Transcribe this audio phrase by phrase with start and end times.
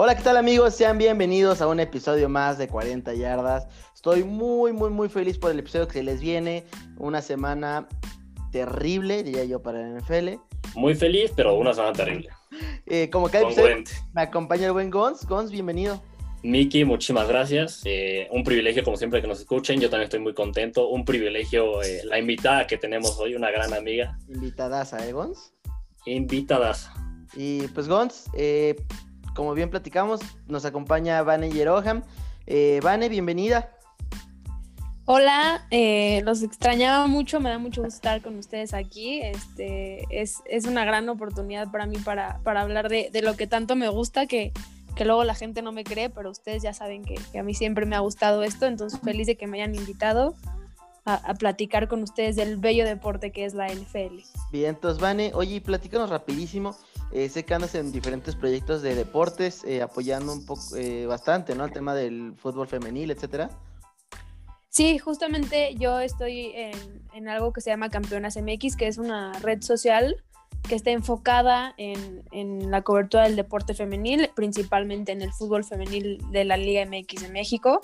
[0.00, 0.76] Hola, ¿qué tal amigos?
[0.76, 3.66] Sean bienvenidos a un episodio más de 40 yardas.
[3.92, 6.64] Estoy muy, muy, muy feliz por el episodio que se les viene.
[6.98, 7.88] Una semana
[8.52, 10.40] terrible, diría yo, para el NFL.
[10.76, 12.28] Muy feliz, pero una semana terrible.
[12.86, 15.26] Eh, como cada episodio, me acompaña el buen Gons.
[15.26, 16.00] Gons, bienvenido.
[16.44, 17.82] Miki, muchísimas gracias.
[17.84, 19.80] Eh, un privilegio, como siempre, que nos escuchen.
[19.80, 20.88] Yo también estoy muy contento.
[20.88, 24.16] Un privilegio eh, la invitada que tenemos hoy, una gran amiga.
[24.28, 25.52] Invitadas a Gons?
[26.06, 26.88] Invitadas.
[27.36, 28.76] Y pues, Gons, eh,
[29.38, 32.02] como bien platicamos, nos acompaña Vane Yeroham.
[32.44, 33.70] Eh, Vane, bienvenida.
[35.04, 39.20] Hola, eh, los extrañaba mucho, me da mucho gusto estar con ustedes aquí.
[39.20, 43.46] Este, es, es una gran oportunidad para mí para, para hablar de, de, lo que
[43.46, 44.52] tanto me gusta, que,
[44.96, 47.54] que, luego la gente no me cree, pero ustedes ya saben que, que, a mí
[47.54, 50.34] siempre me ha gustado esto, entonces feliz de que me hayan invitado
[51.04, 54.18] a, a platicar con ustedes del bello deporte que es la NFL.
[54.50, 56.74] Bien, entonces, Vane, oye, platícanos rapidísimo.
[57.10, 61.54] Eh, sé que andas en diferentes proyectos de deportes, eh, apoyando un poco, eh, bastante,
[61.54, 61.64] ¿no?
[61.64, 63.50] El tema del fútbol femenil, etcétera.
[64.68, 69.32] Sí, justamente yo estoy en, en, algo que se llama Campeonas MX, que es una
[69.40, 70.22] red social
[70.68, 76.22] que está enfocada en, en, la cobertura del deporte femenil, principalmente en el fútbol femenil
[76.30, 77.80] de la Liga MX de México.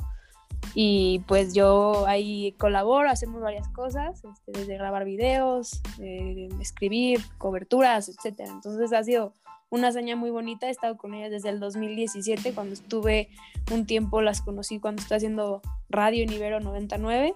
[0.74, 8.08] Y pues yo ahí colaboro, hacemos varias cosas, este, desde grabar videos, eh, escribir, coberturas,
[8.08, 8.40] etc.
[8.48, 9.32] Entonces ha sido
[9.70, 13.28] una hazaña muy bonita, he estado con ellas desde el 2017, cuando estuve
[13.72, 17.34] un tiempo, las conocí cuando estoy haciendo radio en Ibero 99.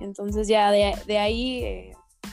[0.00, 1.92] Entonces ya de, de ahí eh,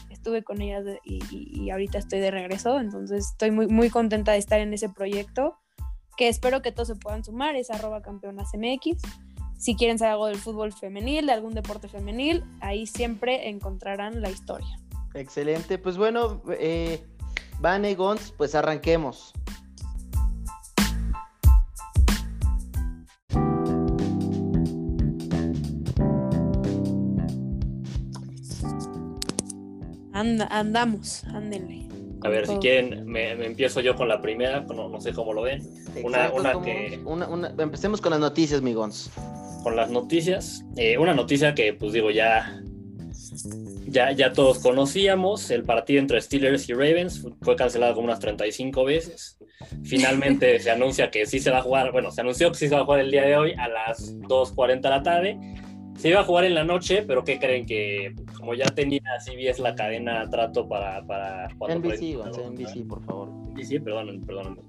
[0.10, 4.32] estuve con ellas de, y, y, ahorita estoy de regreso, entonces estoy muy, muy contenta
[4.32, 5.58] de estar en ese proyecto,
[6.18, 9.02] que espero que todos se puedan sumar, es arroba campeonas MX.
[9.58, 14.30] Si quieren saber algo del fútbol femenil, de algún deporte femenil, ahí siempre encontrarán la
[14.30, 14.80] historia.
[15.14, 17.04] Excelente, pues bueno, eh,
[17.60, 19.34] Vane Gons, pues arranquemos.
[30.12, 31.88] And, andamos, ándenle.
[32.24, 35.34] A ver, si quieren, me, me, empiezo yo con la primera, no, no sé cómo
[35.34, 35.64] lo ven.
[36.04, 37.02] Una, una que...
[37.06, 39.12] Una, una, empecemos con las noticias, mi Gons
[39.66, 40.64] con las noticias.
[40.78, 42.62] Eh, una noticia que, pues digo, ya,
[43.88, 45.50] ya, ya todos conocíamos.
[45.50, 49.40] El partido entre Steelers y Ravens fue cancelado como unas 35 veces.
[49.84, 52.76] Finalmente se anuncia que sí se va a jugar, bueno, se anunció que sí se
[52.76, 55.40] va a jugar el día de hoy a las 2.40 de la tarde.
[55.98, 57.66] Se iba a jugar en la noche, pero ¿qué creen?
[57.66, 61.04] Que como ya tenía CBS la cadena trato para...
[61.08, 63.30] para NBC, por favor.
[63.30, 64.60] NBC, perdón, perdón.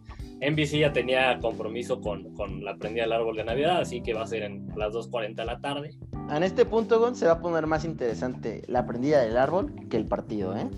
[0.41, 4.23] NBC ya tenía compromiso con, con, la prendida del árbol de Navidad, así que va
[4.23, 5.91] a ser en las 2.40 de la tarde.
[6.31, 9.97] En este punto, Gon, se va a poner más interesante la prendida del árbol que
[9.97, 10.69] el partido, ¿eh?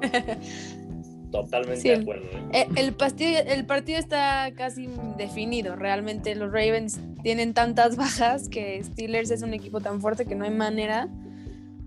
[1.30, 2.26] Totalmente sí, de acuerdo.
[2.52, 2.66] ¿eh?
[2.76, 5.76] El, partido, el partido está casi definido.
[5.76, 10.44] Realmente los Ravens tienen tantas bajas que Steelers es un equipo tan fuerte que no
[10.44, 11.08] hay manera.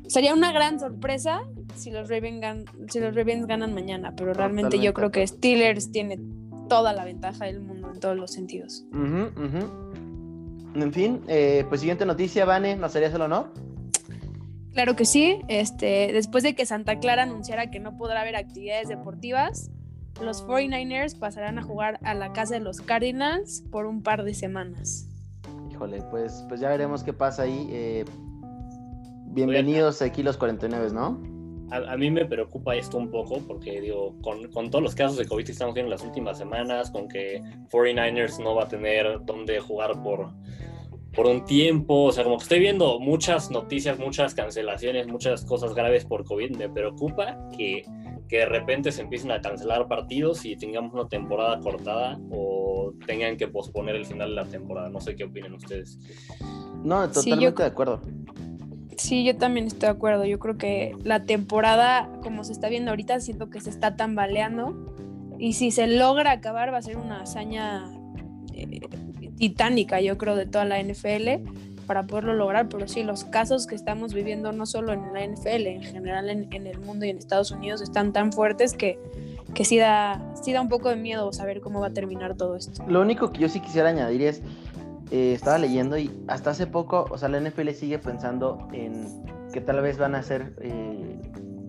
[0.07, 1.41] Sería una gran sorpresa
[1.75, 5.25] si los Ravens, gan si los Ravens ganan mañana, pero realmente Totalmente yo creo que
[5.25, 6.19] Steelers tiene
[6.69, 8.85] toda la ventaja del mundo en todos los sentidos.
[8.93, 10.81] Uh -huh, uh -huh.
[10.81, 13.51] En fin, eh, pues siguiente noticia, Vane, ¿nos harías el honor?
[14.73, 15.41] Claro que sí.
[15.47, 19.71] Este, después de que Santa Clara anunciara que no podrá haber actividades deportivas,
[20.23, 24.33] los 49ers pasarán a jugar a la casa de los Cardinals por un par de
[24.33, 25.07] semanas.
[25.71, 27.67] Híjole, pues, pues ya veremos qué pasa ahí.
[27.71, 28.05] Eh,
[29.25, 31.38] bienvenidos aquí los 49, ¿no?
[31.71, 35.17] A, a, mí me preocupa esto un poco porque, digo, con, con, todos los casos
[35.17, 37.41] de COVID que estamos viendo en las últimas semanas, con que
[37.71, 40.33] 49ers no va a tener dónde jugar por,
[41.13, 45.73] por un tiempo, o sea, como que estoy viendo muchas noticias, muchas cancelaciones, muchas cosas
[45.73, 47.83] graves por COVID, me preocupa que,
[48.27, 53.37] que de repente se empiecen a cancelar partidos y tengamos una temporada cortada o tengan
[53.37, 54.89] que posponer el final de la temporada.
[54.89, 55.99] No sé qué opinan ustedes.
[56.83, 57.51] No, totalmente sí, yo...
[57.51, 58.01] de acuerdo.
[58.99, 60.25] Sí, yo también estoy de acuerdo.
[60.25, 64.75] Yo creo que la temporada, como se está viendo ahorita, siento que se está tambaleando.
[65.39, 67.89] Y si se logra acabar, va a ser una hazaña
[68.53, 68.81] eh,
[69.37, 71.47] titánica, yo creo, de toda la NFL
[71.87, 72.67] para poderlo lograr.
[72.67, 76.53] Pero sí, los casos que estamos viviendo, no solo en la NFL, en general en,
[76.53, 78.99] en el mundo y en Estados Unidos, están tan fuertes que,
[79.53, 82.57] que sí, da, sí da un poco de miedo saber cómo va a terminar todo
[82.57, 82.83] esto.
[82.85, 84.41] Lo único que yo sí quisiera añadir es
[85.11, 89.61] eh, estaba leyendo y hasta hace poco, o sea, la NFL sigue pensando en que
[89.61, 91.19] tal vez van a ser eh,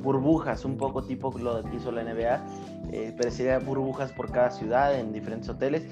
[0.00, 2.44] burbujas, un poco tipo lo que hizo la NBA,
[2.92, 5.84] eh, pero sería burbujas por cada ciudad en diferentes hoteles.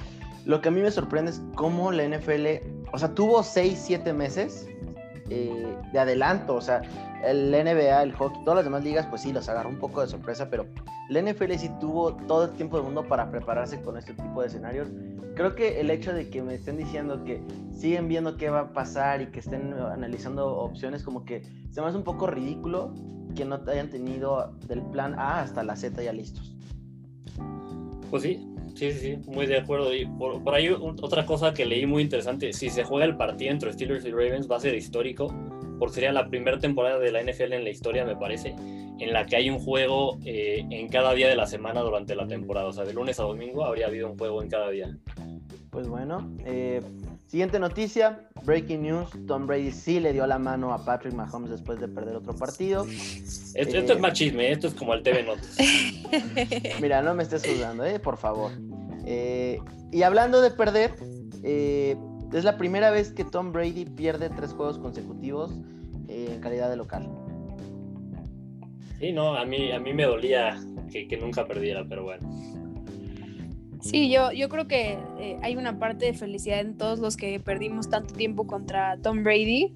[0.44, 2.46] Lo que a mí me sorprende es cómo la NFL,
[2.92, 4.66] o sea, tuvo 6, 7 meses
[5.30, 6.54] eh, de adelanto.
[6.54, 6.82] O sea,
[7.24, 10.06] el NBA, el hockey, todas las demás ligas, pues sí, los agarró un poco de
[10.06, 10.66] sorpresa, pero
[11.08, 14.48] la NFL sí tuvo todo el tiempo del mundo para prepararse con este tipo de
[14.48, 14.88] escenarios.
[15.34, 17.40] Creo que el hecho de que me estén diciendo que
[17.72, 21.86] siguen viendo qué va a pasar y que estén analizando opciones, como que se me
[21.86, 22.92] hace un poco ridículo
[23.34, 26.56] que no hayan tenido del plan A hasta la Z ya listos.
[28.10, 29.94] Pues sí, sí, sí, sí, muy de acuerdo.
[29.94, 33.52] Y por, por ahí otra cosa que leí muy interesante, si se juega el partido
[33.52, 35.32] entre Steelers y Ravens va a ser histórico,
[35.78, 38.54] porque sería la primera temporada de la NFL en la historia, me parece,
[38.98, 42.26] en la que hay un juego eh, en cada día de la semana durante la
[42.26, 42.66] temporada.
[42.66, 44.96] O sea, de lunes a domingo habría habido un juego en cada día.
[45.70, 46.80] Pues bueno, eh,
[47.26, 51.78] siguiente noticia, breaking news, Tom Brady sí le dio la mano a Patrick Mahomes después
[51.78, 52.84] de perder otro partido.
[52.84, 55.56] Esto, esto es más chisme, esto es como el TV Notes.
[56.80, 58.50] Mira, no me estés juzgando, eh, por favor.
[59.04, 59.60] Eh,
[59.92, 60.94] y hablando de perder,
[61.42, 61.96] eh,
[62.32, 65.52] es la primera vez que Tom Brady pierde tres juegos consecutivos
[66.08, 67.08] eh, en calidad de local.
[68.98, 70.58] Sí, no, a mí, a mí me dolía
[70.90, 72.28] que, que nunca perdiera, pero bueno.
[73.80, 77.38] Sí, yo, yo creo que eh, hay una parte de felicidad en todos los que
[77.38, 79.72] perdimos tanto tiempo contra Tom Brady,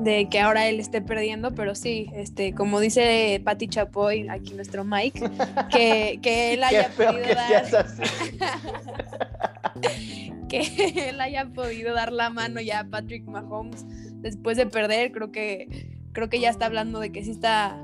[0.00, 4.84] de que ahora él esté perdiendo, pero sí, este, como dice Patti Chapoy, aquí nuestro
[4.84, 5.30] Mike,
[5.70, 7.66] que, que él haya Qué feo podido que dar.
[7.66, 8.02] seas así.
[10.48, 13.84] que él haya podido dar la mano ya a Patrick Mahomes
[14.22, 17.78] después de perder, creo que creo que ya está hablando de que sí está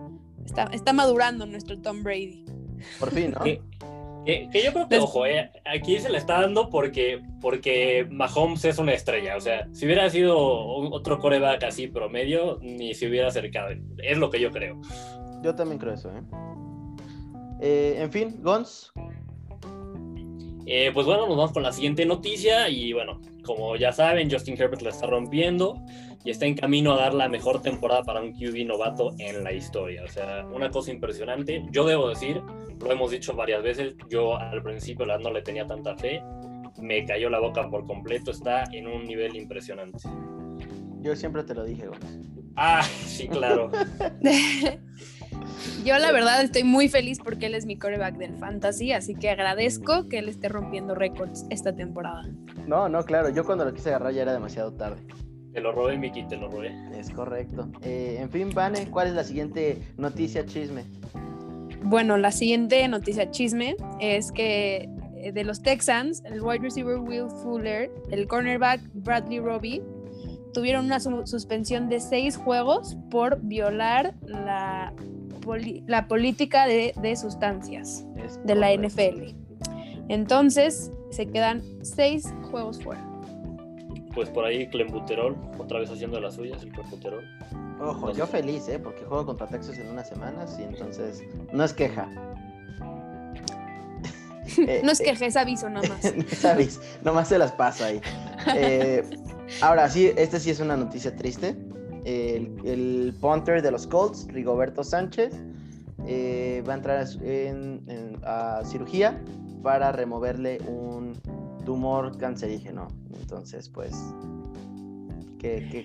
[0.45, 2.45] está, está madurando nuestro Tom Brady.
[3.01, 3.41] Por fin, ¿no?
[3.45, 3.61] Que,
[4.25, 8.65] que- que yo creo que, ojo, eh, aquí se le está dando porque, porque Mahomes
[8.67, 9.37] es una estrella.
[9.37, 13.71] O sea, si hubiera sido otro coreback así promedio, ni se hubiera acercado.
[14.03, 14.81] Es lo que yo creo.
[15.43, 16.23] Yo también creo eso, ¿eh?
[17.61, 18.93] Eh, en fin, Gons,
[20.71, 22.69] Eh, pues bueno, nos vamos con la siguiente noticia.
[22.69, 25.81] Y bueno, como ya saben, Justin Herbert la está rompiendo
[26.25, 29.53] y está en camino a dar la mejor temporada para un QB novato en la
[29.53, 30.05] historia.
[30.05, 31.65] O sea, una cosa impresionante.
[31.71, 32.43] Yo debo decir,
[32.81, 36.23] lo hemos dicho varias veces, yo al principio la- no le tenía tanta fe.
[36.83, 39.99] Me cayó la boca por completo, está en un nivel impresionante.
[41.01, 42.19] yo siempre te lo dije, Gons.
[42.57, 43.71] Ah, sí, claro.
[45.89, 49.31] Yo la verdad estoy muy feliz porque él es mi coreback del fantasy, así que
[49.31, 52.29] agradezco que él esté rompiendo récords esta temporada.
[52.67, 55.01] No, no, claro, yo cuando lo quise agarrar ya era demasiado tarde.
[55.53, 56.73] Te lo robé, Miki, te lo robé.
[56.99, 57.69] Es correcto.
[57.83, 60.85] Eh, en fin, Vane, ¿cuál es la siguiente noticia chisme?
[61.83, 67.31] Bueno, la siguiente noticia chisme es que eh, de los Texans, el wide receiver Will
[67.43, 69.83] Fuller, el cornerback Bradley Robbie,
[70.53, 74.93] tuvieron una su- suspensión de seis juegos por violar la,
[75.49, 78.73] poli- la política de, de sustancias Es de la.
[78.75, 79.35] NFL.
[80.09, 83.05] Entonces, se quedan seis juegos fuera.
[84.15, 87.25] Pues por ahí Clembuterol, otra vez haciendo las suyas, el Clembuterol.
[87.81, 88.79] Ojo, yo feliz, ¿eh?
[88.79, 91.23] Porque juego contra Texas en unas semanas y entonces
[91.53, 92.09] no es queja.
[94.59, 96.13] Eh, No es eh, que es aviso nada más.
[96.39, 96.81] ¿Sabes?
[97.05, 98.01] Nomás se las paso ahí.
[98.57, 99.05] Eh,
[99.61, 101.55] ahora sí, esta sí es una noticia triste.
[102.05, 105.35] El, punter de los Colts, Rigoberto Sánchez,
[106.07, 109.23] eh, va a entrar a, en- a cirugía
[109.63, 111.15] para removerle un
[111.65, 112.89] tumor cancerígeno.
[113.21, 113.93] Entonces, pues,
[115.39, 115.85] qué, qué,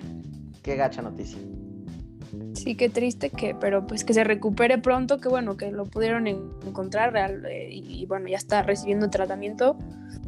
[0.61, 1.39] qué gacha noticia.
[2.53, 6.25] Sí, qué triste que, pero pues que se recupere pronto, que bueno, que lo pudieron
[6.27, 9.75] en- encontrar real, eh, y, y bueno, ya está recibiendo tratamiento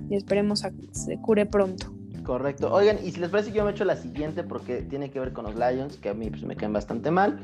[0.10, 1.95] y esperemos a que se cure pronto.
[2.26, 2.74] Correcto.
[2.74, 5.32] Oigan, y si les parece que yo me echo la siguiente porque tiene que ver
[5.32, 7.40] con los Lions, que a mí pues, me caen bastante mal.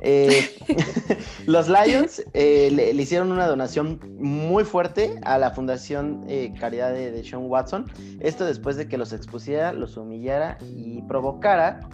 [0.00, 0.56] Eh,
[1.46, 7.12] los Lions eh, le, hicieron una donación muy fuerte a la Fundación eh, Caridad de,
[7.12, 7.86] de Sean Watson.
[8.18, 11.88] Esto después de que los expusiera, los humillara y provocara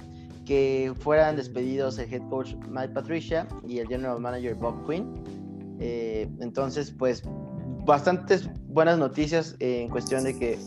[0.47, 5.23] que fueran despedidos el head coach Mike Patricia y el general manager Bob Quinn.
[5.81, 7.25] Eh, entonces, pues,
[7.85, 10.59] bastantes buenas noticias en cuestión de que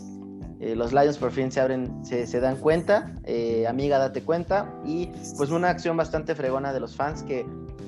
[0.60, 4.72] eh, los Lions por fin se abren, se, se dan cuenta, eh, amiga, date cuenta,
[4.84, 7.46] y pues una acción bastante fregona de los fans que,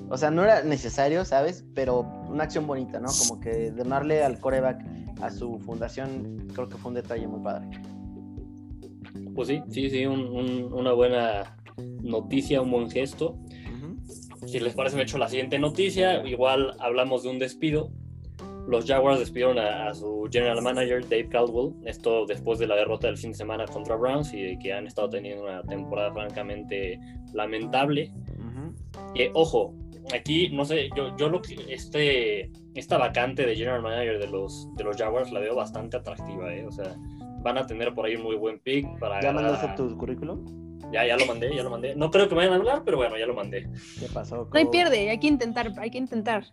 [0.09, 1.65] o sea, no era necesario, ¿sabes?
[1.75, 3.09] Pero una acción bonita, ¿no?
[3.29, 4.85] Como que donarle al coreback
[5.21, 7.69] a su fundación, creo que fue un detalle muy padre.
[9.35, 11.57] Pues sí, sí, sí, un- un- una buena
[12.03, 13.39] noticia, un buen gesto.
[14.47, 16.27] Si les parece, me echo la siguiente noticia.
[16.27, 17.93] Igual hablamos de un despido.
[18.69, 21.75] Los Jaguars despidieron a, a su general manager, Dave Caldwell.
[21.85, 24.87] Esto después de la derrota del fin de semana contra Browns y de que han
[24.87, 26.99] estado teniendo una temporada francamente
[27.35, 28.13] lamentable.
[29.15, 29.75] Que, ojo,
[30.15, 31.57] aquí, no sé, yo, yo lo que.
[31.69, 36.55] Este, esta vacante de general manager de los, de los Jaguars la veo bastante atractiva,
[36.55, 36.65] ¿eh?
[36.67, 36.95] O sea,
[37.43, 40.72] van a tener por ahí un muy buen pick para ¿Ya mandaste a- tu currículum?
[40.93, 41.95] Ya, ya lo mandé, ya lo mandé.
[41.97, 43.69] No creo que me vayan a hablar, pero bueno, ya lo mandé.
[43.99, 44.49] ¿Qué pasó?
[44.53, 46.45] No hay pierde, hay que intentar, hay que intentar.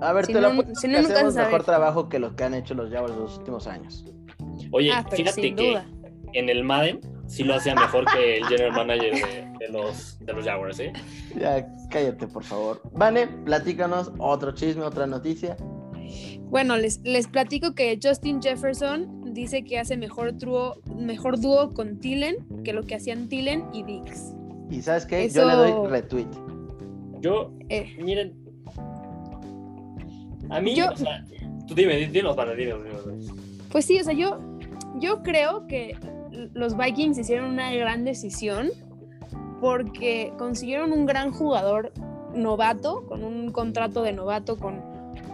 [0.00, 2.44] A ver, Si te no- lo si no, nunca hacemos mejor trabajo que los que
[2.44, 4.04] han hecho los Jaguars los últimos años.
[4.70, 5.86] Oye, ah, fíjate que duda.
[6.32, 10.32] en el Madden sí lo hacía mejor que el general manager de, de los, de
[10.32, 10.92] los Jaguars, ¿eh?
[11.38, 12.82] Ya, cállate, por favor.
[12.92, 15.56] Vale, platícanos otro chisme, otra noticia.
[16.50, 21.98] Bueno, les, les platico que Justin Jefferson dice que hace mejor dúo, mejor dúo con
[21.98, 24.34] Tillen que lo que hacían Tillen y Dix.
[24.70, 25.28] Y ¿sabes qué?
[25.28, 26.26] Yo le doy retweet.
[27.20, 28.34] Yo, Eh, miren.
[30.50, 31.24] A mí, Yo- o sea,
[31.66, 33.32] tú dime, di- dinos, para dinos, dinos.
[33.70, 34.38] pues sí, o sea, yo,
[35.00, 35.96] yo creo que
[36.54, 38.68] los Vikings hicieron una gran decisión
[39.60, 41.92] porque consiguieron un gran jugador
[42.34, 44.80] novato, con un contrato de novato, con,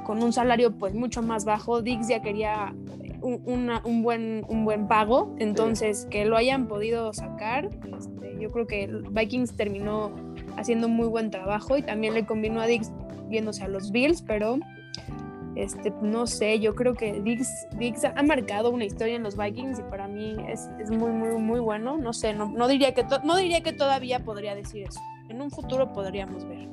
[0.04, 1.82] con un salario pues mucho más bajo.
[1.82, 2.74] Dix ya quería
[3.20, 8.66] un, un buen, un buen pago, entonces que lo hayan podido sacar, este, yo creo
[8.66, 10.12] que Vikings terminó
[10.56, 12.90] haciendo muy buen trabajo y también le combinó a Dix
[13.28, 14.58] viéndose a los Bills, pero
[15.54, 19.80] este, no sé, yo creo que Dix, Dix ha marcado una historia en los Vikings
[19.80, 21.98] y para mí es, es muy, muy, muy bueno.
[21.98, 25.00] No sé, no, no, diría que no diría que todavía podría decir eso.
[25.28, 26.68] En un futuro podríamos ver.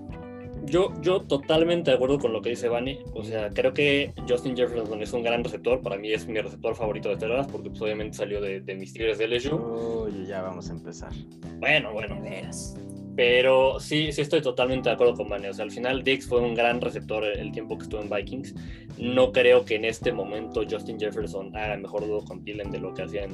[0.70, 3.00] Yo, yo totalmente de acuerdo con lo que dice Vani.
[3.14, 5.82] O sea, creo que Justin Jefferson es un gran receptor.
[5.82, 8.94] Para mí es mi receptor favorito de Terras porque pues, obviamente salió de, de mis
[8.94, 9.56] Tigres de LSU.
[9.56, 11.12] Uy, ya vamos a empezar.
[11.60, 12.22] Bueno, bueno.
[12.22, 12.78] Veras.
[13.16, 15.48] Pero sí, sí estoy totalmente de acuerdo con Vani.
[15.48, 18.54] O sea, al final Dix fue un gran receptor el tiempo que estuvo en Vikings.
[18.98, 22.94] No creo que en este momento Justin Jefferson haga mejor dúo con Tillen de lo
[22.94, 23.32] que hacían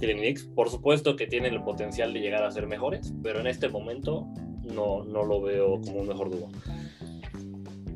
[0.00, 0.44] Tillen y Dix.
[0.44, 4.26] Por supuesto que tienen el potencial de llegar a ser mejores, pero en este momento
[4.74, 6.48] no, no lo veo como un mejor dúo.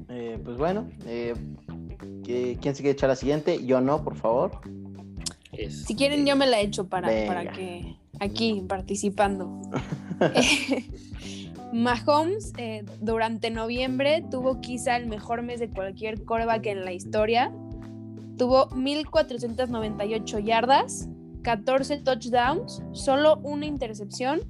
[0.09, 1.35] Eh, pues bueno, eh,
[2.23, 3.65] ¿qui- ¿quién se quiere echar la siguiente?
[3.65, 4.61] Yo no, por favor.
[5.53, 7.27] Es- Si quieren, yo me la echo para, Venga.
[7.35, 9.61] para que aquí participando.
[11.73, 17.53] Mahomes eh, durante noviembre tuvo quizá el mejor mes de cualquier coreback en la historia.
[18.39, 21.09] Tuvo 1498 yardas,
[21.43, 24.41] 14 touchdowns, solo una intercepción.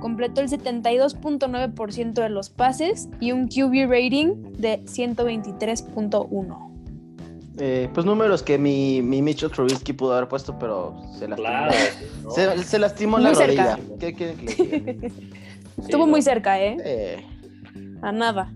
[0.00, 6.66] Completó el 72.9% de los pases y un QB rating de 123.1.
[7.62, 11.36] Eh, pues números que mi, mi Mitchell Trubisky pudo haber puesto, pero se lastimó.
[11.48, 11.72] Claro.
[12.24, 12.30] ¿no?
[12.30, 13.76] Se, se lastimó la Muy cerca.
[13.76, 13.96] rodilla.
[13.98, 15.08] ¿Qué quieren que les diga?
[15.82, 16.24] Estuvo Sí, muy no.
[16.24, 16.76] cerca, ¿eh?
[16.84, 17.24] Eh,
[18.02, 18.52] A nada.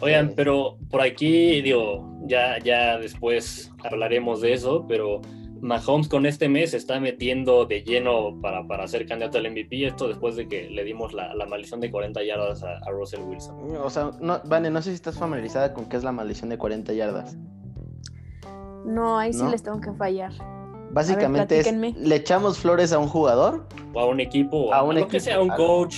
[0.00, 5.20] Oigan, pero por aquí, digo, ya, ya después hablaremos de eso, pero
[5.60, 9.86] Mahomes con este mes se está metiendo de lleno para, para ser candidato al MVP,
[9.86, 13.20] esto después de que le dimos la, la maldición de 40 yardas a, a Russell
[13.22, 13.56] Wilson.
[13.76, 16.58] o sea, no, Vane, no sé si estás familiarizada con qué es la maldición de
[16.58, 17.36] 40 yardas.
[18.84, 19.50] No, ahí sí ¿No?
[19.50, 20.32] les tengo que fallar.
[20.90, 23.66] Básicamente es, le echamos flores a un jugador.
[23.92, 25.96] O a un equipo, o A a, un equipo, que sea, a un a- coach,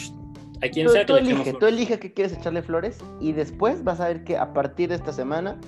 [0.62, 1.76] a quien Tú, sea que tú le echemos elige, tú flores.
[1.76, 5.12] elige que quieres echarle flores y después vas a ver que a partir de esta
[5.12, 5.60] semana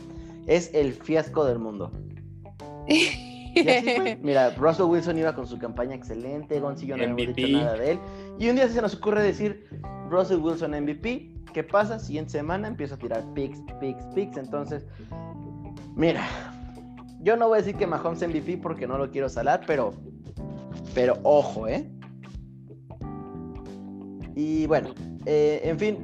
[0.46, 1.92] es el fiasco del mundo.
[3.54, 4.18] Y así fue.
[4.23, 7.32] Mira, Russell Wilson iba con su campaña excelente, yo no habíamos MVP.
[7.35, 7.99] dicho nada de él.
[8.38, 9.66] Y un día se nos ocurre decir
[10.09, 11.30] Russell Wilson MVP.
[11.52, 11.99] ¿Qué pasa?
[11.99, 14.37] Siguiente semana empieza a tirar picks, picks, picks.
[14.37, 14.87] Entonces,
[15.94, 16.26] mira,
[17.21, 19.94] yo no voy a decir que Mahomes MVP porque no lo quiero salar, pero,
[20.94, 21.90] pero ojo, ¿eh?
[24.35, 24.94] Y bueno,
[25.26, 25.99] eh, en fin,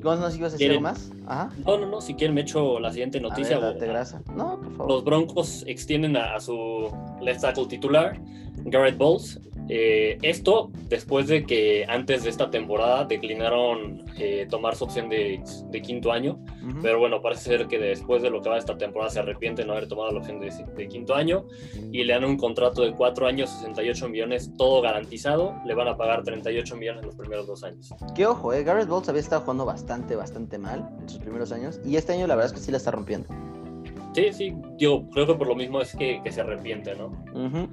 [0.00, 1.10] Gonz, no sé si ibas a decir algo más.
[1.28, 1.50] Ajá.
[1.66, 3.58] No, no, no, si quieren me echo la siguiente noticia.
[3.58, 4.22] ver, o- date grasa.
[4.34, 4.88] No, por favor.
[4.92, 8.18] Los Broncos extienden a, a su left tackle titular,
[8.64, 9.40] Garrett Bowles.
[9.70, 15.42] Eh, esto después de que antes de esta temporada declinaron eh, tomar su opción de,
[15.70, 16.38] de quinto año.
[16.82, 19.68] Pero bueno, parece ser que después de lo que va esta temporada se arrepiente de
[19.68, 21.46] no haber tomado la opción de, de quinto año
[21.92, 25.54] y le dan un contrato de cuatro años, 68 millones, todo garantizado.
[25.64, 27.94] Le van a pagar 38 millones los primeros dos años.
[28.14, 31.80] Que ojo, eh, Garrett Bowles había estado jugando bastante, bastante mal en sus primeros años.
[31.84, 33.28] Y este año la verdad es que sí la está rompiendo.
[34.14, 37.06] Sí, sí, digo, creo que por lo mismo es que, que se arrepiente, ¿no?
[37.34, 37.68] Ujú.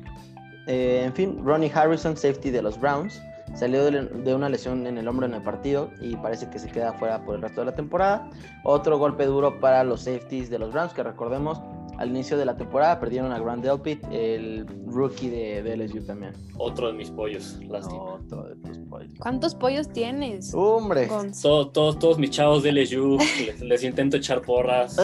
[0.68, 3.22] Eh, en fin, Ronnie Harrison, safety de los Browns,
[3.54, 6.70] salió de, de una lesión en el hombro en el partido y parece que se
[6.70, 8.30] queda fuera por el resto de la temporada.
[8.64, 11.62] Otro golpe duro para los safeties de los Browns, que recordemos,
[11.98, 16.34] al inicio de la temporada perdieron a Grant Delpit, el rookie de, de LSU también.
[16.58, 18.02] Otro de mis pollos, lástima.
[18.04, 19.14] Otro de tus pollos.
[19.20, 20.54] ¿Cuántos pollos tienes?
[20.54, 21.08] Hombre?
[21.08, 24.98] Todos, todos, todos mis chavos de LSU, les, les intento echar porras.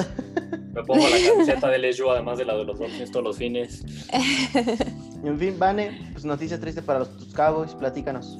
[0.74, 3.86] Me pongo la camiseta de LSU, además de la de los Dolphins, todos los fines.
[5.24, 8.40] en fin, Vane, pues noticia triste para los tus Cowboys, platícanos.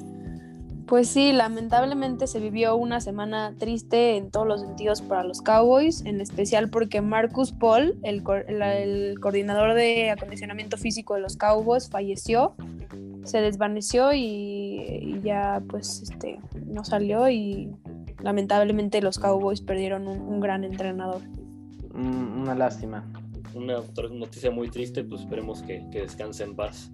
[0.86, 6.04] Pues sí, lamentablemente se vivió una semana triste en todos los sentidos para los Cowboys,
[6.04, 12.54] en especial porque Marcus Paul, el coordinador de acondicionamiento físico de los Cowboys, falleció.
[13.24, 17.70] se desvaneció y, ya pues este no salió y
[18.20, 21.22] lamentablemente los Cowboys perdieron un, gran entrenador.
[21.94, 23.04] Mm, una lástima.
[23.54, 23.80] Una
[24.10, 26.90] noticia muy triste, pues esperemos que, que descanse en paz.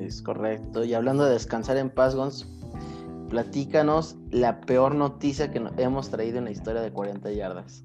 [0.00, 0.84] Es correcto.
[0.84, 2.46] Y hablando de descansar en paz, Gons,
[3.28, 7.83] platícanos la peor noticia que hemos traído en la historia de 40 yardas.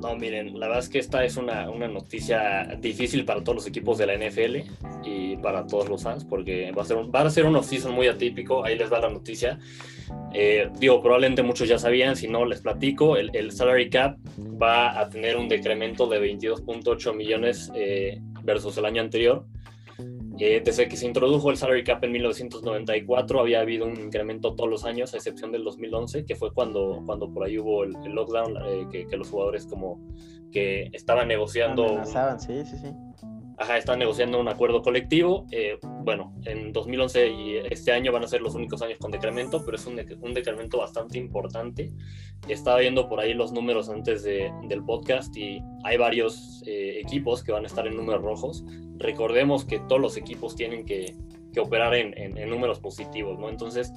[0.00, 3.66] No, miren, la verdad es que esta es una, una, noticia difícil para todos los
[3.66, 4.58] equipos de la NFL
[5.04, 7.92] y para todos los fans, porque va a ser un, va a ser un off-season
[7.92, 8.64] muy atípico.
[8.64, 9.58] Ahí les va la noticia.
[10.32, 15.08] Eh, digo, probablemente muchos ya sabían, si no les platico, el, salary cap va a
[15.08, 19.46] tener un decremento de 22.8 millones eh, versus el año anterior.
[20.40, 24.70] Eh, desde que se introdujo el salary cap en 1994 había habido un incremento todos
[24.70, 28.56] los años, a excepción del 2011, que fue cuando, cuando por ahí hubo el, lockdown,
[28.66, 30.00] eh, que, los jugadores como
[30.52, 32.04] que estaban negociando...
[32.38, 32.88] sí, sí, sí
[33.60, 35.44] Ajá, están negociando un acuerdo colectivo.
[35.50, 39.64] Eh, bueno, en 2011 y este año van a ser los únicos años con decremento,
[39.64, 41.90] pero es un, un decremento bastante importante.
[42.46, 47.42] Estaba viendo por ahí los números antes de, del podcast y hay varios eh, equipos
[47.42, 48.64] que van a estar en números rojos.
[48.96, 51.16] Recordemos que todos los equipos tienen que,
[51.52, 53.48] que operar en, en, números positivos, ¿no?
[53.48, 53.92] Entonces,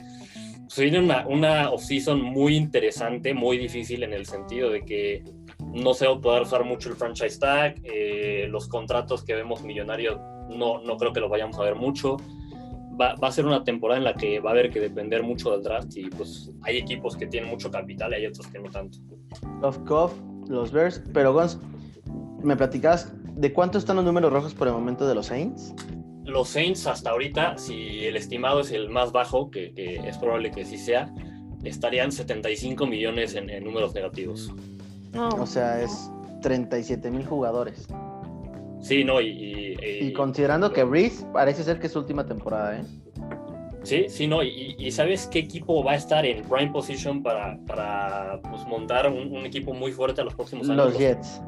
[0.68, 5.24] se viene una, una off-season muy interesante, muy difícil en el sentido de que
[5.74, 9.64] no se va a poder usar mucho el franchise tag, eh, los contratos que vemos
[9.64, 12.18] millonarios no, no creo que los vayamos a ver mucho.
[13.00, 15.52] Va, va, a ser una temporada en la que va a haber que depender mucho
[15.52, 18.70] del draft y pues hay equipos que tienen mucho capital y hay otros que no
[18.70, 18.98] tanto.
[19.62, 20.16] Of course,
[20.50, 21.58] los Bears, pero Gons,
[22.44, 25.74] ¿me platicas de cuánto están los números rojos por el momento de los Saints?
[26.26, 30.52] Los Saints hasta ahorita, si el estimado es el más bajo, que, que es probable
[30.52, 31.12] que sí sea,
[31.64, 34.54] estarían 75 millones en, en números negativos.
[35.14, 37.88] O sea, es 37 mil jugadores.
[38.80, 39.78] Sí, no, y...
[39.82, 42.84] Y, considerando que Breeze parece ser que es su última temporada, ¿eh?
[43.84, 48.40] Sí, sí, no, y, ¿sabes qué equipo va a estar en prime position para, para
[48.42, 50.86] pues, montar un, equipo muy fuerte a los próximos años?
[50.86, 51.42] Los Jets.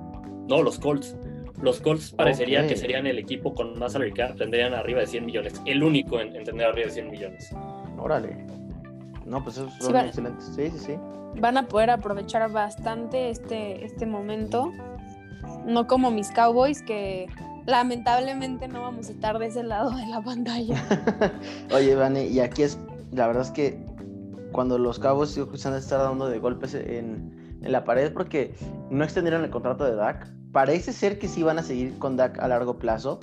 [0.47, 1.15] No, los Colts.
[1.61, 5.25] Los Colts parecería que serían el equipo con más salary cap, tendrían arriba de 100
[5.25, 7.55] millones, el único en, tener arriba de 100 millones.
[7.97, 8.45] Órale.
[9.25, 10.51] No, pues eso son excelentes.
[10.55, 10.93] Sí, sí, sí
[11.39, 14.71] van a poder aprovechar bastante este, este momento.
[15.65, 17.27] No como mis Cowboys, que
[17.65, 20.83] lamentablemente no vamos a estar de ese lado de la pantalla.
[21.73, 22.77] Oye, Vane, y aquí es,
[23.11, 23.79] la verdad es que
[24.51, 28.53] cuando los Cowboys se han estar dando de golpes en, en la pared porque
[28.89, 30.31] no extendieron el contrato de Dak.
[30.51, 33.19] Parece ser que sí van a seguir con Dak a largo plazo,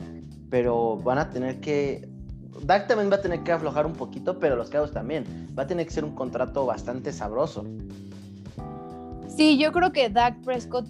[0.50, 2.08] pero van a tener que
[2.62, 5.48] Dak también va a tener que aflojar un poquito, pero los Cowboys también.
[5.58, 7.64] Va a tener que ser un contrato bastante sabroso.
[9.28, 10.86] Sí, yo creo que Dak Prescott,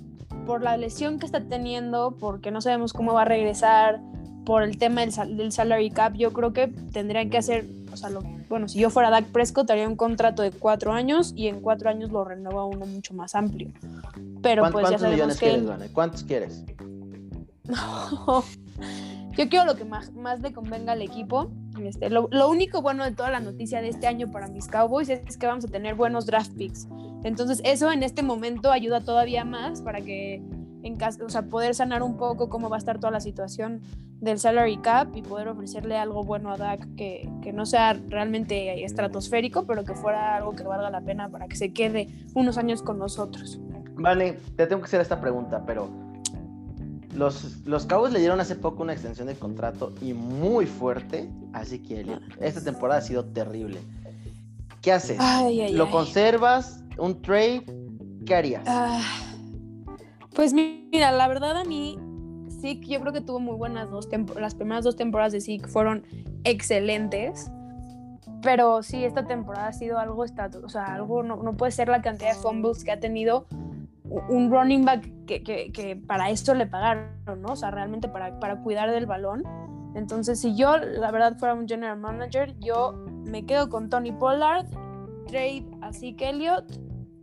[0.47, 4.01] por la lesión que está teniendo, porque no sabemos cómo va a regresar,
[4.45, 8.11] por el tema del, salary cap, yo creo que tendrían que hacer, o sea,
[8.49, 11.89] bueno, si yo fuera Dak Prescott, haría un contrato de cuatro años y en cuatro
[11.89, 13.69] años lo renueva uno mucho más amplio.
[14.43, 15.51] Pero pues ya sabemos que...
[15.51, 16.65] Quieres, ¿Cuántos quieres?
[17.71, 18.43] No.
[19.41, 21.51] Yo quiero lo que más, más le convenga al equipo.
[21.83, 25.39] Este, lo, único bueno de toda la noticia de este año para mis Cowboys es,
[25.39, 26.87] que vamos a tener buenos draft picks.
[27.25, 30.43] Entonces, eso en este momento ayuda todavía más para que
[30.83, 33.81] en caso, o sea, poder sanar un poco cómo va a estar toda la situación
[34.21, 38.85] del salary cap y poder ofrecerle algo bueno a Dak que, que no sea realmente
[38.85, 42.83] estratosférico, pero que fuera algo que valga la pena para que se quede unos años
[42.83, 43.59] con nosotros.
[43.95, 46.10] Vale, te tengo que hacer esta pregunta, pero
[47.15, 51.81] los, los Cowboys le dieron hace poco una extensión de contrato y muy fuerte así
[51.81, 52.07] que
[52.41, 53.79] Esta temporada ha sido terrible.
[54.81, 55.19] ¿Qué haces?
[55.73, 56.83] ¿Lo conservas?
[56.97, 57.65] ¿Un trade?
[58.25, 58.65] ¿Qué harías?
[58.67, 59.03] Ah,
[60.35, 61.99] pues mira, la verdad a mí,
[62.61, 64.43] sí, yo creo que tuvo muy buenas dos temporadas.
[64.43, 66.05] Las primeras dos temporadas de Zeke fueron
[66.45, 67.51] excelentes.
[68.43, 72.01] Pero sí, esta temporada ha sido algo, o sea, algo, no, no puede ser la
[72.01, 73.47] cantidad de fumbles que ha tenido
[74.11, 77.53] un running back que, que, para esto le pagaron, ¿no?
[77.53, 79.45] O sea, realmente para, para cuidar del balón.
[79.95, 82.93] Entonces, si yo, la verdad, fuera un general manager, yo
[83.25, 84.67] me quedo con Tony Pollard,
[85.27, 86.65] trade a Zeke Elliott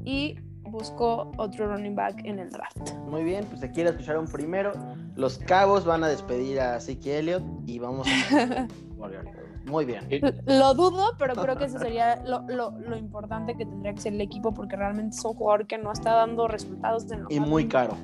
[0.04, 0.36] y
[0.67, 2.93] busco otro running back en el draft.
[3.10, 4.73] Muy bien, pues te quiero escuchar un primero.
[5.15, 8.67] Los Cabos van a despedir a Zeke Elliott y vamos a...
[9.67, 10.08] Muy bien.
[10.45, 14.53] Lo dudo, pero creo que eso sería lo, importante que tendría que ser el equipo
[14.53, 17.06] porque realmente es un jugador que no está dando resultados.
[17.30, 17.97] y muy caro.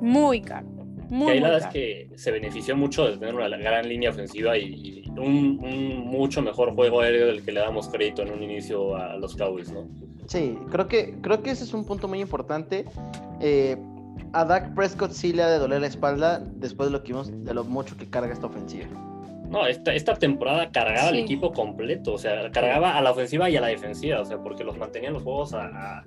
[0.00, 0.66] Muy caro.
[1.10, 4.58] Muy, ahí la verdad es que se benefició mucho de tener una gran línea ofensiva
[4.58, 5.56] y, un,
[6.06, 9.72] mucho mejor juego aéreo del que le damos crédito en un inicio a los Cowboys,
[9.72, 9.88] ¿no?
[10.28, 12.84] Sí, creo que, creo que ese es un punto muy importante.
[13.40, 13.76] Eh,
[14.32, 17.30] a Dak Prescott sí le ha de doler la espalda después de lo que vimos,
[17.44, 18.86] de lo mucho que carga esta ofensiva.
[19.48, 21.20] No, esta, esta temporada cargaba al Sí.
[21.22, 24.62] equipo completo, o sea, cargaba a la ofensiva y a la defensiva, o sea, porque
[24.64, 26.04] los mantenían los juegos a,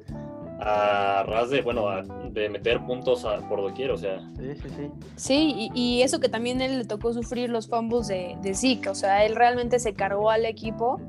[0.60, 4.54] a, a ras de, bueno, a- de meter puntos a- por doquier, o sea, Sí,
[4.62, 4.90] sí, sí.
[5.16, 8.90] Sí, y, y eso que también él le tocó sufrir los fumbles de, de Zeke,
[8.90, 11.02] o sea, él realmente se cargó al equipo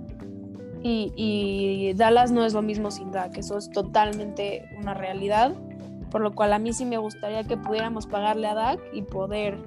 [0.82, 5.52] y, y Dallas no es lo mismo sin Dak, eso es totalmente una realidad,
[6.10, 9.58] por lo cual a mí sí me gustaría que pudiéramos pagarle a Dak y poder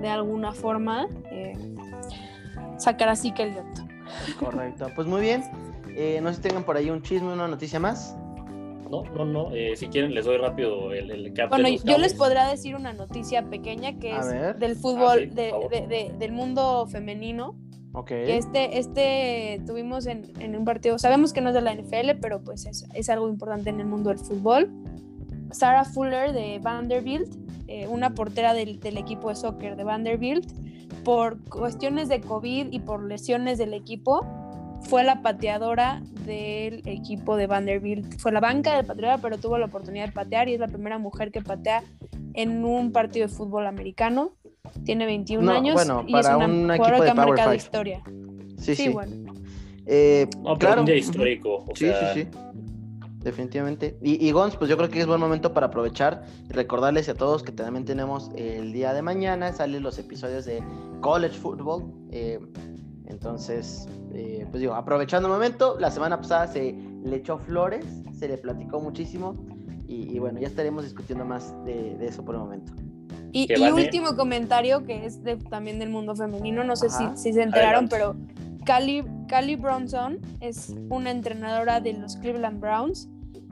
[0.00, 1.52] de alguna forma eh,
[2.78, 3.80] sacar a Zeke Elliott.
[4.38, 4.88] Correcto.
[4.94, 5.42] Pues muy bien.
[5.96, 8.16] Eh, no sé si tengan por ahí un chisme, una noticia más.
[8.90, 11.84] no, no, no, eh, si quieren les doy rápido el, el cap de Bueno, los
[11.84, 14.56] yo les podría decir una noticia pequeña que A es ver.
[14.58, 17.56] del fútbol, Ah, sí, por de- de- de- del mundo femenino.
[17.94, 18.08] Ok.
[18.08, 22.18] que este, este tuvimos en, en un partido, sabemos que no es de la NFL,
[22.20, 24.70] pero pues es, es algo importante en el mundo del fútbol.
[25.52, 27.32] Sarah Fuller de Vanderbilt,
[27.68, 30.50] eh, una portera del, del equipo de soccer de Vanderbilt,
[31.04, 34.26] por cuestiones de COVID y por lesiones del equipo,
[34.82, 38.18] fue la pateadora del equipo de Vanderbilt.
[38.18, 40.98] Fue la banca del pateadora, pero tuvo la oportunidad de patear y es la primera
[40.98, 41.82] mujer que patea
[42.34, 44.32] en un partido de fútbol americano.
[44.84, 47.14] Tiene 21 No, años bueno, y es para una un jugadora equipo de que ha
[47.14, 47.56] Power marcado Five.
[47.56, 48.02] historia.
[48.58, 48.88] Sí, Sí, sí.
[48.90, 49.32] bueno.
[49.86, 50.80] Eh, No, claro.
[50.80, 52.28] un día histórico, o Sí, sea, sí, sí.
[53.20, 53.96] Definitivamente.
[54.02, 57.14] Y, y Gons, pues yo creo que es buen momento para aprovechar y recordarles a
[57.14, 60.62] todos que también tenemos el día de mañana, salen los episodios de
[61.00, 61.84] College Football.
[62.10, 62.38] eh,
[63.06, 66.74] entonces, eh, pues digo, aprovechando el momento, la semana pasada se
[67.04, 67.84] le echó flores,
[68.18, 69.36] se le platicó muchísimo.
[69.86, 72.72] Y, y bueno, ya estaremos discutiendo más de, de eso por el momento.
[73.34, 73.46] Y,
[73.84, 78.16] último comentario que es de- también del mundo femenino, no sé si, se enteraron, pero
[78.64, 83.08] Cali, Cali Bronson es una entrenadora de los Cleveland Browns.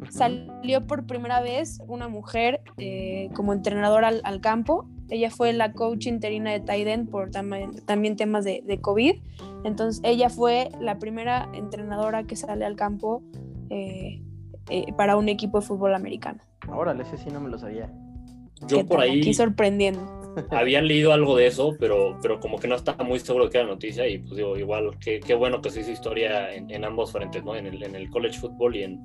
[0.08, 4.86] Salió por primera vez una mujer eh, como entrenadora al, al campo.
[5.10, 9.14] Ella fue la coach interina de Titan por tam- también temas de, de COVID.
[9.64, 13.22] Entonces, ella fue la primera entrenadora que sale al campo
[13.70, 14.22] eh,
[14.70, 16.40] eh, para un equipo de fútbol americano.
[16.68, 17.92] Órale, ese sí no me lo sabía.
[18.68, 20.22] Yo ¿Qué por ahí Aquí sorprendiendo.
[20.50, 23.58] había leído algo de eso, pero, pero como que no estaba muy seguro de que
[23.58, 26.84] era noticia y pues digo, igual, qué, qué bueno que se hizo historia en, en
[26.84, 27.54] ambos frentes, ¿no?
[27.56, 29.00] En el, en el college football y en,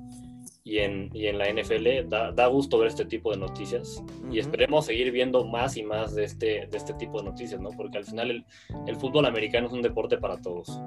[0.64, 2.08] y en, y en la NFL.
[2.08, 6.14] Da, da gusto ver este tipo de noticias y esperemos seguir viendo más y más
[6.14, 7.70] de este, de este tipo de noticias, ¿no?
[7.70, 8.44] Porque al final el,
[8.86, 10.80] el fútbol americano es un deporte para todos.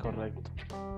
[0.00, 0.42] Correcto.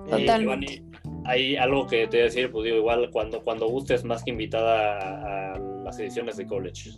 [0.07, 0.41] Eh, Totalmente.
[0.41, 4.23] Giovanni, hay algo que te voy a decir, pues digo, igual cuando, cuando gustes más
[4.23, 5.59] que invitada a, a
[5.91, 6.91] las ediciones de college.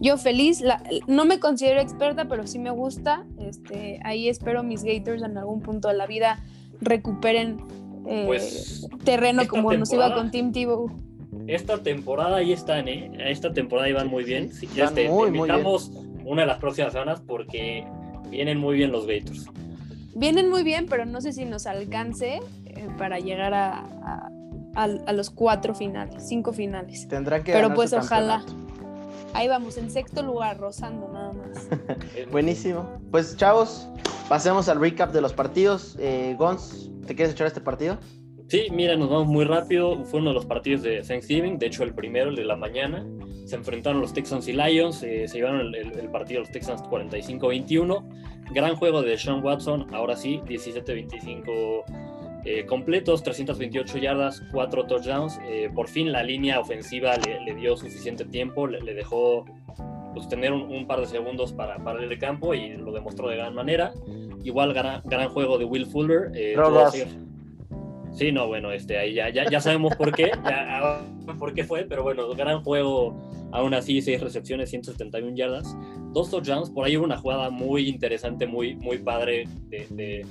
[0.00, 3.24] Yo feliz, la- no me considero experta, pero sí me gusta.
[3.38, 6.42] Este, ahí espero mis Gators en algún punto de la vida
[6.80, 7.58] recuperen
[8.06, 10.90] eh, Pues terreno como nos iba con Team Tebow.
[11.46, 13.10] esta temporada ahí están, ¿eh?
[13.18, 14.50] Esta temporada iban muy bien.
[14.52, 15.90] sí, Si quieres, te, muy invitamos
[16.24, 17.84] una de las próximas semanas porque
[18.30, 19.46] vienen muy bien los Gators.
[20.14, 24.30] Vienen muy bien, pero no sé si nos alcance eh, para llegar a, a-
[24.74, 27.06] a- a los cuatro finales, cinco finales.
[27.08, 28.44] Tendrán que Pero ganar pues su ojalá.
[29.34, 31.68] Ahí vamos, en sexto lugar, rozando nada más.
[32.32, 32.88] Buenísimo.
[33.10, 33.86] Pues chavos,
[34.28, 35.96] pasemos al recap de los partidos.
[36.00, 37.98] Eh, Gons, ¿te quieres echar este partido?
[38.48, 40.02] Sí, mira, nos vamos muy rápido.
[40.06, 43.06] Fue uno de los partidos de Thanksgiving, de hecho el primero, el de la mañana.
[43.44, 46.82] Se enfrentaron los Texans y Lions, eh, se llevaron el, el- el partido los Texans
[46.84, 48.08] 45-21.
[48.54, 51.84] Gran juego de Sean Watson, ahora sí, 17-25
[52.50, 55.38] eh, completos, 328 yardas, 4 touchdowns.
[55.48, 59.44] Eh, por fin la línea ofensiva le, le dio suficiente tiempo, le, le dejó
[60.14, 63.36] pues, tener un, un par de segundos para, para el campo y lo demostró de
[63.36, 63.92] gran manera.
[64.44, 66.30] Igual gran, gran juego de Will Fuller.
[66.34, 66.54] eh,
[68.14, 71.02] Sí, no, bueno, este, ahí ya, ya, ya sabemos por qué, ya,
[71.38, 73.14] por qué fue, pero bueno, gran juego,
[73.52, 75.76] aún así, seis recepciones, 171 yardas,
[76.12, 80.26] dos touchdowns, por ahí hubo una jugada muy interesante, muy, muy padre de, de-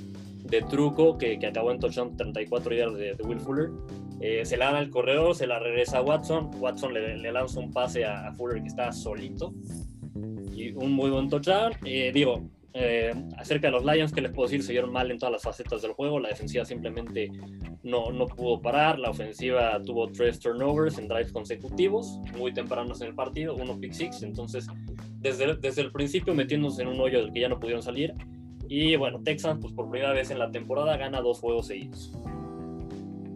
[0.50, 3.70] de truco, que, que acabó en touchdown 34 yardas de, de Will Fuller,
[4.20, 7.60] Eh, se la dan al corredor, se la regresa a Watson, Watson le, le lanza
[7.60, 9.54] un pase a, a Fuller que está solito,
[10.52, 14.48] y un muy buen touchdown, Eh, digo, eh, acerca de los Lions, que les puedo
[14.48, 14.62] decir?
[14.62, 16.20] Se vieron mal en todas las facetas del juego.
[16.20, 17.30] La defensiva simplemente
[17.82, 18.98] no, no pudo parar.
[18.98, 23.92] La ofensiva tuvo tres turnovers en drives consecutivos, muy tempranos en el partido, uno pick
[23.92, 24.22] six.
[24.22, 24.66] Entonces,
[25.18, 28.12] desde, desde el principio metiéndose en un hoyo del que ya no pudieron salir.
[28.68, 32.12] Y bueno, Texans, pues por primera vez en la temporada, gana dos juegos seguidos.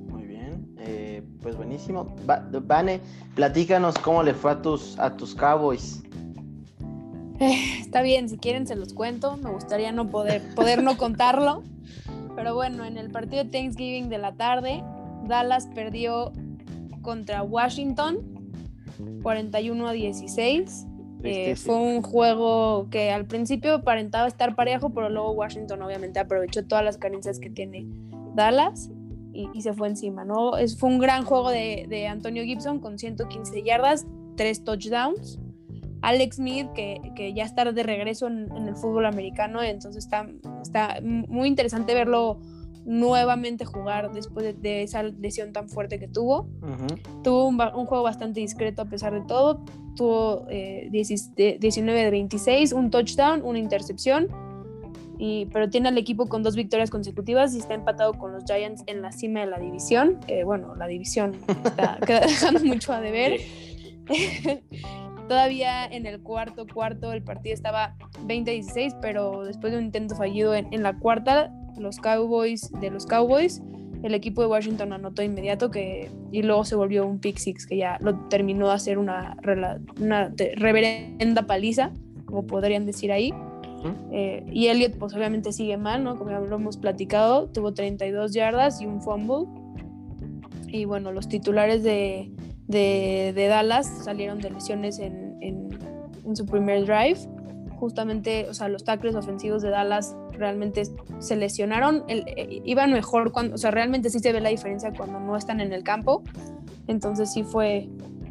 [0.08, 0.74] Muy bien.
[0.78, 2.14] Eh, pues buenísimo.
[2.28, 3.00] Va- Vane,
[3.34, 6.02] platícanos cómo le fue a tus, a tus Cowboys.
[7.40, 9.36] Eh, está bien, si quieren se los cuento.
[9.38, 11.62] Me gustaría no poder, poder no contarlo.
[12.36, 14.82] Pero bueno, en el partido de Thanksgiving de la tarde,
[15.26, 16.32] Dallas perdió
[17.02, 18.18] contra Washington
[19.22, 20.86] 41 a 16.
[21.24, 26.64] Eh, fue un juego que al principio aparentaba estar parejo, pero luego Washington obviamente aprovechó
[26.66, 27.86] todas las carencias que tiene
[28.34, 28.90] Dallas
[29.32, 30.56] y, se fue encima, ¿no?
[30.56, 34.06] Es, fue un gran juego de, Antonio Gibson con 115 yardas,
[34.36, 35.38] 3 touchdowns.
[36.02, 40.28] Alex Smith, que, que ya está de regreso en, el fútbol americano, entonces está,
[40.60, 42.40] está muy interesante verlo
[42.84, 46.48] nuevamente jugar después de, esa lesión tan fuerte que tuvo.
[47.22, 49.64] Tuvo un, juego bastante discreto a pesar de todo.
[49.96, 50.90] Tuvo 19
[51.36, 54.28] eh, de 26, un touchdown, una intercepción.
[55.18, 58.82] Y, pero tiene al equipo con dos victorias consecutivas y está empatado con los Giants
[58.86, 60.18] en la cima de la división.
[60.44, 63.40] bueno, la división está dejando mucho a deber.
[65.28, 67.94] Todavía en el cuarto cuarto el partido estaba
[68.26, 73.62] 20-16, pero después de un intento fallido en la cuarta, los Cowboys de los Cowboys,
[74.02, 77.76] el equipo de Washington anotó inmediato que y luego se volvió un pick six que
[77.76, 79.36] ya lo terminó de hacer una,
[80.00, 81.92] una reverenda paliza,
[82.24, 83.32] como podrían decir ahí.
[84.12, 86.16] Eh, y Elliot pues obviamente sigue mal, ¿no?
[86.16, 89.48] Como ya lo hemos platicado, tuvo 32 yardas y un fumble.
[90.68, 92.30] Y bueno, los titulares de,
[92.66, 95.68] de, Dallas salieron de lesiones en, en,
[96.24, 97.18] en su primer drive
[97.82, 100.82] justamente, o sea, los tackles ofensivos de Dallas realmente
[101.20, 105.20] se lesionaron, eh, iban mejor cuando, o sea, realmente sí se ve la diferencia cuando
[105.20, 106.22] no están en el campo.
[106.88, 107.88] Entonces sí fue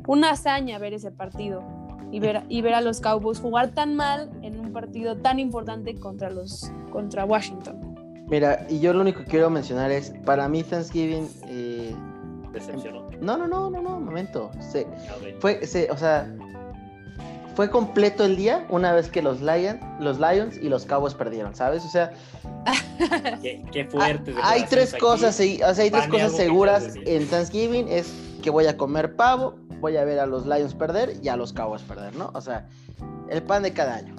[0.08, 1.64] una hazaña ver ese partido
[2.12, 5.96] y ver, y ver a los Cowboys jugar tan mal en un partido tan importante
[5.96, 7.96] contra los contra Washington.
[8.28, 11.28] Mira, y yo lo único que quiero mencionar es, para mí Thanksgiving...
[11.48, 11.96] Eh,
[12.52, 13.08] ¿Decepcionó?
[13.22, 14.52] No, no, no, no, no, momento.
[14.60, 14.86] Se,
[15.40, 16.28] fue, se, o sea,
[17.56, 21.56] fue completo el día una vez que los Lions, los Lions y los Cowboys perdieron,
[21.56, 21.84] ¿sabes?
[21.86, 22.14] O sea,
[23.42, 24.34] qué, fuerte.
[24.42, 25.38] Hay tres cosas, o
[25.74, 30.06] sea, hay tres cosas seguras en Thanksgiving es que voy a comer pavo, voy a
[30.06, 32.32] ver a los Lions perder y a los Cowboys perder, ¿no?
[32.34, 32.68] O sea,
[33.30, 34.16] el pan de cada año.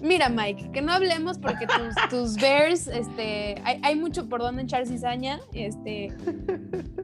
[0.00, 1.66] Mira, Mike, que no hablemos porque
[2.10, 6.12] tus, Bears, este, hay, mucho por donde echar cizaña, este,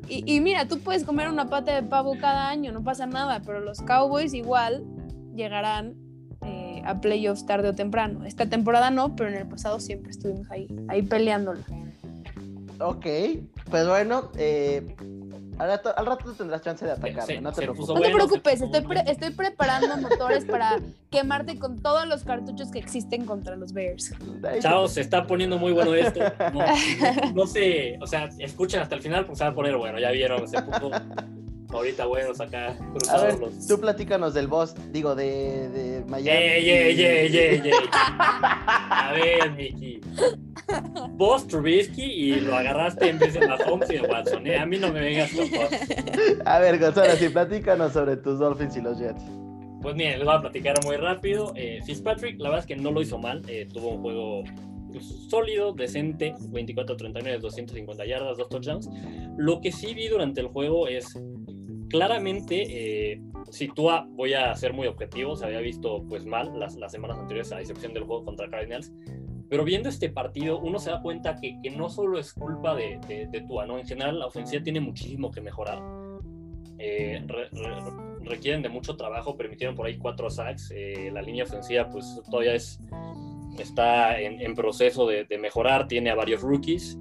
[0.06, 3.40] y, y, mira, tú puedes comer una pata de pavo cada año, no pasa nada,
[3.44, 4.84] pero los Cowboys igual
[5.34, 5.94] llegarán
[6.42, 8.24] eh, a playoffs tarde o temprano.
[8.24, 11.64] Esta temporada no, pero en el pasado siempre estuvimos ahí, ahí peleándola.
[12.80, 13.06] Ok,
[13.70, 14.96] pues bueno, eh,
[15.58, 17.88] al, rato, al, rato, tendrás chance de atacarme, no te preocupes.
[17.88, 23.26] No te preocupes, estoy, estoy preparando motores para quemarte con todos los cartuchos que existen
[23.26, 24.14] contra los Bears.
[24.60, 26.20] Chao, se está poniendo muy bueno esto.
[27.34, 30.10] No, sé, o sea, escuchen hasta el final porque se va a poner bueno, ya
[30.10, 30.90] vieron, se puso
[31.72, 32.76] ahorita buenos acá
[33.10, 36.30] A ver, tú platícanos del boss, digo, de, de Miami.
[38.90, 40.00] A ver, Miki.
[41.12, 44.46] Boss Trubisky y lo agarraste en vez de Mahomes y de Watson.
[44.46, 44.58] ¿eh?
[44.58, 45.70] A mí no me vengas con boss.
[46.44, 49.22] A ver, Gonzalo, sí, platícanos sobre tus Dolphins y los Jets.
[49.82, 51.52] Pues miren, les voy a platicar muy rápido.
[51.56, 53.42] Eh, Fitzpatrick, la verdad es que no lo hizo mal.
[53.48, 54.44] Eh, tuvo un juego
[54.92, 58.90] pues, sólido, decente, 24-39, 250 yardas, dos touchdowns.
[59.38, 61.16] Lo que sí vi durante el juego es
[61.90, 66.76] claramente, eh, si tú voy a ser muy objetivo, se había visto pues mal las,
[66.76, 68.92] las, semanas anteriores, a excepción del juego contra Cardinals,
[69.50, 73.00] pero viendo este partido, uno se da cuenta que, que no solo es culpa de,
[73.08, 73.78] de, Tua, ¿no?
[73.78, 75.82] En general, la ofensiva tiene muchísimo que mejorar.
[76.78, 77.26] Eh,
[78.22, 80.72] requieren de mucho trabajo, permitieron por ahí cuatro sacks.
[80.74, 82.78] Eh, la línea ofensiva, pues todavía es,
[83.58, 86.96] está en, en proceso de, de, mejorar, tiene a varios rookies.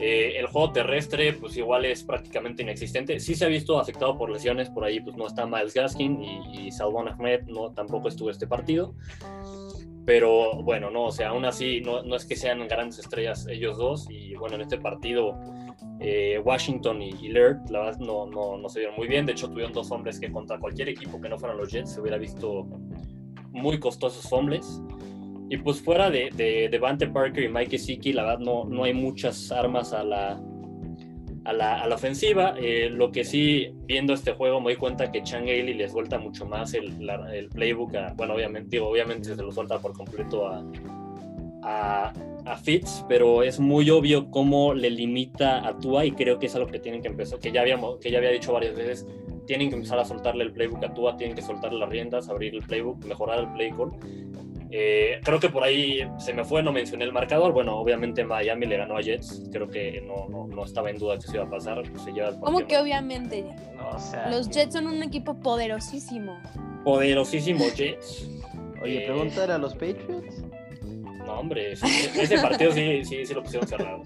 [0.00, 3.20] Eh, el juego terrestre, pues igual es prácticamente inexistente.
[3.20, 6.68] Sí se ha visto afectado por lesiones, por ahí pues no está Miles Gaskin y,
[6.68, 8.94] y Ahmed no, tampoco estuvo este partido.
[10.04, 13.78] Pero bueno, no, o sea, aún así no, no es que sean grandes estrellas ellos
[13.78, 14.06] dos.
[14.10, 15.38] Y bueno, en este partido
[16.00, 19.24] eh, Washington y, y la verdad no, no, no se vieron muy bien.
[19.26, 22.00] De hecho, tuvieron dos hombres que contra cualquier equipo que no fueran los Jets se
[22.00, 22.66] hubiera visto
[23.52, 24.82] muy costosos hombres.
[25.50, 28.94] Y pues fuera de, de, Devante Parker y Mike Siki, la verdad no, no hay
[28.94, 30.40] muchas armas a la,
[31.44, 32.54] a la, a la ofensiva.
[32.58, 36.18] Eh, lo que sí, viendo este juego, me doy cuenta que Chang Ailey les suelta
[36.18, 37.92] mucho más el, el playbook.
[38.16, 40.64] bueno, obviamente, digo, obviamente se lo suelta por completo a,
[41.62, 42.12] a,
[42.46, 46.54] a, Fitz, pero es muy obvio cómo le limita a Tua y creo que es
[46.56, 49.06] algo que tienen que empezar, que ya, habíamos, que ya había dicho varias veces.
[49.46, 52.54] Tienen que empezar a soltarle el playbook a Tua, tienen que soltarle las riendas, abrir
[52.54, 53.70] el playbook, mejorar el play
[54.76, 57.52] eh, creo que por ahí se me fue, no mencioné el marcador.
[57.52, 59.48] Bueno, obviamente Miami le ganó a Jets.
[59.52, 61.80] Creo que no, no, no estaba en duda que se iba a pasar.
[61.86, 63.44] Se ¿Cómo que obviamente?
[64.32, 66.40] Los Jets son un equipo poderosísimo.
[66.82, 68.28] Poderosísimo Jets.
[68.82, 69.52] Oye, eh...
[69.52, 70.42] a los Patriots.
[71.24, 74.02] No, hombre, ese partido sí, sí, sí lo pusieron cerrado.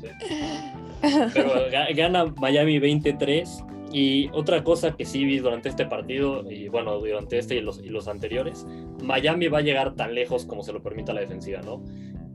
[1.32, 1.52] Pero
[1.94, 7.38] gana Miami 23 Y otra cosa que sí vi durante este partido, y bueno, durante
[7.38, 8.66] este y los, y los anteriores,
[9.02, 11.82] Miami va a llegar tan lejos como se lo permita la defensiva, ¿no?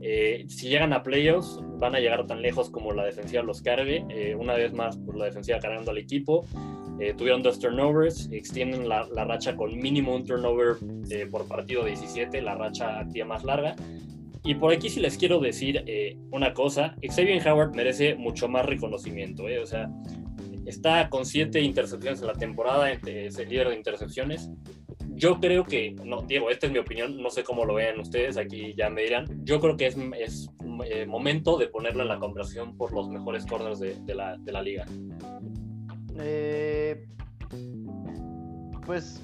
[0.06, 4.04] Eh, si llegan a playoffs, van a llegar tan lejos como la defensiva los cargue.
[4.10, 6.44] Eh, una vez más, por la defensiva cargando al equipo.
[7.00, 10.76] Eh, tuvieron dos turnovers, extienden la, la racha con mínimo un turnover
[11.30, 13.74] por partido 17, la racha activa más larga.
[14.44, 15.82] Y por aquí sí les quiero decir
[16.30, 19.44] una cosa, Xavier Howard merece mucho más reconocimiento.
[19.62, 19.90] O sea,
[20.66, 24.50] está con siete intercepciones en la temporada, es el líder de intercepciones
[25.16, 28.36] yo creo que, no, Diego, esta es mi opinión, no sé cómo lo vean ustedes,
[28.36, 29.96] aquí ya me dirán, yo creo que es,
[30.86, 34.84] eh, momento de ponerlo en la conversación por los mejores corners de, la, liga.
[36.18, 37.06] Eh,
[38.84, 39.22] pues,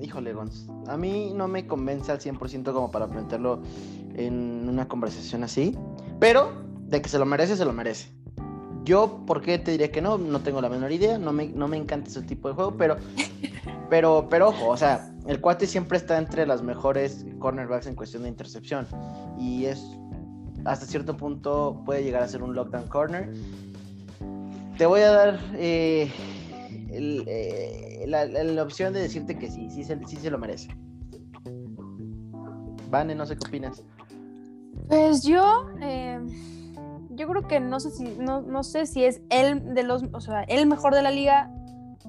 [0.00, 3.62] híjole, Gonz, a mí no me convence al 100% como para plantearlo
[4.14, 5.76] en una conversación así,
[6.20, 8.12] pero de que se lo merece, se lo merece.
[8.88, 10.16] Yo, ¿por qué te diría que no?
[10.16, 12.96] No tengo la menor idea, no me, no me encanta ese tipo de juego, pero
[13.90, 18.22] Pero, pero ojo, o sea, el cuate siempre está entre las mejores cornerbacks en cuestión
[18.24, 18.86] de intercepción.
[19.38, 19.82] Y es,
[20.64, 23.32] hasta cierto punto, puede llegar a ser un lockdown corner.
[24.76, 26.10] Te voy a dar eh,
[26.90, 30.68] eh, la, opción de decirte que sí, sí se, sí se lo merece.
[32.90, 33.82] Vane, no sé qué opinas.
[34.88, 36.20] Pues yo, eh,
[37.18, 40.20] yo creo que no sé si, no, no sé si es el de los, o
[40.20, 41.50] sea, el mejor de la liga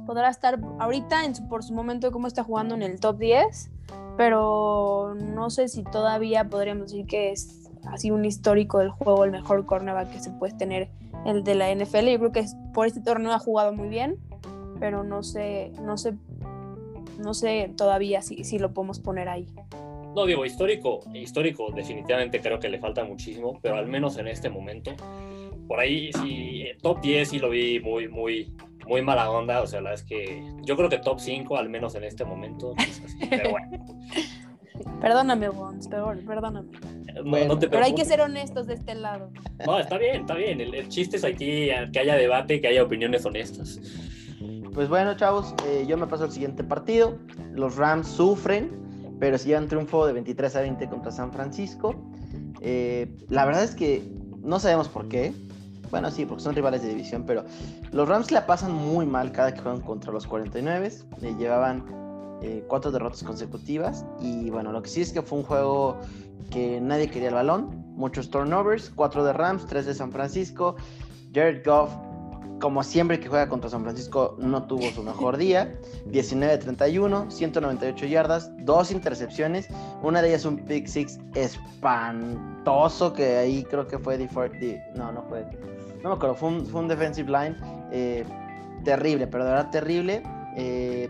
[0.05, 3.71] podrá estar ahorita en por su momento como está jugando en el top 10,
[4.17, 9.31] pero no sé si todavía podríamos decir que es así un histórico del juego, el
[9.31, 10.89] mejor cornerback que se puede tener
[11.25, 12.07] el de la NFL.
[12.07, 14.17] Yo creo que por este torneo ha jugado muy bien,
[14.79, 16.15] pero no sé, no sé,
[17.17, 19.47] no sé todavía si, si lo podemos poner ahí.
[20.15, 24.49] No digo histórico, histórico definitivamente creo que le falta muchísimo, pero al menos en este
[24.49, 24.91] momento,
[25.67, 28.53] por ahí sí, top 10 sí lo vi muy, muy,
[28.87, 31.95] muy mala onda, o sea, la es que yo creo que top 5, al menos
[31.95, 32.73] en este momento,
[33.29, 33.69] pero bueno.
[35.01, 36.69] Perdóname, Wons, perdóname.
[37.69, 39.31] pero hay que ser honestos de este lado.
[39.65, 40.61] No, está bien, está bien.
[40.61, 43.79] El, chiste es aquí que haya debate, que haya opiniones honestas.
[44.73, 47.17] Pues bueno, chavos, eh, yo me paso al siguiente partido.
[47.53, 48.71] Los Rams sufren,
[49.19, 51.95] pero si un triunfo de 23 a 20 contra San Francisco.
[52.61, 54.03] Eh, la verdad es que
[54.41, 55.33] no sabemos por qué.
[55.91, 57.43] Bueno, sí, porque son rivales de división, pero
[57.91, 60.91] los Rams la pasan muy mal cada que juegan contra los 49.
[61.21, 61.83] Eh, llevaban
[62.41, 64.05] eh, cuatro derrotas consecutivas.
[64.19, 65.97] Y bueno, lo que sí es que fue un juego
[66.51, 67.85] que nadie quería el balón.
[67.95, 70.75] Muchos turnovers, cuatro de Rams, tres de San Francisco.
[71.33, 71.91] Jared Goff
[72.59, 75.75] como siempre que juega contra San Francisco, no tuvo su mejor día.
[76.07, 79.67] 19-31, 198 yardas, dos intercepciones.
[80.03, 85.23] Una de ellas un pick six espantoso, que ahí creo que fue de, no, no
[85.23, 85.45] fue.
[86.03, 87.55] No me acuerdo, fue un, defensive line
[87.91, 88.23] eh,
[88.83, 90.23] terrible, pero de verdad terrible.
[90.55, 91.09] Eh,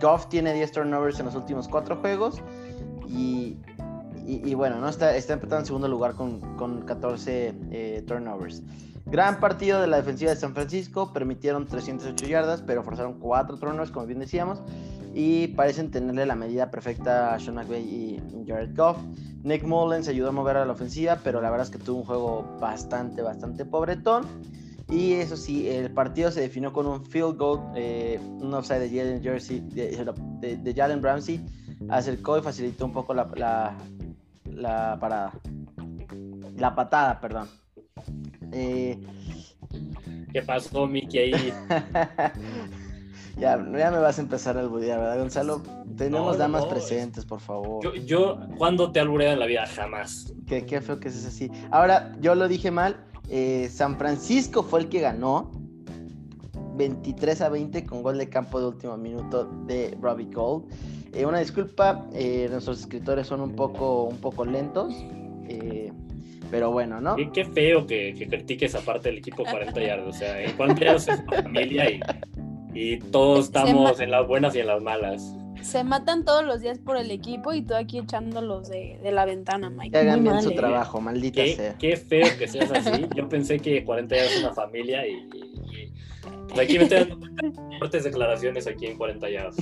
[0.00, 2.40] Goff tiene 10 turnovers en los últimos cuatro juegos.
[3.08, 3.56] Y,
[4.26, 4.88] y, bueno, ¿no?
[4.88, 8.62] está, está empezando en segundo lugar con, con 14 eh, turnovers.
[9.06, 13.92] Gran partido de la defensiva de San Francisco, permitieron 308 yardas, pero forzaron cuatro tronos,
[13.92, 14.60] como bien decíamos,
[15.14, 18.98] y parecen tenerle la medida perfecta a Sean McVay y Jared Goff.
[19.44, 22.04] Nick Mullens ayudó a mover a la ofensiva, pero la verdad es que tuvo un
[22.04, 24.24] juego bastante, bastante pobretón.
[24.90, 28.88] Y eso sí, el partido se definió con un field goal, eh, un offside de
[28.88, 31.44] Jalen Jersey, de, Jalen Ramsey,
[31.88, 33.76] acercó y facilitó un poco la, la,
[34.50, 35.32] la parada.
[36.56, 37.48] La patada, perdón.
[38.52, 38.98] Eh,
[40.32, 41.32] ¿Qué pasó, Miki, ahí?
[43.38, 45.62] ya, ya me vas a empezar a alburear, ¿verdad, Gonzalo?
[45.96, 47.82] Tenemos damas presentes, por favor.
[47.82, 49.66] Yo, yo ¿cuándo te he albureado en la vida?
[49.66, 50.32] Jamás.
[50.46, 51.50] Qué, qué feo que es así.
[51.70, 53.04] Ahora, yo lo dije mal.
[53.28, 55.50] Eh, San Francisco fue el que ganó
[56.76, 60.66] 23 a 20 con gol de campo de último minuto de Robbie Gold.
[61.12, 62.06] Eh, una disculpa,
[62.50, 64.94] nuestros escritores son un poco, un poco lentos.
[66.50, 67.16] Pero bueno, ¿no?
[67.16, 70.06] Qué, qué feo que, que, critiques aparte del equipo 40 yardas.
[70.08, 72.00] O sea, en 40 yardas es familia y,
[72.74, 75.34] y todos estamos en las buenas y en las malas.
[75.62, 79.24] Se matan todos los días por el equipo y tú aquí echándolos de, de la
[79.24, 79.90] ventana, Mike.
[79.90, 80.54] Que hagan bien su ¿eh?
[80.54, 81.76] trabajo, maldita sea.
[81.78, 83.06] Qué feo que seas así.
[83.16, 85.92] Yo pensé que 40 yardas es una familia y, y,
[86.48, 87.26] pues aquí me estoy dando
[87.78, 89.56] fuertes declaraciones aquí en 40 yardas.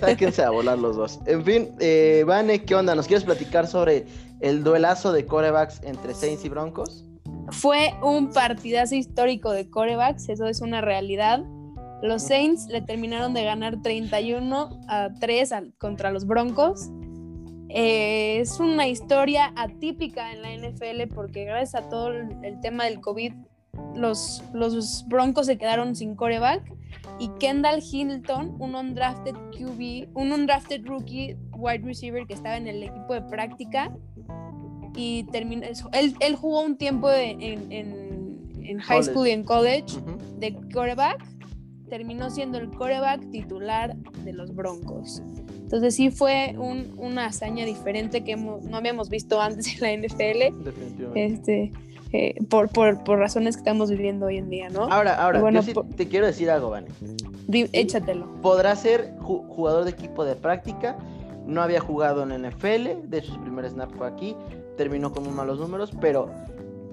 [0.00, 1.20] Sáquense a volar los dos.
[1.26, 2.94] En fin, eh, Vane, ¿qué onda?
[2.94, 4.06] ¿Nos quieres platicar sobre
[4.42, 7.04] el duelazo de corebacks entre Saints y Broncos?
[7.50, 11.42] Fue un partidazo histórico de corebacks, eso es una realidad.
[12.02, 16.90] Los Saints le terminaron de ganar 31 a 3 contra los Broncos.
[17.68, 23.00] Eh, es una historia atípica en la NFL porque gracias a todo el tema del
[23.00, 23.32] COVID
[23.94, 26.62] los, los Broncos se quedaron sin coreback
[27.18, 32.82] y Kendall Hilton, un undrafted QB, un undrafted rookie wide receiver que estaba en el
[32.82, 33.92] equipo de práctica
[34.94, 37.40] y terminó, él, él jugó un tiempo en,
[37.72, 39.10] en, en high College.
[39.12, 40.38] school y en college Ujú.
[40.38, 41.24] de coreback,
[41.88, 45.22] terminó siendo el coreback titular de los Broncos.
[45.62, 49.92] Entonces sí fue un- una hazaña diferente que hemos- no habíamos visto antes en la
[49.92, 51.24] NFL, Definitivamente.
[51.34, 51.72] este,
[52.14, 54.82] eh, por, por, por razones que estamos viviendo hoy en día, ¿no?
[54.84, 56.88] Ahora, ahora, bueno, yo sí po- te quiero decir algo, Vane.
[57.72, 58.40] Échatelo.
[58.42, 60.96] Podrá ser ju- jugador de equipo de práctica,
[61.46, 64.36] no había jugado en NFL, de hecho su primer snap fue aquí,
[64.76, 66.30] terminó con muy malos números, pero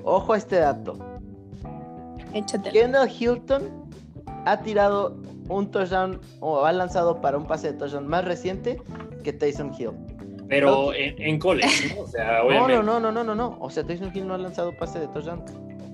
[0.04, 0.98] ojo a este dato.
[2.34, 2.74] Échatelo.
[2.74, 3.64] Kendall Hilton
[4.46, 5.16] ha tirado
[5.48, 8.82] un touchdown o ha lanzado para un pase de touchdown más reciente
[9.24, 9.92] que Tyson Hill.
[10.48, 12.02] Pero en, en college, ¿no?
[12.04, 12.84] O sea, No, obviamente.
[12.84, 13.58] no, no, no, no, no, no.
[13.60, 15.44] O sea, Tyson Hill no ha lanzado pase de touchdown.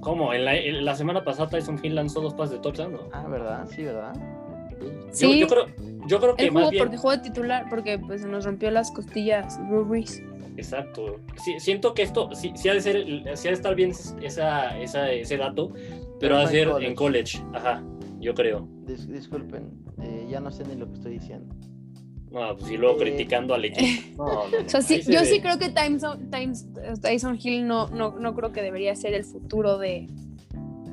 [0.02, 0.34] ¿Cómo?
[0.34, 3.00] En la, en la semana pasada Tyson Hill lanzó dos pases de touchdown, ¿no?
[3.12, 3.66] Ah, ¿verdad?
[3.74, 4.14] Sí, ¿verdad?
[4.80, 5.40] Yo, Sí.
[5.40, 5.66] yo creo,
[6.06, 6.84] yo creo que Él más jugó bien.
[6.84, 10.22] porque jugó de titular, porque pues se nos rompió las costillas Brees.
[10.58, 11.20] Exacto.
[11.44, 13.06] Sí, siento que esto sí, sí ha de ser,
[13.38, 13.92] sí ha de estar bien
[14.22, 16.88] esa, esa, ese dato, pero Pero ha de ser college.
[16.90, 17.44] en college.
[17.54, 17.84] Ajá,
[18.20, 18.68] yo creo.
[18.86, 21.54] Dis- disculpen, eh, ya no sé ni lo que estoy diciendo.
[22.32, 23.04] No, pues y luego Eh.
[23.04, 23.86] criticando al equipo.
[24.18, 24.66] No, no, no.
[24.66, 25.26] O sea, sí, yo ve.
[25.26, 26.68] sí creo que Tyson, Times-
[27.02, 30.08] Tyson Hill no, no, no creo que debería ser el futuro de,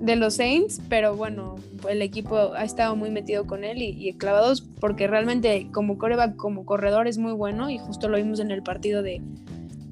[0.00, 1.56] de los Saints, pero bueno,
[1.88, 6.36] el equipo ha estado muy metido con él y, y clavados porque realmente como coreback,
[6.36, 9.20] como corredor es muy bueno y justo lo vimos en el partido de,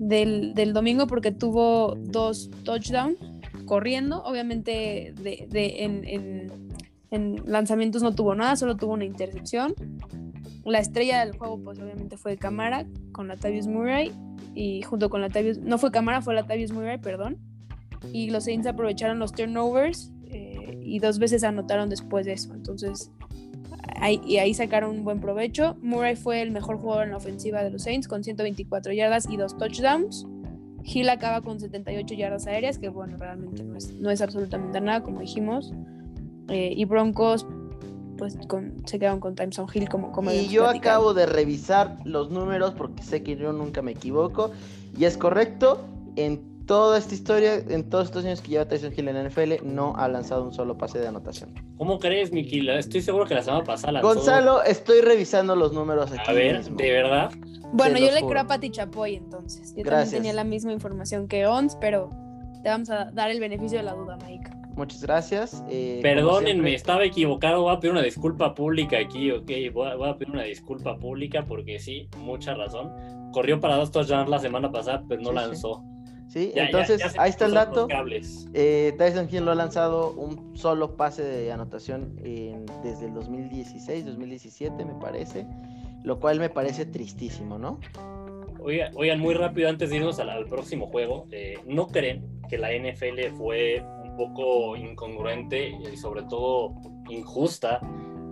[0.01, 3.19] del, domingo porque tuvo dos touchdowns
[3.67, 5.15] corriendo, obviamente
[7.11, 9.75] en lanzamientos no tuvo nada, solo tuvo una intercepción.
[10.65, 14.13] La estrella del juego, pues obviamente fue Camara con Latavius Murray
[14.55, 17.39] y junto con Latavius, no fue Camara, fue Latavius Murray, perdón.
[18.13, 22.55] Y los Saints aprovecharon los turnovers eh, y dos veces anotaron después de eso.
[22.55, 23.11] Entonces,
[24.01, 25.77] ahí, y ahí sacaron un buen provecho.
[25.83, 29.37] Murray fue el mejor jugador en la ofensiva de los Saints con 124 yardas y
[29.37, 30.27] dos touchdowns.
[30.83, 35.03] Hill acaba con 78 yardas aéreas, que bueno, realmente no es, no es absolutamente nada,
[35.03, 35.73] como dijimos.
[36.49, 37.47] Eh, y Broncos,
[38.17, 40.97] pues con- se quedaron con Timeson Hill como, como y yo platicado.
[40.97, 44.51] acabo de revisar los números porque sé que yo nunca me equivoco.
[44.99, 45.85] Y es correcto,
[46.17, 46.41] en
[46.71, 49.93] toda esta historia, en todos estos años que lleva Tyson Hill en la NFL, no
[49.97, 51.53] ha lanzado un solo pase de anotación.
[51.77, 52.65] ¿Cómo crees, Miki?
[52.71, 56.31] Estoy seguro que la semana pasada lanzó- Gonzalo, estoy revisando los números aquí.
[56.31, 56.77] A ver, mismo.
[56.77, 57.33] de verdad.
[57.73, 58.29] Bueno, yo le juro.
[58.29, 59.75] creo a Pati Chapoy entonces.
[59.77, 60.11] Yo Gracias.
[60.13, 62.09] también tenía la misma información que Ons, pero
[62.63, 64.51] te vamos a dar el beneficio de la duda, Mike.
[64.77, 65.65] Muchas gracias.
[65.69, 67.63] eh, Perdónenme, estaba equivocado.
[67.63, 69.51] Voy a pedir una disculpa pública aquí, ok.
[69.75, 72.93] Voy a, voy a pedir una disculpa pública porque sí, mucha razón.
[73.33, 75.35] Corrió para dos touchdowns la semana pasada, pero no sí.
[75.35, 75.83] lanzó.
[75.83, 75.90] Sí,
[76.51, 77.87] Ya- ya- entonces ya se ahí está el dato.
[78.55, 84.05] Eh, Tyson Hill no ha lanzado un solo pase de anotación en- desde el 2016,
[84.07, 85.47] 2017 me parece,
[86.05, 87.81] lo cual me parece tristísimo, ¿no?
[88.63, 92.59] Oiga- Oigan, muy rápido antes de irnos al, al próximo juego, eh, ¿no creen que
[92.59, 96.75] la NFL fue un poco incongruente y sobre todo
[97.09, 97.81] injusta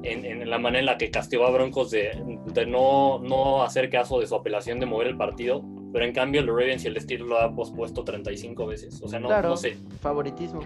[0.02, 2.10] en, en la manera en la que castigó a Broncos de,
[2.54, 5.62] de no, no hacer caso de su apelación de mover el partido?
[5.92, 9.00] Pero en cambio el Ravens y el Steelers lo ha pospuesto 35 veces.
[9.02, 9.76] O sea, no, claro, no sé.
[10.00, 10.60] favoritismo.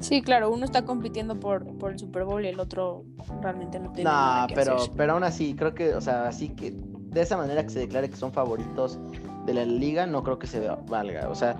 [0.00, 3.04] Sí, claro, uno está compitiendo por, por el Super Bowl y el otro
[3.40, 4.90] realmente no tiene No, nada que pero, hacer.
[4.96, 8.10] pero aún así, creo que, o sea, así que de esa manera que se declare
[8.10, 8.98] que son favoritos
[9.46, 11.30] de la liga, no creo que se valga.
[11.30, 11.56] O sea,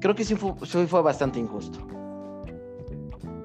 [0.00, 1.78] creo que sí fue, sí fue bastante injusto.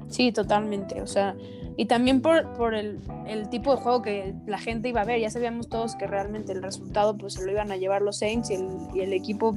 [0.08, 1.02] Sí, totalmente.
[1.02, 1.36] O sea,
[1.78, 5.20] y también por, por el, el tipo de juego que la gente iba a ver.
[5.20, 8.50] Ya sabíamos todos que realmente el resultado pues se lo iban a llevar los Saints
[8.50, 9.56] y el, equipo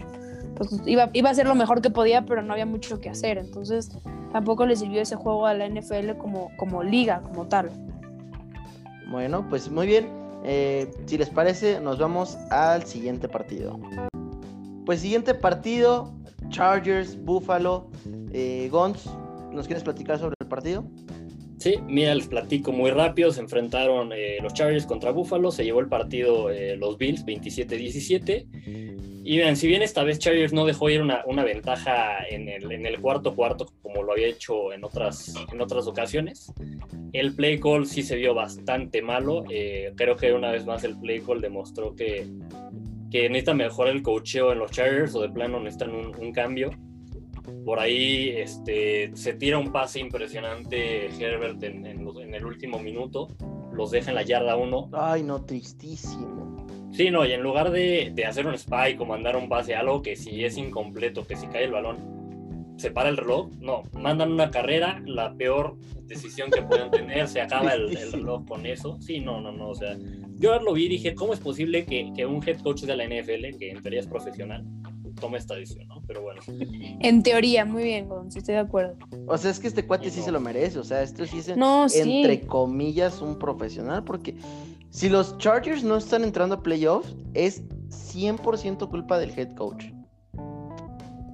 [0.56, 3.38] pues iba, iba a hacer lo mejor que podía, pero no había mucho que hacer.
[3.38, 3.90] Entonces
[4.32, 7.70] tampoco le sirvió ese juego a la NFL como, como liga, como tal.
[9.10, 10.08] Bueno, pues muy bien.
[10.44, 13.78] Eh, si les parece, nos vamos al siguiente partido.
[14.84, 16.12] Pues siguiente partido,
[16.50, 17.88] Chargers, Buffalo,
[18.32, 19.08] eh, Gons.
[19.52, 20.84] ¿Nos quieres platicar sobre el partido?
[21.64, 23.32] Sí, mira, les platico muy rápido.
[23.32, 25.50] Se enfrentaron eh, los Chargers contra Buffalo.
[25.50, 29.22] Se llevó el partido eh, los Bills 27-17.
[29.24, 33.34] Y vean, si bien esta vez Chargers no dejó ir una, ventaja en el, cuarto
[33.34, 35.34] cuarto como lo había hecho en otras,
[35.86, 36.52] ocasiones,
[37.14, 39.44] el play call sí se vio bastante malo.
[39.48, 42.26] Eh, creo que una vez más el play call demostró que,
[43.10, 46.72] que necesita mejorar el cocheo en los Chargers o de plano necesitan un cambio.
[47.64, 52.78] Por ahí este, se tira un pase impresionante Herbert en, en los- en el último
[52.78, 53.28] minuto,
[53.72, 54.90] los deja en la yarda 1.
[54.92, 56.66] Ay, no, tristísimo.
[56.92, 60.00] Sí, no, y en lugar de, de hacer un spike o mandar un pase, algo
[60.00, 64.32] que si es incompleto, que si cae el balón, se para el reloj, no, mandan
[64.32, 65.76] una carrera, la peor
[66.06, 69.00] decisión que pueden tener, se acaba el, el, reloj con eso.
[69.00, 69.96] Sí, no, no, no, o sea,
[70.36, 73.04] yo lo vi y dije, ¿cómo es posible que, que un head coach de la
[73.06, 74.64] NFL, que en teoría es profesional,
[75.24, 76.02] tome esta decisión, ¿no?
[76.06, 76.42] Pero bueno.
[77.00, 78.96] En teoría, muy bien, Gonz, estoy de acuerdo.
[79.26, 80.24] O sea, es que este cuate sí No.
[80.26, 82.00] se lo merece, o sea, esto sí es, No, sí.
[82.22, 84.36] entre comillas, un profesional, porque
[84.90, 89.84] si los Chargers no están entrando a playoffs, es 100% culpa del head coach.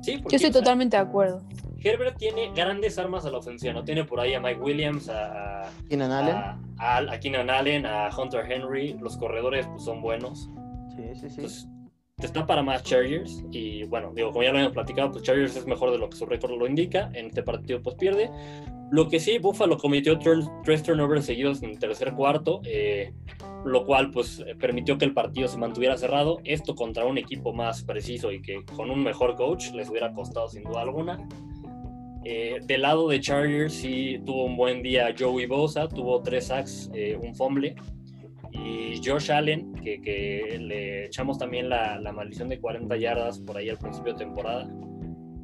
[0.02, 1.42] Sí, porque, Yo estoy o sea, totalmente de acuerdo.
[1.82, 3.82] Herbert tiene grandes armas a la ofensiva, ¿no?
[3.84, 6.34] Tiene por ahí a Mike Williams, a, a, Keenan Allen.
[6.36, 10.48] a, a, a Keenan Allen, a Hunter Henry, los corredores pues, son buenos.
[10.94, 11.26] Sí, sí, sí.
[11.36, 11.68] Entonces,
[12.26, 13.44] está para más Chargers.
[13.50, 16.16] Y bueno, digo, como ya lo habíamos platicado, pues Chargers es mejor de lo que
[16.16, 17.10] su récord lo indica.
[17.14, 18.30] En este partido, pues pierde.
[18.90, 23.12] Lo que sí, Buffalo cometió tres turnovers seguidos en el tercer cuarto, eh,
[23.64, 26.40] lo cual pues eh, permitió que el partido se mantuviera cerrado.
[26.44, 30.48] Esto contra un equipo más preciso y que con un mejor coach les hubiera costado
[30.48, 31.24] sin duda alguna.
[32.24, 36.90] Eh, del lado de Chargers sí tuvo un buen día Joey Bosa, tuvo tres sacks,
[36.94, 37.74] eh, un fumble.
[38.52, 43.56] Y Josh Allen, que, que le echamos también la, la maldición de 40 yardas por
[43.56, 44.68] ahí al principio de temporada.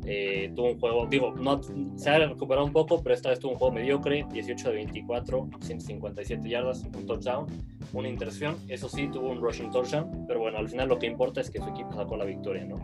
[0.08, 1.60] Eh, tuvo un juego, digo, no,
[1.96, 5.48] se ha recuperado un poco, pero esta vez tuvo un juego mediocre, 18 de 24,
[5.60, 7.46] 157 yardas, un touchdown,
[7.92, 8.56] una intercepción.
[8.68, 11.58] Eso sí, tuvo un rushing touchdown, pero bueno, al final lo que importa es que
[11.58, 12.76] su equipo sacó la victoria, ¿no?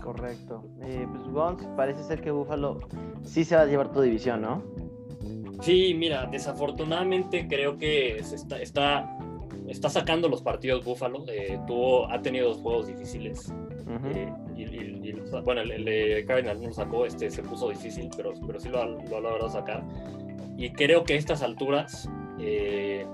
[0.00, 0.64] Correcto.
[0.82, 2.80] Eh, pues parece ser que Buffalo
[3.24, 4.64] sí se va a llevar tu división, ¿no?
[5.60, 9.18] Sí, mira, desafortunadamente creo que se está, está,
[9.70, 11.24] está sacando los partidos Buffalo.
[11.28, 13.52] eh, tuvo, ha tenido dos juegos difíciles.
[13.86, 14.06] Ujú.
[14.14, 17.42] eh, y, y- y los- bueno, el, el de Cardinals no lo sacó, este se
[17.42, 19.82] puso difícil, pero, pero sí lo ha, lo ha logrado sacar.
[20.56, 22.08] Y creo que a estas alturas
[22.38, 23.04] eh,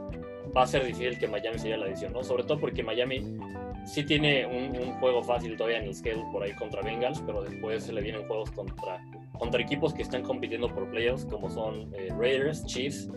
[0.57, 2.23] va a ser difícil que Miami se lleve la edición, ¿no?
[2.25, 3.39] Sobre todo porque Miami
[3.85, 7.43] sí tiene un, un juego fácil todavía en el schedule por ahí contra Bengals, pero
[7.43, 9.01] después se le vienen juegos contra,
[9.39, 13.09] contra equipos que están compitiendo por playoffs, como son eh, Raiders, Chiefs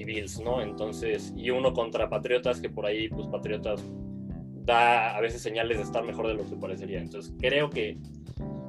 [0.00, 0.60] y, Bills, ¿no?
[0.62, 3.84] Entonces, y uno contra Patriotas, que por ahí, pues Patriotas
[4.64, 7.00] da a veces señales de estar mejor de lo que parecería.
[7.00, 7.98] Entonces, creo que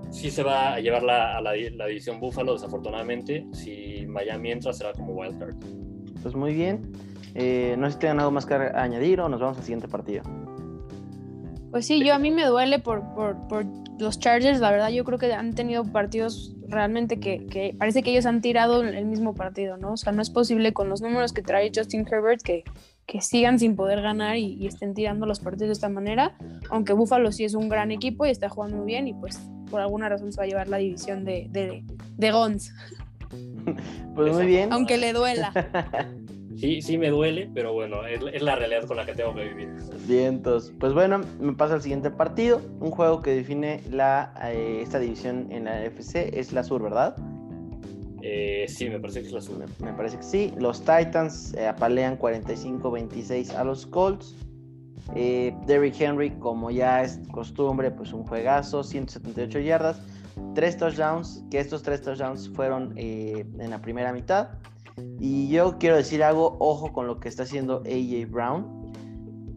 [0.09, 3.45] sí se va a llevar la, a la, la división Buffalo, desafortunadamente.
[3.53, 5.55] Si Miami entra, será como wildcard.
[6.21, 6.91] Pues muy bien.
[7.33, 10.23] Eh, no sé si tengan algo más que añadir o nos vamos al siguiente partido.
[11.71, 13.65] Pues sí, yo a mí me duele por, por, por
[13.97, 18.11] los Chargers, la verdad yo creo que han tenido partidos realmente que, que parece que
[18.11, 19.93] ellos han tirado el mismo partido, ¿no?
[19.93, 22.63] O sea, no es posible con los números que trae Justin Herbert que,
[23.05, 26.35] que sigan sin poder ganar y, y estén tirando los partidos de esta manera,
[26.69, 29.81] aunque Buffalo sí es un gran equipo y está jugando muy bien y pues por
[29.81, 31.83] alguna razón se va a llevar la división de, de,
[32.17, 32.73] de Gons,
[34.15, 34.71] Pues muy bien.
[34.73, 35.51] aunque le duela.
[36.61, 39.45] Sí, sí me duele, pero bueno, es, es la realidad con la que tengo que
[39.45, 39.69] vivir.
[40.07, 40.71] Vientos.
[40.79, 42.61] Pues bueno, me pasa al siguiente partido.
[42.79, 47.15] Un juego que define la, eh, esta división en la NFC es la sur, ¿verdad?
[48.21, 49.65] Eh, sí, me parece que es la suya.
[49.79, 50.53] Me, me parece que sí.
[50.59, 54.35] Los Titans eh, apalean 45-26 a los Colts.
[55.15, 59.99] Eh, Derrick Henry, como ya es costumbre, pues un juegazo, 178 yardas,
[60.53, 64.49] tres touchdowns, que estos tres touchdowns fueron en la primera mitad.
[65.19, 68.91] Y yo quiero decir algo, ojo con lo que está haciendo AJ Brown.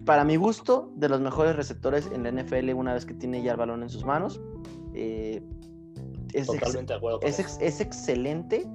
[0.05, 3.53] Para mi gusto, de los mejores receptores en la NFL una vez que tiene ya
[3.53, 4.41] el balón en sus manos.
[4.95, 5.43] Eh,
[6.35, 8.67] es ex- Totalmente de acuerdo ex- es excelente,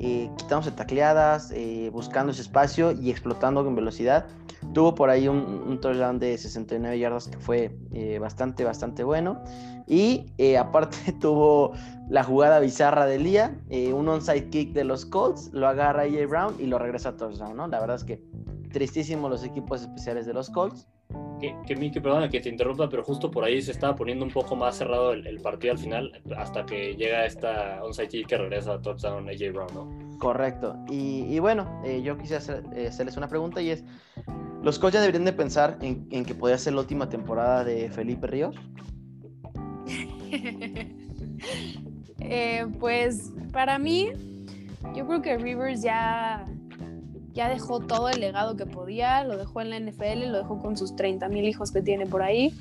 [0.00, 4.26] eh, quitándose tacleadas, eh, buscando ese espacio y explotando en velocidad.
[4.72, 9.42] Tuvo por ahí un, un touchdown de 69 yardas que fue eh, bastante, bastante bueno.
[9.86, 11.72] Y eh, aparte tuvo
[12.08, 13.58] la jugada bizarra del día,
[13.92, 17.56] un onside kick de los Colts, lo agarra AJ Brown y lo regresa a touchdown,
[17.56, 17.66] ¿no?
[17.66, 18.22] La verdad es que
[18.72, 20.88] tristísimo los equipos especiales de los Colts.
[21.40, 24.32] Que, que Miki, perdona que te interrumpa, pero justo por ahí se estaba poniendo un
[24.32, 28.36] poco más cerrado el, el partido al final, hasta que llega esta onside kick que
[28.38, 30.18] regresa a touchdown AJ Brown, ¿no?
[30.18, 30.76] Correcto.
[30.90, 33.84] Y, y bueno, eh, yo quisiera hacer- eh, hacerles una pregunta y es,
[34.64, 38.26] ¿los ya deberían de pensar en, en que podría ser la última temporada de Felipe
[38.26, 38.56] Ríos?
[42.20, 44.10] Eh, pues para mí,
[44.94, 46.44] yo creo que Rivers ya,
[47.38, 50.76] ya dejó todo el legado que podía, lo dejó en la NFL, lo dejó con
[50.76, 52.52] sus 30 mil hijos que tiene por ahí.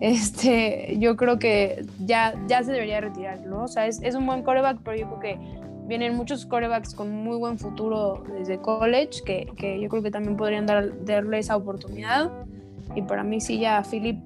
[0.00, 3.62] Este, yo creo que ya, ya se debería retirar, ¿no?
[3.62, 5.38] O sea, es, es un buen coreback, pero yo creo que
[5.86, 10.36] vienen muchos corebacks con muy buen futuro desde college, que, que yo creo que también
[10.36, 12.32] podrían dar, darle esa oportunidad.
[12.96, 14.18] Y para mí sí, ya Philip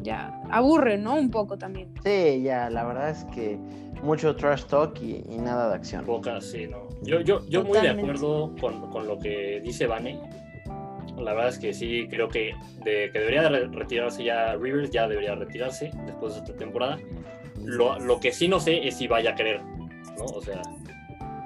[0.00, 1.14] ya aburre, ¿no?
[1.14, 1.88] Un poco también.
[2.04, 3.58] Sí, ya, la verdad es que
[4.02, 6.04] mucho trash talk y, y nada de acción.
[6.04, 6.88] Pocas, sí, ¿no?
[7.02, 10.20] Yo, yo, yo muy de acuerdo con, con lo que dice Vane.
[11.18, 12.52] La verdad es que sí, creo que,
[12.84, 16.98] de, que debería de re- retirarse ya Rivers, ya debería retirarse después de esta temporada.
[17.64, 19.60] Lo, lo que sí no sé es si vaya a querer,
[20.16, 20.24] ¿no?
[20.24, 20.62] O sea,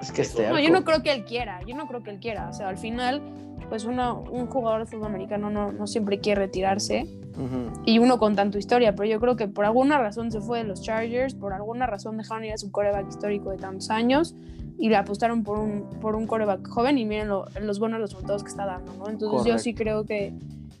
[0.01, 2.19] Es que este No, yo no creo que él quiera, yo no creo que él
[2.19, 2.49] quiera.
[2.49, 3.21] O sea, al final,
[3.69, 7.07] pues uno, un jugador de fútbol americano no, no siempre quiere retirarse.
[7.35, 7.81] Ujú.
[7.85, 10.63] Y uno con tanto historia, pero yo creo que por alguna razón se fue de
[10.63, 14.35] los Chargers, por alguna razón dejaron ir a su coreback histórico de tantos años
[14.79, 18.43] y le apostaron por un, por un coreback joven y miren lo- los buenos resultados
[18.43, 19.07] que está dando, ¿no?
[19.09, 20.33] Entonces yo sí creo que,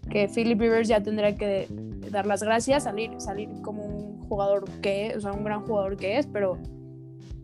[0.09, 1.67] que Philip Rivers ya tendrá que
[2.09, 5.95] dar las gracias, salir, salir como un jugador que es, o sea, un gran jugador
[5.95, 6.57] que es, pero,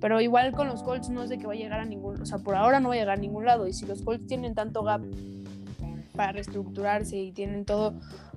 [0.04, 2.26] pero igual con los Colts no es de que va a llegar a ningún, o
[2.26, 4.54] sea, por ahora no va a llegar a ningún lado y si los Colts tienen
[4.54, 5.01] tanto gap
[6.14, 7.93] para reestructurarse y tienen todo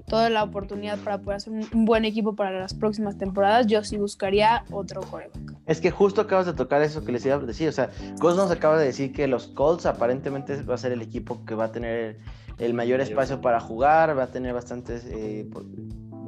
[0.07, 3.97] toda la oportunidad para poder hacer un, buen equipo para las próximas temporadas, yo sí
[3.97, 5.57] buscaría otro coreback.
[5.67, 7.69] Es que justo acabas de tocar eso que les iba a decir.
[7.69, 7.91] O sea,
[8.21, 11.57] Gus nos acaba de decir que los Colts aparentemente va a ser el equipo que
[11.57, 12.21] va a tener
[12.59, 15.51] el mayor espacio para jugar, va a tener bastantes eh,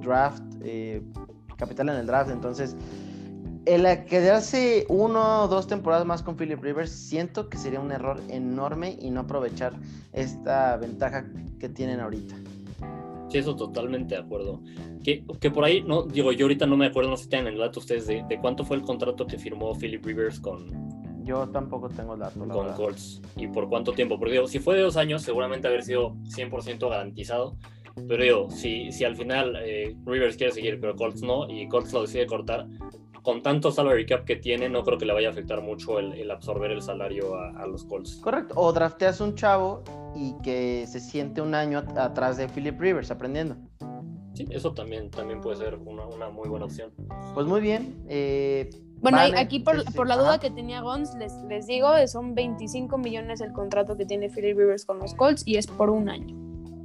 [0.03, 1.01] draft, eh,
[1.57, 2.32] capital en el draft.
[2.32, 2.74] Entonces,
[3.69, 8.19] el quedarse uno o dos temporadas más con Philip Rivers, siento que sería un error
[8.29, 9.75] enorme y no aprovechar
[10.14, 11.27] esta ventaja
[11.61, 12.35] que tienen ahorita.
[13.29, 14.62] Sí, eso totalmente de acuerdo.
[15.05, 17.53] Que, que por ahí, no, digo, yo ahorita no me acuerdo, no sé si tienen
[17.53, 20.66] el dato ustedes de, de cuánto fue el contrato que firmó Philip Rivers con,
[21.25, 22.73] Yo tampoco tengo el dato, con.
[22.73, 24.19] Colts y por cuánto tiempo.
[24.19, 27.55] Porque digo, si fue de dos años, seguramente haber sido 100% garantizado.
[28.07, 31.93] Pero digo, si, si al final eh, Rivers quiere seguir, pero Colts no, y Colts
[31.93, 32.66] lo decide cortar,
[33.29, 36.14] con tanto salary cap que tiene, no creo que le vaya a afectar mucho el,
[36.14, 38.16] el absorber el salario a, a los Colts.
[38.22, 38.55] Correcto.
[38.57, 39.83] O drafteas un chavo
[40.16, 43.57] y que se siente un año at- atrás de Philip Rivers aprendiendo.
[44.33, 46.91] Sí, eso también, también puede ser una, una muy buena opción.
[47.35, 48.03] Pues muy bien.
[48.09, 48.70] eh,
[49.03, 50.22] Bueno, Vale, aquí por, sí, sí, por la ajá.
[50.22, 54.57] duda que tenía Gons, les, les digo, son 25 millones el contrato que tiene Philip
[54.57, 56.35] Rivers con los Colts y es por un año.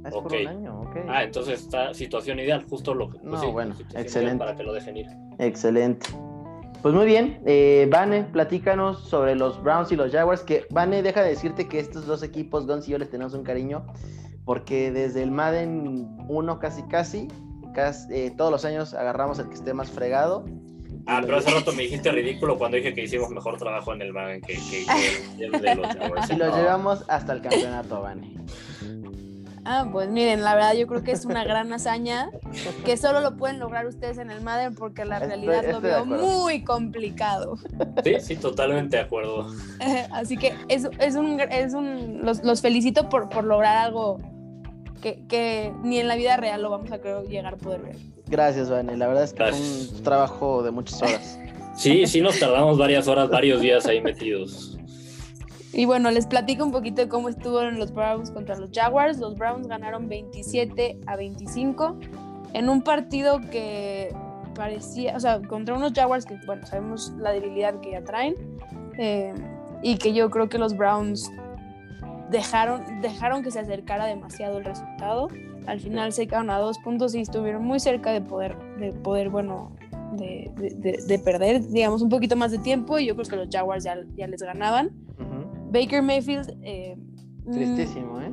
[0.06, 0.34] es por Ok.
[0.42, 0.96] un año, ok.
[1.08, 3.18] Ah, entonces está situación ideal, justo lo que.
[3.22, 4.38] No, bueno, situación ideal excelente.
[4.44, 5.06] Para que lo dejen ir.
[5.38, 6.06] Excelente.
[6.84, 10.42] Pues muy bien, eh, Vane, platícanos sobre los Browns y los Jaguars.
[10.42, 13.42] Que Vane, deja de decirte que estos dos equipos, Guns y yo, les tenemos un
[13.42, 13.86] cariño,
[14.44, 17.28] porque desde el Madden 1 casi casi,
[17.72, 20.44] cas- eh, todos los años agarramos el que esté más fregado.
[21.06, 24.12] Ah, pero hace rato me dijiste ridículo cuando dije que hicimos mejor trabajo en el
[24.12, 24.84] Madden que, que,
[25.38, 26.30] de los Jaguars.
[26.30, 26.56] Y lo No.
[26.56, 28.36] llevamos hasta el campeonato, Vane.
[29.64, 32.30] Ah, pues miren, la verdad yo creo que es una gran hazaña
[32.84, 36.04] que solo lo pueden lograr ustedes en el Madden porque la realidad lo estoy veo
[36.04, 37.56] muy complicado.
[38.04, 39.46] Sí, sí, totalmente de acuerdo.
[40.12, 44.20] Así que es, es un, es un los, los felicito por, por lograr algo
[45.00, 47.96] que, que ni en la vida real lo vamos a creo llegar a poder ver.
[48.26, 48.96] Gracias, Vane.
[48.96, 49.92] La verdad es que fue Gracias.
[49.92, 51.38] un trabajo de muchas horas.
[51.76, 54.73] Sí, sí nos tardamos varias horas, varios días ahí metidos.
[55.74, 59.18] Y bueno, les platico un poquito de cómo estuvieron los Browns contra los Jaguars.
[59.18, 61.96] Los Browns ganaron 27 a 25
[62.52, 64.14] en un partido que
[64.54, 68.36] parecía, o sea, contra unos Jaguars que, bueno, sabemos la debilidad que ya traen
[68.98, 69.34] eh,
[69.82, 71.28] y que yo creo que los Browns
[72.30, 75.28] dejaron, dejaron que se acercara demasiado el resultado.
[75.66, 79.28] Al final se quedaron a dos puntos y estuvieron muy cerca de poder, de poder
[79.30, 79.72] bueno,
[80.12, 83.36] de, de- de- de perder, digamos, un poquito más de tiempo y yo creo que
[83.36, 84.90] los Jaguars ya, ya les ganaban.
[85.74, 86.56] Baker Mayfield.
[86.62, 86.96] eh,
[87.44, 88.32] mm, Tristísimo, ¿eh?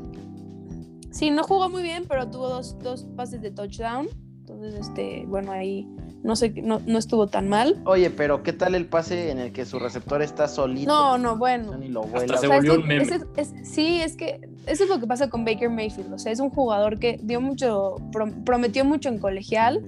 [1.11, 4.07] sí, no jugó muy bien, pero tuvo dos, dos pases de touchdown.
[4.39, 5.87] Entonces, este, bueno, ahí
[6.23, 7.81] no sé, no, no estuvo tan mal.
[7.85, 10.91] Oye, pero ¿qué tal el pase en el que su receptor está solito?
[10.91, 11.77] No, no, bueno.
[11.77, 13.07] Ni lo Hasta se O sea, es volvió un meme.
[13.37, 16.13] es- sí, es que eso es lo que pasa con Baker Mayfield.
[16.13, 19.83] O sea, es un jugador que dio mucho, prom- prometió mucho en colegial,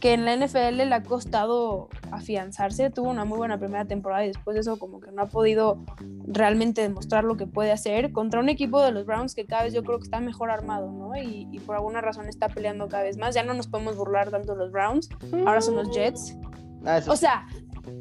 [0.00, 2.90] que en la NFL le ha costado afianzarse.
[2.90, 5.78] Tuvo una muy buena primera temporada y después de eso como que no ha podido
[6.26, 9.72] realmente demostrar lo que puede hacer contra un equipo de los Browns que cada vez
[9.72, 11.16] yo creo que está mejor armado, ¿no?
[11.16, 13.34] Y, y por alguna razón está peleando cada vez más.
[13.34, 15.08] Ya no nos podemos burlar tanto de los Browns,
[15.46, 16.36] ahora son los Jets.
[16.84, 17.46] Ah, O sea,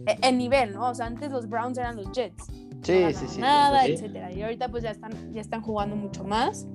[0.05, 0.89] e- en nivel, ¿no?
[0.89, 2.45] O sea, antes los Browns eran los Jets
[2.83, 3.41] sí, no sí, sí.
[3.41, 3.93] nada, sí.
[3.93, 4.31] etcétera.
[4.31, 6.67] Y ahorita pues ya están, ya están jugando mucho más.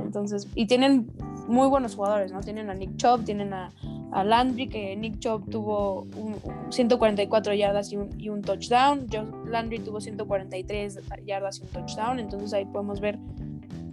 [0.00, 1.10] Entonces, y tienen
[1.48, 2.40] muy buenos jugadores, ¿no?
[2.40, 3.70] Tienen a Nick Chubb, tienen a,
[4.12, 9.06] a Landry, que Nick Chubb tuvo un- un 144 yardas y un, y un touchdown.
[9.46, 12.18] Landry tuvo 143 yardas y un touchdown.
[12.20, 13.18] Entonces ahí podemos ver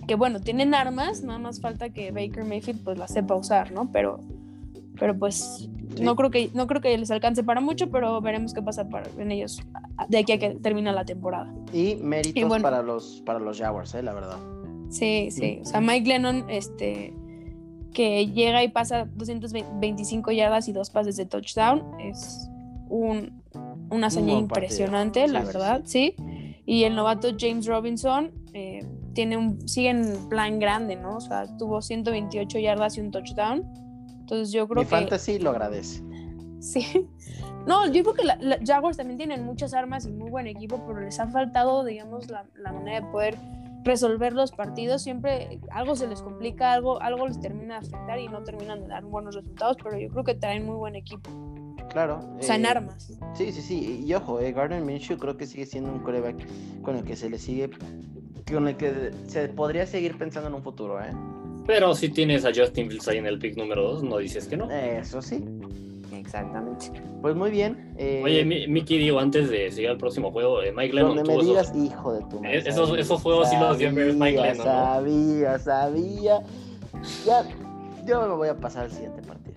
[0.07, 3.91] que bueno, tienen armas, nada más falta que Baker Mayfield pues las sepa usar, ¿no?
[3.91, 4.19] Pero,
[4.99, 6.03] pero pues Sí.
[6.03, 9.07] no creo que no creo que les alcance para mucho, pero veremos qué pasa para,
[9.17, 9.59] en ellos
[10.07, 11.51] de aquí a que termina la temporada.
[11.73, 12.61] Y méritos Y bueno.
[12.61, 14.37] para los para los Jaguars, eh, la verdad.
[14.89, 15.59] Sí, sí.
[15.61, 17.13] O sea, Mike Lennon, este,
[17.93, 22.49] que llega y pasa 225 yardas y dos pases de touchdown, es
[22.89, 23.41] un,
[23.89, 26.15] una hazaña impresionante, Sí, la sí, verdad, sí.
[26.65, 31.17] Y el novato James Robinson eh, tiene un, sigue en plan grande, ¿no?
[31.17, 33.63] O sea, tuvo 128 yardas y un touchdown.
[34.19, 36.03] Entonces yo creo Mi que fantasy lo agradece.
[36.59, 37.07] sí.
[37.67, 40.81] No, yo creo que la, la Jaguars también tienen muchas armas y muy buen equipo,
[40.87, 43.35] pero les ha faltado, digamos, la, la manera de poder
[43.83, 45.01] resolver los partidos.
[45.03, 48.87] Siempre algo se les complica, algo, algo les termina de afectar y no terminan de
[48.87, 51.29] dar buenos resultados, pero yo creo que traen muy buen equipo.
[51.89, 52.19] Claro.
[52.39, 53.17] O sea, en eh, armas.
[53.33, 54.03] Sí, sí, sí.
[54.05, 56.35] Y ojo, eh, Gardner Minshew creo que sigue siendo un coreback
[56.81, 57.69] con el que se le sigue.
[58.51, 61.11] con el que se podría seguir pensando en un futuro, ¿eh?
[61.65, 64.57] Pero si tienes a Justin Fields ahí en el pick número 2, no dices que
[64.57, 64.71] no.
[64.71, 65.43] Eso sí.
[66.19, 66.91] Exactamente.
[67.21, 67.93] Pues muy bien.
[67.97, 71.35] eh, Oye, Mi- Mickey, digo, antes de seguir al próximo juego, eh, Mike Lennon donde
[71.35, 72.57] me digas, esos- hijo de tu madre.
[72.57, 74.63] Eh, esos- sabía, esos juegos sí los dio Mike sabía, Lennon, ¿no?
[74.63, 76.39] Sabía, sabía.
[77.25, 77.43] Ya,
[78.05, 79.49] yo me voy a pasar al siguiente partido.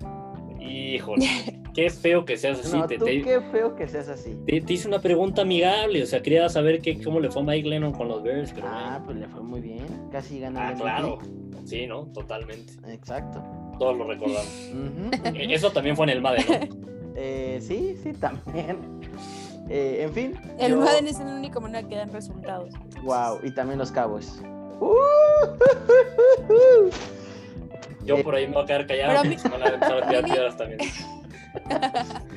[0.61, 1.27] Híjole,
[1.75, 2.77] qué feo que seas así.
[2.77, 4.37] no, te, tú te- qué feo que seas así.
[4.47, 7.45] te- te hice una pregunta amigable, o sea, quería saber qué, cómo le fue a
[7.45, 9.85] Mike Lennon con los Bears, pero Ah, pues le fue muy bien.
[10.11, 11.19] Casi gana Ah, claro.
[11.21, 11.67] MVP.
[11.67, 12.07] Sí, ¿no?
[12.07, 12.73] Totalmente.
[12.89, 13.43] Exacto.
[13.79, 14.71] Todos lo recordamos.
[14.73, 15.11] Ujú.
[15.37, 16.77] Eh, Eso también fue en el MADE, ¿no?
[17.17, 19.01] Eh, sí, sí, también.
[19.69, 20.35] Eh, en fin.
[20.59, 22.71] El yo- Madden es la única manera que dan resultados.
[23.03, 24.41] Wow, y también los Cowboys.
[28.05, 29.99] Yo Eh, por ahí me voy a quedar callado porque mí- se van a empezar
[30.03, 30.81] a tirar piedras también.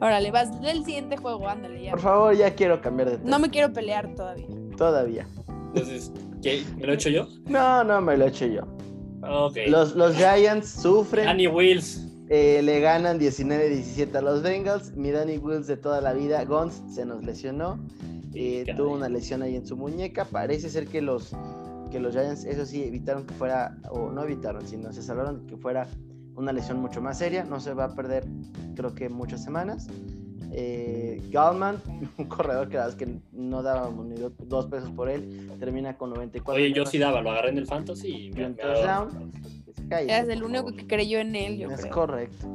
[0.00, 1.92] Órale, vas del siguiente juego, ándale ya.
[1.92, 3.30] Por favor, ya quiero cambiar de tema.
[3.30, 4.46] No me quiero pelear todavía.
[4.76, 5.26] Todavía.
[5.68, 6.12] Entonces,
[6.42, 6.64] ¿qué?
[6.76, 7.28] ¿Me lo he hecho yo?
[7.46, 8.62] No, no me lo he hecho yo.
[9.70, 11.26] Los, los Giants sufren.
[11.26, 12.00] Danny Wills.
[12.28, 14.96] eh, le ganan 19-17 a los Bengals.
[14.96, 16.44] Mi Danny Wills de toda la vida.
[16.44, 17.78] Gons se nos lesionó.
[18.34, 20.24] eh, tuvo una lesión ahí en su muñeca.
[20.24, 21.32] Parece ser que los,
[21.90, 25.46] que los Giants, eso sí, evitaron que fuera, o no evitaron, sino se salvaron de
[25.46, 25.86] que fuera
[26.34, 27.44] una lesión mucho más seria.
[27.44, 28.24] No se va a perder,
[28.74, 29.86] creo que muchas semanas.
[30.56, 31.80] Eh, Gallman,
[32.18, 35.50] un corredor que la verdad es que no dábamos ni do- dos pesos por él,
[35.58, 36.62] termina con 94.
[36.62, 39.32] Oye, yo sí daba, lo agarré en el fantasy y me, me touchdown.
[39.90, 41.92] Eras el único que creyó en él, yo Es creo.
[41.92, 42.46] correcto.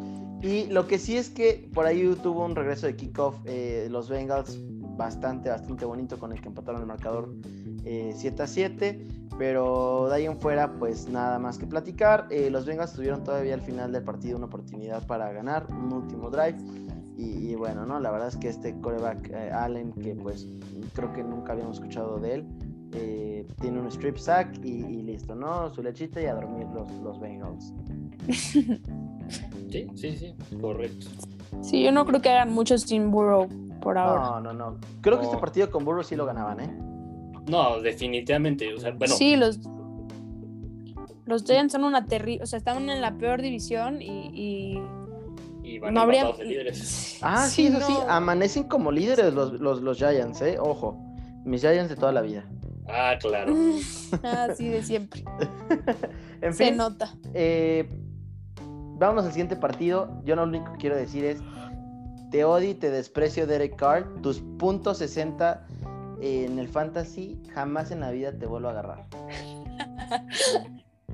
[0.41, 4.07] Y lo que sí es que por ahí tuvo un regreso de kickoff eh, los
[4.07, 4.57] Bengals
[4.95, 7.33] bastante, bastante bonito con el que empataron el marcador
[7.83, 9.07] eh, 7 a 7.
[9.37, 12.27] Pero de ahí en fuera, pues nada más que platicar.
[12.29, 16.29] Eh, los Bengals tuvieron todavía al final del partido una oportunidad para ganar, un último
[16.29, 16.55] drive.
[17.20, 17.99] Y, y bueno, ¿no?
[17.99, 20.47] La verdad es que este coreback eh, Allen, que pues
[20.93, 22.45] creo que nunca habíamos escuchado de él,
[22.93, 25.70] eh, tiene un strip sack y, y listo, ¿no?
[25.70, 27.74] Su lechita y a dormir los, los Bengals.
[29.70, 31.07] Sí, sí, sí, correcto.
[31.61, 33.49] Sí, yo no creo que hagan mucho sin Burrow
[33.82, 34.39] por ahora.
[34.39, 34.78] No, no, no.
[35.01, 36.74] Creo que este partido con Burrow sí lo ganaban, ¿eh?
[37.49, 38.74] No, definitivamente.
[38.74, 39.59] O sea, bueno, Sí, los,
[41.26, 44.82] los Giants son una terrible, o sea, están en la peor división y, y
[45.80, 46.21] y van no habría...
[46.21, 47.17] empatados de líderes.
[47.21, 47.93] Ah, sí, eso sí.
[48.07, 50.57] Amanecen como líderes los, los, los Giants, ¿eh?
[50.59, 50.97] Ojo.
[51.43, 52.45] Mis Giants de toda la vida.
[52.88, 53.53] Ah, claro.
[54.23, 55.23] ah, sí, de siempre.
[56.41, 57.13] En Se fin, nota.
[57.34, 57.89] eh,
[58.97, 60.21] vámonos al siguiente partido.
[60.23, 61.39] Yo lo único que quiero decir es:
[62.32, 64.21] Te odio y te desprecio, Derek Carr.
[64.21, 65.67] Tus puntos 60
[66.21, 69.05] en el fantasy, jamás en la vida te vuelvo a agarrar.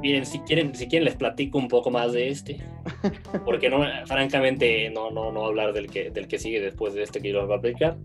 [0.02, 2.58] Miren, si quieren, si quieren les platico un poco más de este.
[3.46, 7.22] Porque no, francamente no, no, no hablar del que, del que sigue después de este
[7.22, 7.98] que yo les voy a platicar.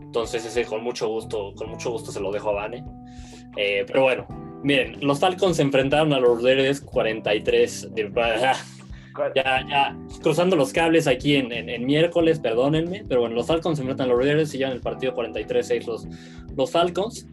[0.00, 2.84] Entonces ese con mucho gusto, con mucho gusto se lo dejo a Vane.
[3.56, 4.26] Eh, pero bueno,
[4.62, 8.10] miren, los Falcons se enfrentaron a los Raiders 43 de
[9.34, 13.76] ya, ya cruzando los cables aquí en, en- en miércoles, perdónenme, pero bueno, los Falcons
[13.78, 16.06] se enfrentan a los Raiders y llevan el partido 43-6 los,
[16.56, 17.26] los Falcons.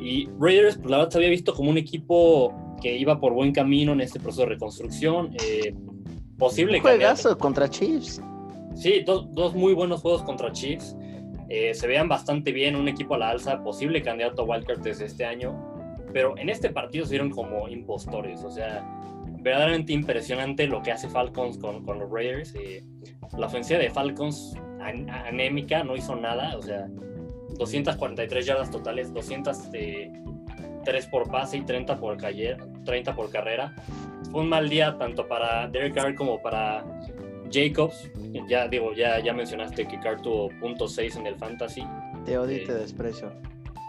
[0.00, 2.54] Y Raiders, pues la verdad se había visto como un equipo
[2.84, 5.30] que iba por buen camino en este proceso de reconstrucción.
[5.42, 5.74] eh,
[6.36, 8.20] posible Un juegazo contra Chiefs.
[8.74, 10.94] Sí, dos, dos muy buenos juegos contra Chiefs.
[11.48, 15.06] Eh, se vean bastante bien, un equipo a la alza, posible candidato a Wildcard desde
[15.06, 15.54] este año.
[16.12, 18.44] Pero en este partido se vieron como impostores.
[18.44, 18.84] O sea,
[19.40, 22.54] verdaderamente impresionante lo que hace Falcons con, con los Raiders.
[22.54, 22.82] Eh,
[23.38, 26.54] la ofensiva de Falcons, an- anémica, no hizo nada.
[26.58, 26.86] O sea,
[27.58, 29.10] 243 yardas totales,
[30.84, 33.74] 203 por pase y 30 por, calle- 30 por carrera.
[34.30, 36.84] Fue un mal día tanto para Derek Carr como para
[37.50, 38.10] Jacobs.
[38.48, 41.82] Ya digo, ya, ya mencionaste que Carr tuvo .6 en el fantasy.
[42.24, 43.32] Te odio y Eh, te desprecio.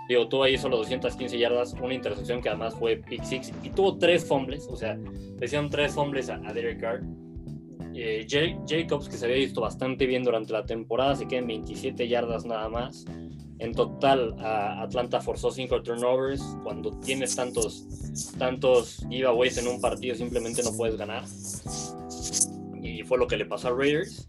[0.07, 3.97] Digo, tuvo ahí solo 215 yardas, una intercepción que además fue pick six y tuvo
[3.97, 7.01] tres fumbles, o sea, le hicieron tres fumbles a, a Derek Carr.
[7.95, 11.47] Eh, Ja- Jacobs, que se había visto bastante bien durante la temporada, se queda en
[11.47, 13.03] 27 yardas nada más.
[13.59, 16.41] En total, a- Atlanta forzó cinco turnovers.
[16.63, 17.85] Cuando tienes tantos,
[18.37, 21.23] tantos giveaways en un partido, simplemente no puedes ganar.
[22.81, 24.25] Y fue lo que le pasó a Raiders.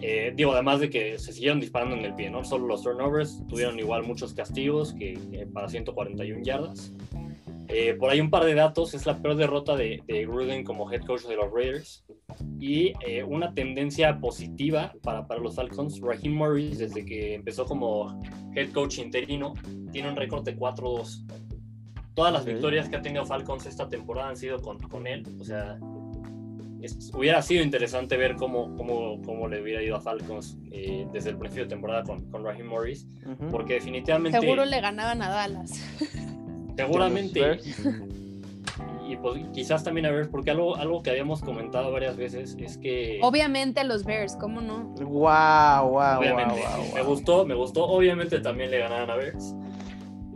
[0.00, 2.44] Eh, digo, además de que se siguieron disparando en el pie, ¿no?
[2.44, 6.92] Solo los turnovers tuvieron igual muchos castigos que, que para 141 yardas.
[7.68, 10.90] Eh, por ahí un par de datos, es la peor derrota de, de Gruden como
[10.90, 12.02] head coach de los Raiders
[12.58, 16.00] y eh, una tendencia positiva para, para los Falcons.
[16.00, 18.20] Raheem Morris, desde que empezó como
[18.56, 19.52] head coach interino,
[19.92, 21.26] tiene un récord de 4-2.
[22.14, 25.24] Todas las victorias que ha tenido Falcons esta temporada han sido con, con él.
[25.38, 25.78] O sea,
[26.80, 31.30] es- hubiera sido interesante ver cómo, cómo, cómo le hubiera ido a Falcons eh, desde
[31.30, 33.48] el principio de temporada con, con Raheem Morris, Ujú.
[33.50, 35.72] porque definitivamente, Seguro le ganaban a Dallas.
[36.86, 37.80] seguramente, Bears.
[39.08, 42.78] y pues, quizás también a ver, porque algo, algo que habíamos comentado varias veces es
[42.78, 43.18] que...
[43.22, 44.94] Obviamente a los Bears, ¿cómo no?
[45.00, 46.54] Guau, guau, obviamente.
[46.60, 47.84] guau, Me gustó, me gustó.
[47.86, 49.54] Obviamente también le ganaron a Bears.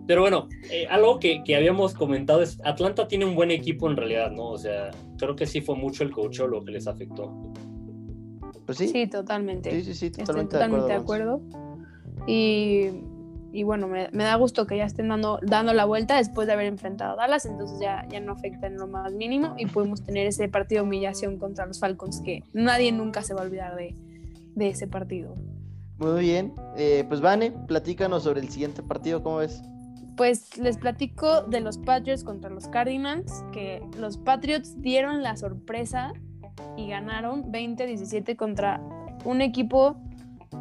[0.06, 3.96] Pero bueno, eh, algo que, que habíamos comentado es, Atlanta tiene un buen equipo en
[3.96, 4.48] realidad, ¿no?
[4.48, 7.32] O sea, creo que sí fue mucho el coach lo que les afectó.
[8.66, 9.70] Pues sí, Sí, totalmente.
[9.70, 11.02] sí, sí, sí, Estoy totalmente, totalmente de Vance.
[11.02, 11.40] acuerdo.
[12.26, 12.88] Y,
[13.52, 16.54] y bueno, me, me da gusto que ya estén dando, dando la vuelta después de
[16.54, 20.02] haber enfrentado a Dallas, entonces ya, ya no afecta en lo más mínimo y pudimos
[20.02, 23.76] tener ese partido de humillación contra los Falcons que nadie nunca se va a olvidar
[23.76, 23.94] de,
[24.54, 25.36] de ese partido.
[25.98, 26.54] Muy bien.
[26.76, 29.62] Eh, pues Vane, platícanos sobre el siguiente partido, ¿cómo ves?
[30.16, 36.12] Pues les platico de los Patriots contra los Cardinals, que los Patriots dieron la sorpresa
[36.76, 38.80] y ganaron 20-17 contra
[39.24, 39.96] un equipo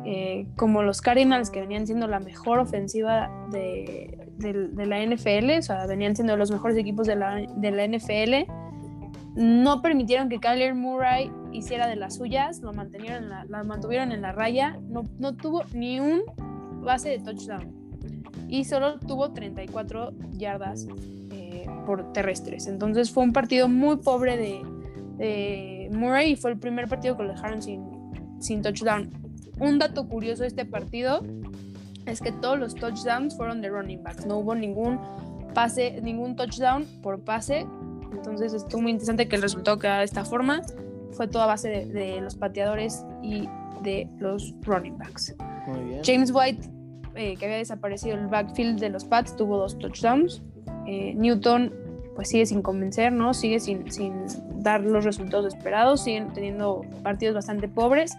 [0.06, 5.86] eh, como los Cardinals, que venían siendo la mejor ofensiva de, la NFL, o sea,
[5.86, 8.52] venían siendo los mejores equipos de la, NFL.
[9.36, 15.36] No permitieron que Kyler Murray hiciera de las suyas, lo mantuvieron en la, raya, no,
[15.36, 16.22] tuvo ni un
[16.82, 17.82] base de touchdown
[18.48, 20.88] y solo tuvo 34 yardas
[21.32, 22.68] eh, por terrestres.
[22.68, 27.30] Entonces fue un partido muy pobre de, Murray y fue el primer partido que lo
[27.30, 29.21] dejaron sin touchdown.
[29.62, 31.24] Un dato curioso de este partido
[32.08, 34.26] es que todos los touchdowns fueron de running backs.
[34.26, 35.00] No hubo ningún
[35.54, 37.68] pase, ningún touchdown por pase.
[38.12, 40.64] Entonces estuvo muy interesante que el resultado quedara de esta forma.
[41.12, 43.48] Fue toda base de, de los pateadores y
[43.84, 45.36] de los running backs.
[45.68, 46.02] Muy bien.
[46.04, 46.68] James White,
[47.14, 50.42] eh, que había desaparecido el backfield de los Pats, tuvo dos touchdowns.
[50.88, 51.72] Eh, Newton,
[52.16, 53.36] pues sigue sin convencer, ¿no?
[53.36, 54.26] Sigue sin, sin
[54.64, 58.18] dar los resultados esperados, siguen teniendo partidos bastante pobres.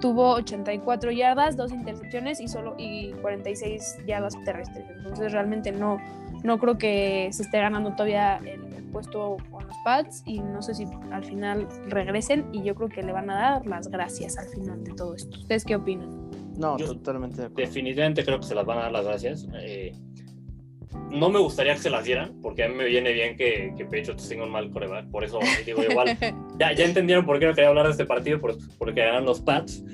[0.00, 4.84] Tuvo 84 yardas, dos intercepciones y solo y 46 yardas terrestres.
[4.96, 5.98] Entonces realmente no,
[6.44, 10.60] no creo que se esté ganando todavía el, el puesto con los Pats y no
[10.62, 14.36] sé si al final regresen y yo creo que le van a dar las gracias
[14.38, 15.38] al final de todo esto.
[15.38, 16.10] ¿Ustedes qué opinan?
[16.58, 17.68] No, Yo- totalmente de acuerdo.
[17.68, 19.46] Definitivamente creo que se las van a dar las gracias.
[19.60, 19.92] Eh,
[21.10, 23.84] no me gustaría que se las dieran, porque a mí me viene bien que, que
[23.84, 25.10] Patriots tenga un mal coreback.
[25.10, 26.16] Por eso digo igual.
[26.58, 29.40] Ya, ya entendieron por qué no quería hablar de este partido, por- porque ganan los
[29.40, 29.84] Pats.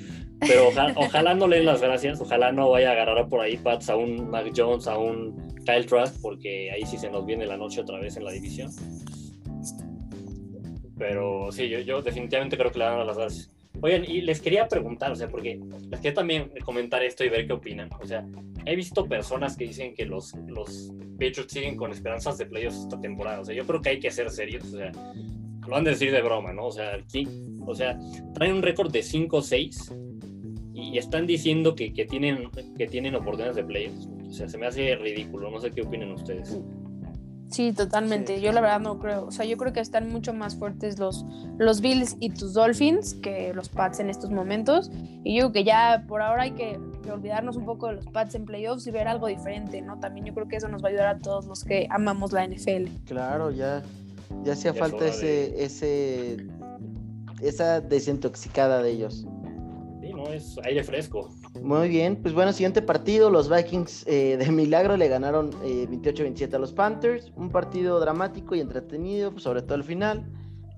[0.41, 3.57] Pero oja- ojalá no le den las gracias, ojalá no vaya a agarrar por ahí
[3.57, 7.47] Pats a un Mac Jones, a un Kyle Trask, porque ahí sí se nos viene
[7.47, 8.71] la noche otra vez en la división.
[10.99, 13.51] Pero sí, yo, yo definitivamente creo que le dan las gracias.
[13.83, 15.61] Oigan, y les quería preguntar, o sea, porque
[15.91, 17.91] les quería también comentar esto y ver qué opinan.
[18.01, 18.25] O sea,
[18.65, 23.01] he visto personas que dicen que los, los Patriots siguen con esperanzas de playoffs esta
[23.01, 23.41] temporada.
[23.41, 24.65] O sea, yo creo que hay que ser serios.
[24.73, 24.93] O sea,
[25.67, 26.67] lo han de decir de broma, ¿no?
[26.67, 27.27] O sea, aquí,
[27.67, 27.99] o sea
[28.35, 33.65] traen un récord de 5-6 y están diciendo que, que, tienen, que tienen oportunidades de
[33.65, 34.09] playoffs.
[34.29, 35.51] O sea, se me hace ridículo.
[35.51, 36.57] No sé qué opinan ustedes.
[37.53, 38.37] Sí, totalmente.
[38.37, 38.55] Sí, yo sí.
[38.55, 39.27] la verdad no creo.
[39.27, 41.25] O sea, yo creo que están mucho más fuertes los,
[41.59, 44.91] los Bills y tus Dolphins que los Pats en estos momentos.
[45.23, 46.81] Y yo creo que ya por ahora hay que,
[47.13, 50.01] olvidarnos un poco de los Pats en playoffs y ver algo diferente, ¿no?
[50.01, 52.47] También yo creo que eso nos va a ayudar a todos los que amamos la
[52.47, 52.89] NFL.
[53.05, 53.83] Claro, ya,
[54.45, 56.37] ya hacía falta ese, de- ese,
[57.43, 59.27] esa desintoxicada de ellos.
[60.01, 61.29] Sí, no, es aire fresco.
[61.61, 66.55] Muy bien, pues bueno, siguiente partido, los Vikings eh, de milagro le ganaron eh, 28-27
[66.55, 70.25] a los Panthers, un partido dramático y entretenido, pues, sobre todo el final.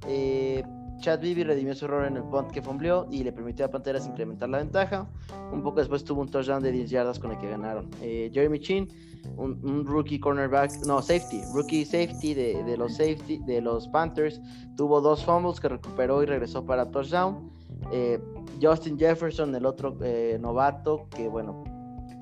[0.09, 0.65] Eh,
[1.01, 4.07] Chad Bibi redimió su error en el punt que fumbleó y le permitió a Panteras
[4.07, 5.09] incrementar la ventaja.
[5.53, 7.91] Un poco después tuvo un touchdown de 10 yardas con el que ganaron.
[8.01, 8.89] Eh, Jeremy Chin,
[9.37, 14.41] un, un rookie cornerback, no, safety, rookie safety de, de los safety de los Panthers,
[14.77, 17.51] tuvo dos fumbles que recuperó y regresó para touchdown.
[17.93, 18.21] Eh,
[18.61, 21.65] Justin Jefferson, el otro eh, novato, que bueno,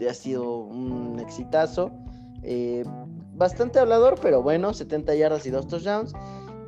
[0.09, 1.91] ha sido un exitazo.
[2.43, 2.85] Eh,
[3.35, 6.13] bastante hablador, pero bueno, 70 yardas y dos touchdowns.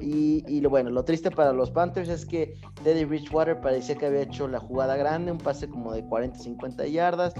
[0.00, 4.06] Y, y lo bueno, lo triste para los Panthers es que Teddy Bridgewater parecía que
[4.06, 7.32] había hecho la jugada grande, un pase como de 40-50 yardas,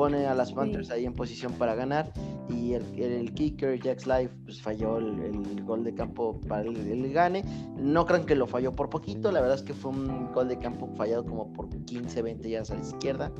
[0.00, 0.94] pone a las Panthers Sí.
[0.94, 2.10] ahí en posición para ganar
[2.48, 6.74] y el, el kicker Jack Life pues falló el, el gol de campo para el,
[6.74, 7.44] el gane.
[7.76, 10.58] No crean que lo falló por poquito, la verdad es que fue un gol de
[10.58, 13.30] campo fallado como por 15, 20 yardas a la izquierda,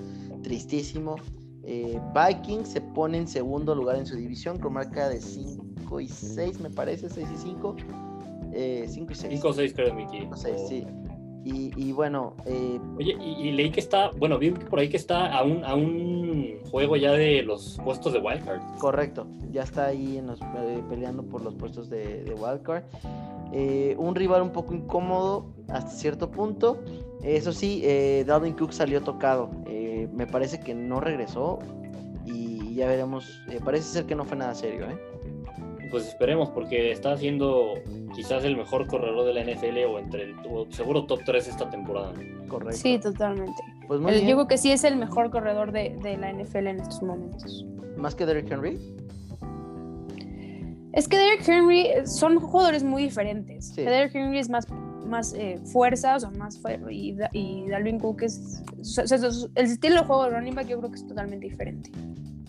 [0.42, 1.16] tristísimo.
[1.62, 6.08] Eh, Vikings se pone en segundo lugar en su división con marca de 5 y
[6.08, 7.76] 6, me parece, 6 y 5.
[7.78, 9.16] 5 eh, y 6.
[9.16, 10.18] 5 o 6 creo, Miki.
[10.20, 10.86] 5 6, sí.
[11.44, 12.34] Y, y bueno.
[12.46, 12.78] Eh...
[12.98, 15.74] Oye, y, y, leí que está, bueno, vi por ahí que está a un, a
[15.74, 18.60] un juego ya de los puestos de Wildcard.
[18.78, 22.84] Correcto, ya está ahí en los, eh, peleando por los puestos de, de Wildcard.
[23.52, 26.78] Eh, un rival un poco incómodo hasta cierto punto.
[27.22, 29.50] Eso sí, eh, Dalvin Cook salió tocado.
[29.66, 31.58] Eh, me parece que no regresó
[32.24, 33.42] y ya veremos.
[33.64, 34.88] Parece ser que no fue nada serio.
[34.88, 34.98] ¿eh?
[35.90, 37.74] Pues esperemos, porque está siendo
[38.14, 40.36] quizás el mejor corredor de la NFL o entre el
[40.70, 42.12] seguro top 3 esta temporada.
[42.48, 42.76] Correcto.
[42.76, 43.62] Sí, totalmente.
[43.88, 46.80] Pues muy Yo digo que sí es el mejor corredor de, de la NFL en
[46.80, 47.66] estos momentos.
[47.96, 48.78] ¿Más que Derrick Henry?
[50.92, 53.68] Es que Derrick Henry son jugadores muy diferentes.
[53.68, 53.82] Sí.
[53.82, 54.66] Derrick Henry es más,
[55.06, 56.92] más eh, fuerza, o sea, más fuerte.
[56.92, 58.62] Y, y Dalvin Cook es.
[58.80, 59.18] O sea,
[59.54, 61.90] el estilo de juego de running back yo creo que es totalmente diferente.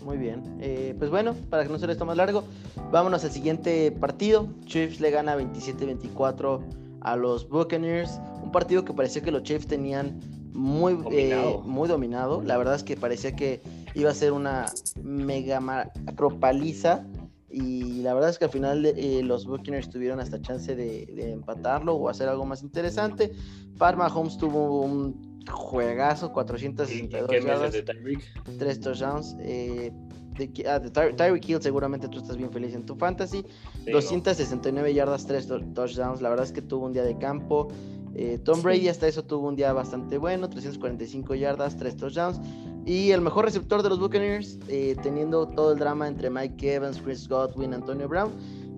[0.03, 0.43] Muy bien.
[0.59, 2.43] Eh, pues bueno, para que no se les tome más largo,
[2.91, 4.47] vámonos al siguiente partido.
[4.65, 6.61] Chiefs le gana 27-24
[7.01, 8.19] a los Buccaneers.
[8.43, 10.19] Un partido que parecía que los Chiefs tenían
[10.53, 11.49] muy dominado.
[11.49, 12.41] Eh, muy dominado.
[12.41, 13.61] La verdad es que parecía que
[13.93, 14.65] iba a ser una
[15.03, 17.05] mega macropaliza
[17.49, 21.33] y la verdad es que al final eh, los Buccaneers tuvieron hasta chance de, de,
[21.33, 23.33] empatarlo o hacer algo más interesante.
[23.77, 28.21] Parma Holmes tuvo un juegazo, 462 ¿Qué yardas, de Tyreek?
[28.57, 29.35] 3 touchdowns.
[29.39, 29.91] Eh,
[30.37, 33.43] de, ah, de Ty Tyreek Hill seguramente tú estás bien feliz en tu fantasy.
[33.85, 34.95] Sí, 269 no.
[34.95, 36.21] yardas, 3 touchdowns.
[36.21, 37.67] La verdad es que tuvo un día de campo.
[38.13, 42.39] Eh, Tom Brady hasta eso tuvo un día bastante bueno, 345 yardas, 3 touchdowns.
[42.85, 46.99] Y el mejor receptor de los Buccaneers, eh, teniendo todo el drama entre Mike Evans,
[47.01, 48.31] Chris Godwin, Antonio Brown,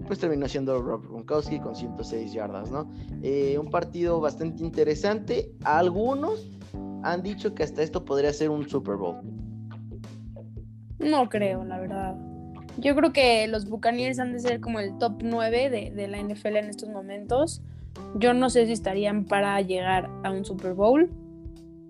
[0.08, 2.90] pues terminó siendo Rob Gronkowski con 106 yardas, ¿no?
[3.22, 5.52] Eh, un partido bastante interesante.
[5.64, 6.50] Algunos
[7.04, 9.18] han dicho que hasta esto podría ser un Super Bowl.
[11.00, 12.16] No creo, la verdad.
[12.78, 16.58] Yo creo que los Buccaneers han de ser como el top 9 de, la NFL
[16.58, 17.62] en estos momentos.
[18.16, 21.12] Yo no sé si estarían para llegar a un Super Bowl.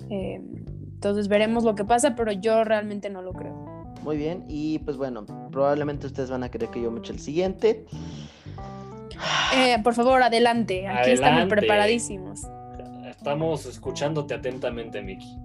[0.09, 0.41] Eh,
[0.93, 3.62] entonces veremos lo que pasa, pero yo realmente no lo creo.
[4.03, 7.19] Muy bien, y pues bueno, probablemente ustedes van a querer que yo me eche el
[7.19, 7.85] siguiente.
[9.55, 10.87] Eh, por favor, adelante.
[10.87, 11.13] Aquí adelante.
[11.13, 12.41] estamos preparadísimos.
[13.07, 15.37] Estamos escuchándote atentamente, Miki.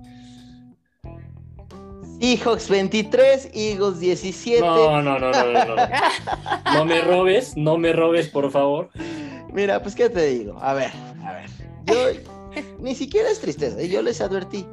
[2.21, 4.61] Seahawks 23, Eagles 17.
[4.61, 5.77] No, no, no, no, no.
[5.77, 5.77] No,
[6.75, 8.91] no me robes, no me robes, por favor.
[9.53, 10.59] Mira, pues qué te digo.
[10.61, 10.91] A ver,
[11.25, 11.51] a ver.
[11.85, 12.21] Yo
[12.81, 14.67] ni siquiera es tristeza, yo les advertí.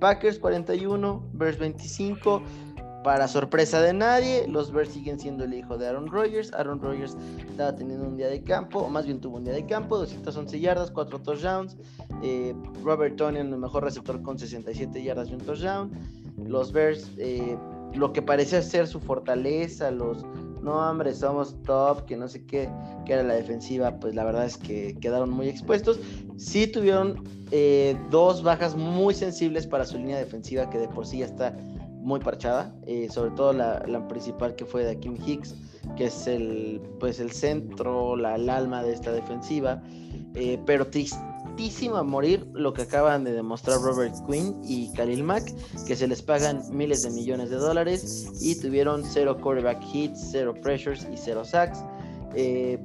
[0.00, 2.42] Packers 41, Bears 25.
[3.04, 6.52] Para sorpresa de nadie, los Bears siguen siendo el hijo de Aaron Rodgers.
[6.52, 7.16] Aaron Rodgers
[7.48, 10.58] estaba teniendo un día de campo, o más bien tuvo un día de campo, 211
[10.58, 11.76] yardas, 4 touchdowns.
[12.22, 15.90] Eh, Robert Tonian, el mejor receptor con 67 yardas y un touchdown.
[16.44, 17.56] Los Bears, eh,
[17.94, 20.24] lo que parecía ser su fortaleza, los
[20.62, 22.68] no, hombre, somos top, que no sé qué,
[23.06, 26.00] que era la defensiva, pues la verdad es que quedaron muy expuestos.
[26.36, 31.18] Sí tuvieron eh, dos bajas muy sensibles para su línea defensiva, que de por sí
[31.18, 31.56] ya está
[32.08, 35.54] muy parchada, eh, sobre todo la, principal que fue de Kim Hicks,
[35.96, 39.82] que es el, pues el centro, la, el alma de esta defensiva,
[40.34, 45.52] eh, pero tristísimo a morir lo que acaban de demostrar Robert Quinn y Khalil Mack,
[45.86, 50.54] que se les pagan miles de millones de dólares y tuvieron cero quarterback hits, cero
[50.62, 51.84] pressures y cero sacks.
[52.34, 52.78] Eh,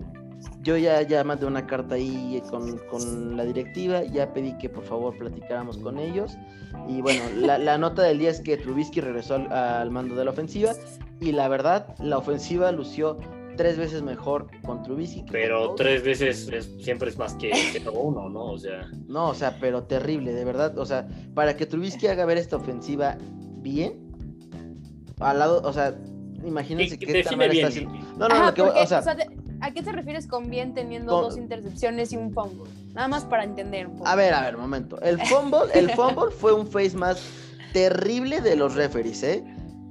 [0.64, 4.84] yo ya, ya mandé una carta ahí con, con, la directiva, ya pedí que por
[4.84, 6.38] favor platicáramos con ellos.
[6.88, 10.26] Y bueno, la, la nota del día es que Trubisky regresó al, al, mando de
[10.26, 10.74] la ofensiva
[11.20, 13.18] y la verdad, la ofensiva lució
[13.56, 15.26] tres veces mejor con Trubisky.
[15.32, 18.46] Pero tres veces es, siempre es más que, que, uno, ¿no?
[18.46, 18.90] O sea.
[19.08, 20.78] No, o sea, pero terrible, de verdad.
[20.78, 23.18] O sea, para que Trubisky haga ver esta ofensiva
[23.58, 24.12] bien,
[25.20, 25.96] al lado, o sea,
[26.46, 27.52] imagínense que esta bien.
[27.52, 27.94] está haciendo.
[28.18, 29.26] No, no, Ajá, no, que, porque, o sea, o sea de...
[29.64, 31.22] ¿A qué te refieres con bien teniendo con...
[31.24, 32.70] dos intercepciones y un fumble?
[32.94, 34.10] Nada más para entender un poco.
[34.10, 35.00] A ver, a ver, momento.
[35.00, 37.24] El fumble, el fumble fue un face más
[37.72, 39.42] terrible de los referees, ¿eh?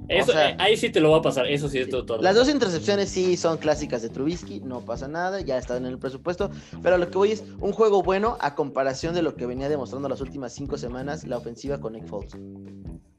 [0.09, 2.21] Eso, o sea, eh, ahí sí te lo va a pasar, eso sí es todo.
[2.21, 5.97] Las dos intercepciones sí son clásicas de Trubisky, no pasa nada, ya están en el
[5.97, 6.51] presupuesto,
[6.83, 10.07] pero lo que voy es un juego bueno a comparación de lo que venía demostrando
[10.07, 12.37] las últimas cinco semanas la ofensiva con Nick Foles.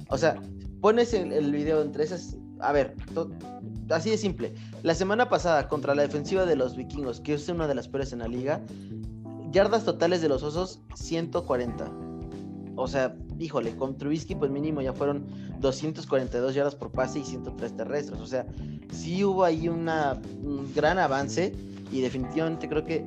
[0.08, 0.40] O sea,
[0.80, 2.94] pones el, el video entre esas, a ver,
[3.90, 4.54] así de simple.
[4.82, 8.12] La semana pasada contra la defensiva de los vikingos, que es una de las peores
[8.12, 8.60] en la liga,
[9.50, 11.90] yardas totales de los osos 140.
[12.76, 15.26] O sea, híjole, con Trubisky pues mínimo ya fueron
[15.60, 18.20] 242 yardas por pase y 103 terrestres.
[18.20, 18.46] O sea,
[18.90, 19.88] sí hubo ahí un
[20.74, 21.52] gran avance
[21.92, 23.06] y definitivamente creo que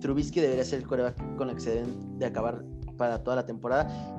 [0.00, 2.64] Trubisky debería ser el coreback con el que se deben de acabar
[2.96, 4.17] para toda la temporada.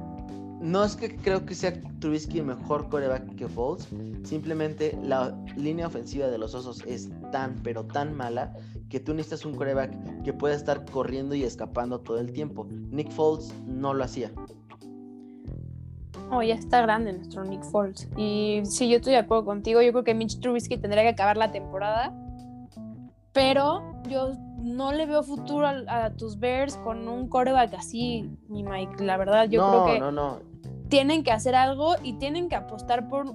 [0.62, 3.88] No es que creo que sea Trubisky mejor coreback que Foles,
[4.24, 8.54] simplemente la línea ofensiva de los Osos es tan, pero tan mala
[8.90, 12.68] que tú necesitas un coreback que pueda estar corriendo y escapando todo el tiempo.
[12.70, 14.32] Nick Foles no lo hacía.
[16.32, 18.08] Oh, ya está grande nuestro Nick Foles.
[18.18, 19.82] Y sí, yo estoy de acuerdo contigo.
[19.82, 22.14] Yo creo que Mitch Trubisky tendría que acabar la temporada.
[23.34, 29.04] Pero yo no le veo futuro a, tus Bears con un coreback así, mi Mike.
[29.04, 30.49] La verdad, yo creo que no, no.
[30.90, 33.34] Tienen que hacer algo y tienen que apostar por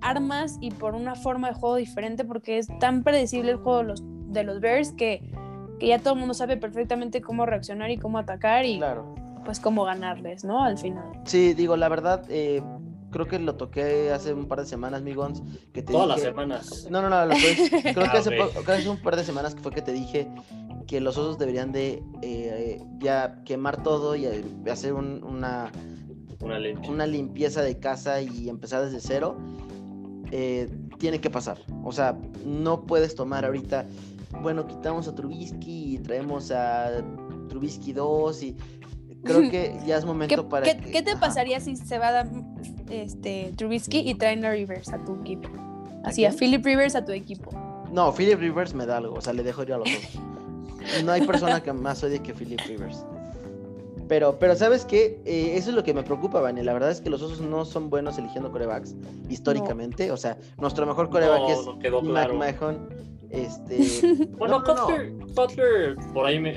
[0.00, 3.84] armas y por una forma de juego diferente porque es tan predecible el juego de
[3.84, 5.32] los, de los Bears que,
[5.78, 8.80] que ya todo el mundo sabe perfectamente cómo reaccionar y cómo atacar y
[9.44, 10.62] pues cómo ganarles, ¿no?
[10.62, 11.04] Al final.
[11.24, 12.62] Sí, digo, la verdad, eh,
[13.10, 15.42] creo que lo toqué hace un par de semanas, Migons,
[15.72, 16.86] que te Todas las semanas.
[16.90, 17.34] No, no, no,
[17.82, 20.30] creo que hace, hace, un par de semanas que fue que te dije
[20.86, 25.70] que los osos deberían de eh, ya quemar todo y eh, hacer una,
[26.40, 29.36] una, limpieza de casa y empezar desde cero.
[30.32, 30.68] Eh,
[30.98, 31.58] tiene que pasar.
[31.84, 33.86] O sea, no puedes tomar ahorita,
[34.42, 37.02] bueno, quitamos a Trubisky y traemos a
[37.48, 38.56] Trubisky 2 y
[39.24, 40.66] creo que ya es momento para...
[40.66, 42.30] ¿qué, ¿qué te pasaría si se va a dar
[42.90, 45.48] este, Trubisky y traen a Rivers a tu equipo?
[46.04, 47.50] Así, ¿A, Philip Rivers a tu equipo.
[47.92, 51.04] No, Philip Rivers me da algo, o sea, le dejo ir a los dos.
[51.04, 53.04] No hay persona que más odie que Philip Rivers.
[54.10, 55.20] Pero, pero ¿sabes qué?
[55.24, 56.64] Eh, eso es lo que me preocupa, Vane.
[56.64, 58.96] La verdad es que los osos no son buenos eligiendo corebacks
[59.28, 60.10] históricamente.
[60.10, 62.88] O sea, nuestro mejor coreback es no McMahon.
[63.30, 64.26] Este...
[64.36, 66.56] bueno, Cutler, por ahí me,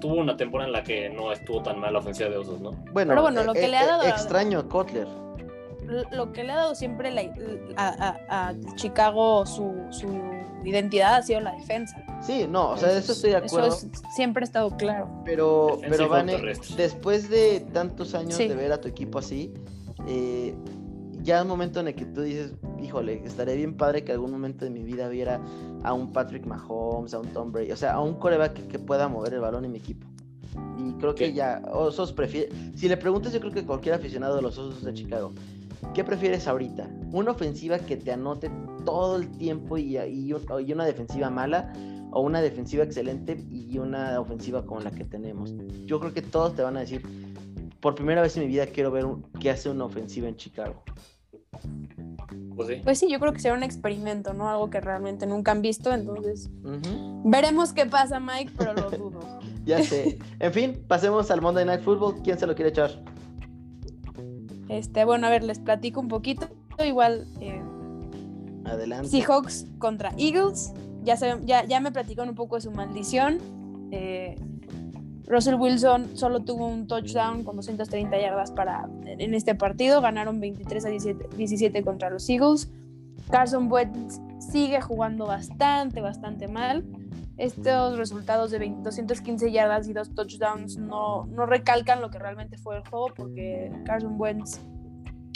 [0.00, 2.70] tuvo una temporada en la que no estuvo tan mal la ofensiva de osos, ¿no?
[2.92, 4.04] Bueno, Pero bueno lo que eh, le ha dado...
[4.04, 5.08] Extraño a Cutler
[6.12, 7.12] lo que le ha dado siempre
[7.76, 9.90] a, Chicago su,
[10.64, 12.02] identidad ha sido la defensa.
[12.20, 13.68] Sí, no, o sea, eso estoy de acuerdo.
[13.68, 15.08] Eso siempre ha estado claro.
[15.24, 16.40] Pero, pero Vane,
[16.76, 19.52] después de tantos años de ver a tu equipo así,
[20.06, 20.54] eh,
[21.22, 24.64] ya un momento en el que tú dices, híjole, estaría bien padre que algún momento
[24.64, 25.40] de mi vida viera
[25.82, 29.08] a un Patrick Mahomes, a un Tom Brady, o sea, a un coreback que, pueda
[29.08, 30.06] mover el balón en mi equipo.
[30.78, 32.50] Y creo que ya, Osos prefiere.
[32.74, 35.32] Si le preguntas, yo creo que cualquier aficionado de los Osos de Chicago
[35.94, 36.88] ¿Qué prefieres ahorita?
[37.12, 38.50] ¿Una ofensiva que te anote
[38.84, 41.72] todo el tiempo y, y, una defensiva mala?
[42.12, 45.54] ¿O una defensiva excelente y una ofensiva como la que tenemos?
[45.86, 47.02] Yo creo que todos te van a decir,
[47.80, 49.06] por primera vez en mi vida quiero ver
[49.40, 50.82] qué hace una ofensiva en Chicago.
[52.54, 52.80] Pues sí.
[52.84, 53.10] pues sí.
[53.10, 54.48] yo creo que será un experimento, ¿no?
[54.48, 56.50] Algo que realmente nunca han visto, entonces
[57.24, 59.20] veremos qué pasa, Mike, pero lo dudo.
[59.64, 60.18] ya sé.
[60.38, 62.22] En fin, pasemos al Monday Night Football.
[62.22, 62.90] ¿Quién se lo quiere echar?
[64.68, 66.48] Este, bueno, a ver, les platico un poquito.
[66.84, 67.26] Igual.
[67.40, 67.62] Eh,
[68.64, 69.08] Adelante.
[69.08, 70.72] Seahawks contra Eagles.
[71.04, 73.38] Ya, ya, ya me platicaron un poco de su maldición.
[73.90, 74.36] Eh,
[75.26, 80.00] Russell Wilson solo tuvo un touchdown con 230 yardas para, en este partido.
[80.00, 82.70] Ganaron 23 a 17, contra los Eagles.
[83.30, 86.84] Carson Wentz sigue jugando bastante, bastante mal.
[87.38, 92.76] Estos resultados de 215 yardas y dos touchdowns no, no recalcan lo que realmente fue
[92.76, 94.60] el juego porque Carson Wentz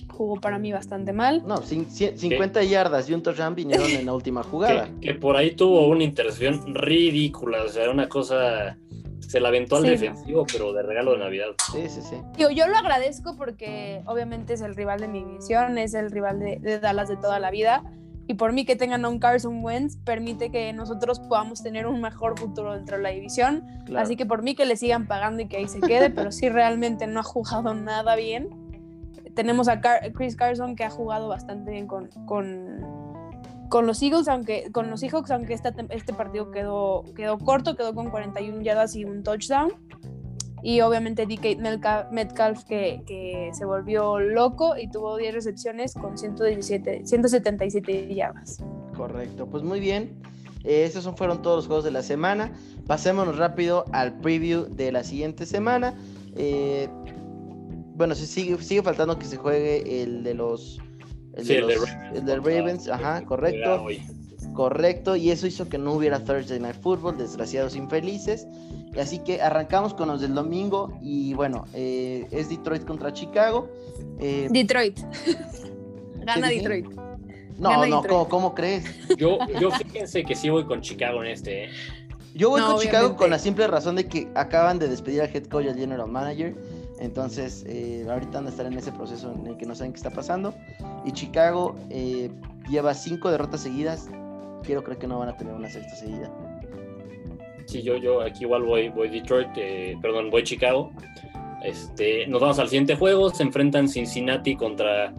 [0.08, 1.42] jugó para mí bastante mal.
[1.46, 4.88] No, 50 yardas y un touchdown vinieron en la última jugada.
[5.00, 8.76] Que, por ahí tuvo una intercepción ridícula, o sea, una cosa...
[9.20, 11.46] Se la aventó al defensivo, pero de regalo de Navidad.
[11.72, 12.16] Sí, sí, sí.
[12.38, 16.38] Yo, yo lo agradezco porque obviamente es el rival de mi división, es el rival
[16.38, 17.82] de, de Dallas de toda la vida
[18.28, 22.00] y por mí que tengan a un Carson Wentz permite que nosotros podamos tener un
[22.00, 23.64] mejor futuro dentro de la división.
[23.96, 26.48] Así que por mí que le sigan pagando y que ahí se quede, pero sí
[26.48, 28.48] realmente no ha jugado nada bien.
[29.34, 29.80] Tenemos a
[30.14, 32.80] Chris Carson que ha jugado bastante bien con, con,
[33.68, 37.94] con los Eagles, aunque con los Seahawks, aunque este, este partido quedó, quedó corto, quedó
[37.94, 39.72] con 41 yardas y un touchdown
[40.62, 47.06] y obviamente DK Metcalf que, que, se volvió loco y tuvo 10 recepciones con 117,
[47.06, 48.58] 177 yardas.
[48.96, 50.16] Correcto, pues muy bien.
[50.64, 52.52] Eh, esos son, fueron todos los juegos de la semana.
[52.86, 55.94] Pasémonos rápido al preview de la siguiente semana.
[56.34, 56.88] Eh,
[57.94, 60.80] bueno, sigue, sigue faltando que se juegue el de los...
[61.34, 63.86] El, de, los, el de Ravens, ajá, correcto.
[64.54, 68.46] Correcto, y eso hizo que no hubiera Thursday Night Football, desgraciados infelices.
[68.98, 73.68] Así que arrancamos con los del domingo y bueno, eh, es Detroit contra Chicago.
[74.18, 74.98] Eh, Detroit.
[76.24, 76.86] Gana Detroit.
[77.58, 78.84] No, no, ¿cómo, crees?
[79.16, 81.64] Yo, yo fíjense que sí voy con Chicago en este.
[81.64, 81.70] ¿eh?
[82.34, 85.44] Yo voy con Chicago con la simple razón de que acaban de despedir al head
[85.44, 86.54] coach y al general manager.
[86.98, 87.64] Entonces,
[88.08, 90.54] ahorita van a estar en ese proceso en el que no saben qué está pasando.
[91.04, 91.76] Y Chicago
[92.68, 94.08] lleva cinco derrotas seguidas.
[94.62, 96.30] Quiero creer que no van a tener una sexta seguida.
[97.66, 100.92] Sí, yo, yo aquí igual voy, voy Detroit, eh, perdón, voy Chicago.
[101.62, 103.30] Este, nos vamos al siguiente juego.
[103.30, 105.12] Se enfrentan Cincinnati contra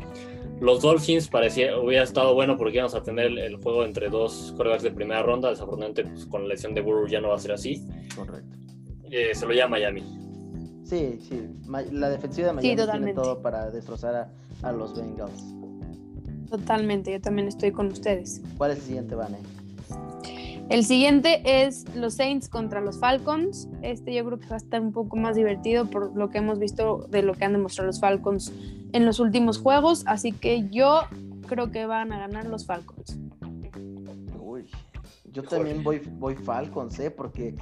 [0.62, 1.28] los Dolphins.
[1.28, 5.22] Parecía, hubiera estado bueno porque íbamos a tener el, juego entre dos quarterbacks de primera
[5.24, 5.50] ronda.
[5.50, 7.86] Desafortunadamente, pues, con la lesión de Burrow ya no va a ser así.
[8.16, 8.58] Correcto.
[9.12, 10.04] Eh, se lo llama Miami.
[10.86, 11.50] Sí, sí.
[11.92, 14.30] La defensiva de Miami tiene todo para destrozar
[14.64, 15.44] a, los Bengals.
[16.50, 18.42] Totalmente, yo también estoy con ustedes.
[18.58, 19.38] ¿Cuál es el siguiente, Vane?
[20.70, 23.70] El siguiente es los Saints contra los Falcons.
[23.82, 26.60] Este yo creo que va a estar un poco más divertido por lo que hemos
[26.60, 28.52] visto de lo que han demostrado los Falcons
[28.92, 30.04] en los últimos juegos.
[30.08, 31.04] Así que yo
[31.48, 33.18] creo que van a ganar los Falcons.
[34.42, 34.66] Uy,
[35.32, 37.12] yo también voy, voy Falcons, ¿eh?
[37.12, 37.56] Porque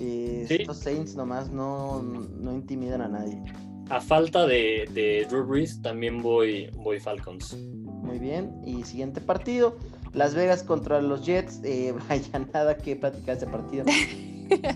[0.00, 3.40] eh, estos Saints nomás no, no, intimidan a nadie.
[3.88, 7.56] A falta de, de Drew Brees, también voy, voy Falcons.
[7.56, 8.60] Muy bien.
[8.64, 9.76] Y siguiente partido
[10.12, 13.84] las Vegas contra los Jets, eh, vaya nada que platicar ese partido.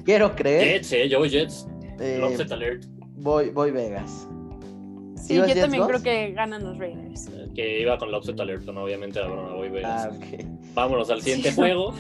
[0.05, 0.75] Quiero creer.
[0.75, 1.67] Jets, eh, yo voy Jets.
[2.01, 2.85] Eh, alert.
[3.17, 4.27] Voy, voy Vegas.
[5.17, 7.31] Sí, yo también creo que ganan los Raiders.
[7.55, 10.09] Que iba con la Offset Alert, no, obviamente la broma, voy Vegas.
[10.11, 10.45] Ah,
[10.75, 11.95] Vámonos al siguiente juego.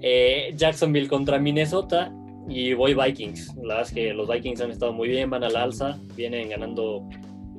[0.00, 2.12] Eh, Jacksonville contra Minnesota
[2.48, 3.54] y voy Vikings.
[3.56, 6.50] La verdad es que los Vikings han estado muy bien, van a la alza, vienen
[6.50, 7.08] ganando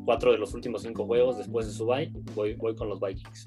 [0.06, 2.10] cuatro de los últimos cinco juegos después de su bye.
[2.34, 3.46] Voy, voy con los Vikings.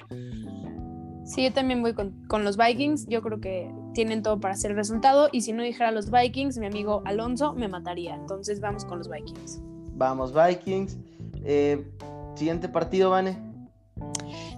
[1.33, 3.07] Sí, yo también voy con, los Vikings.
[3.07, 5.31] Yo creo que tienen todo para hacer el resultado.
[5.33, 8.15] Y si no dijera los Vikings, mi amigo Alonso me mataría.
[8.15, 9.63] Entonces vamos con los Vikings.
[9.95, 10.99] Vamos, Vikings.
[11.43, 11.91] Eh,
[12.35, 13.39] siguiente partido, Vane.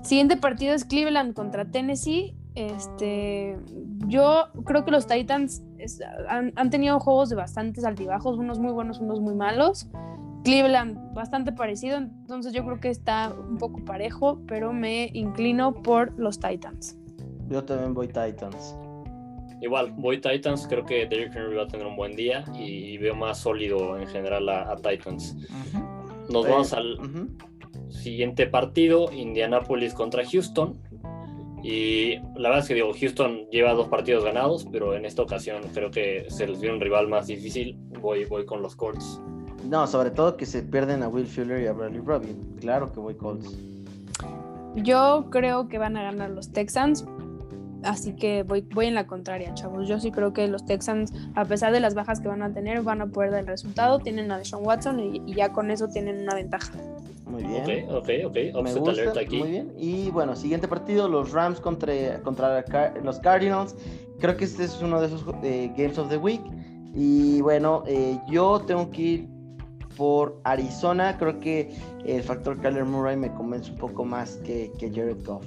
[0.03, 2.35] Siguiente partido es Cleveland contra Tennessee.
[2.57, 3.57] Este,
[4.09, 5.63] yo creo que los Titans
[6.29, 9.87] han, han, tenido juegos de bastantes altibajos, unos muy buenos, unos muy malos.
[10.45, 16.13] Cleveland bastante parecido, entonces yo creo que está un poco parejo, pero me inclino por
[16.19, 16.99] los Titans.
[17.49, 18.77] Yo también voy Titans.
[19.63, 23.15] Igual, voy Titans, creo que Derrick Henry va a tener un buen día y veo
[23.15, 25.35] más sólido en general a, Titans.
[26.29, 26.99] Nos vamos al
[27.89, 30.79] siguiente partido, Indianapolis contra Houston.
[31.63, 35.63] Y la verdad es que digo, Houston lleva dos partidos ganados, pero en esta ocasión
[35.73, 37.79] creo que se les dio un rival más difícil.
[38.03, 39.23] Voy, voy con los Colts.
[39.69, 42.57] No, sobre todo que se pierden a Will Fuller y a Bradley Robin.
[42.61, 43.57] Claro que voy Colts.
[44.77, 47.05] Yo creo que van a ganar los Texans.
[47.83, 49.87] Así que voy, voy en la contraria, chavos.
[49.87, 52.83] Yo sí creo que los Texans, a pesar de las bajas que van a tener,
[52.83, 53.99] van a poder dar el resultado.
[53.99, 56.73] Tienen a Deshaun Watson y, ya con eso tienen una ventaja.
[57.27, 57.89] Muy bien.
[57.91, 58.63] Ok, ok, ok.
[58.63, 59.39] Me gusta, aquí.
[59.39, 59.73] Muy bien.
[59.79, 62.65] Y bueno, siguiente partido, los Rams contra, contra
[63.03, 63.77] los Cardinals.
[64.19, 66.43] Creo que este es uno de esos eh, Games of the Week.
[66.95, 69.34] Y bueno, eh, yo tengo que ir
[69.97, 71.17] por Arizona.
[71.19, 75.45] Creo que el factor Kyler Murray me convence un poco más que, que Jared Goff.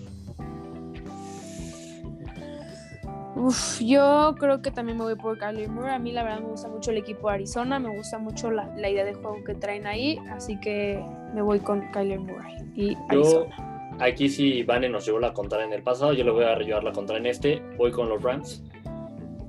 [3.39, 5.93] Uf, yo creo que también me voy por Kyler Murray.
[5.93, 8.67] A mí la verdad me gusta mucho el equipo de Arizona, me gusta mucho la,
[8.89, 10.99] idea de juego que traen ahí, así que
[11.35, 13.45] me voy con Kyler Murray y Arizona.
[13.55, 16.57] Yo, aquí sí Vane nos llevó la contra en el pasado, yo le voy a
[16.57, 18.63] llevar la contra en este, voy con los Rams.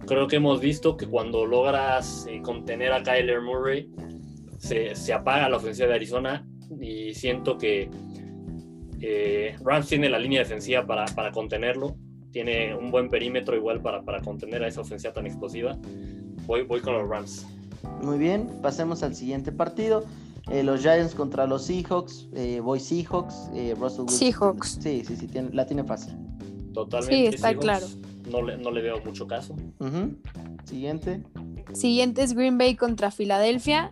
[0.06, 3.90] Creo que hemos visto que cuando logras eh, contener a Kyler Murray,
[4.58, 6.46] se, apaga la ofensiva de Arizona
[6.80, 7.90] y siento que
[9.00, 11.96] eh, Rams tiene la línea defensiva para, contenerlo,
[12.30, 15.78] tiene un buen perímetro igual para, para contener a esa ofensiva tan explosiva.
[16.46, 17.46] Voy, voy con los Rams.
[18.02, 20.04] Muy bien, pasemos al siguiente partido.
[20.50, 22.28] Eh, los Giants contra los Seahawks.
[22.34, 23.50] Eh, voy Seahawks.
[23.78, 24.78] Russell Seahawks.
[24.80, 26.14] Sí, sí, sí, la tiene fácil.
[26.72, 27.30] Totalmente.
[27.30, 27.86] Sí, está claro.
[28.30, 29.54] No le, no le, veo mucho caso.
[30.64, 31.22] Siguiente.
[31.72, 33.90] Siguiente es Green Bay contra Filadelfia.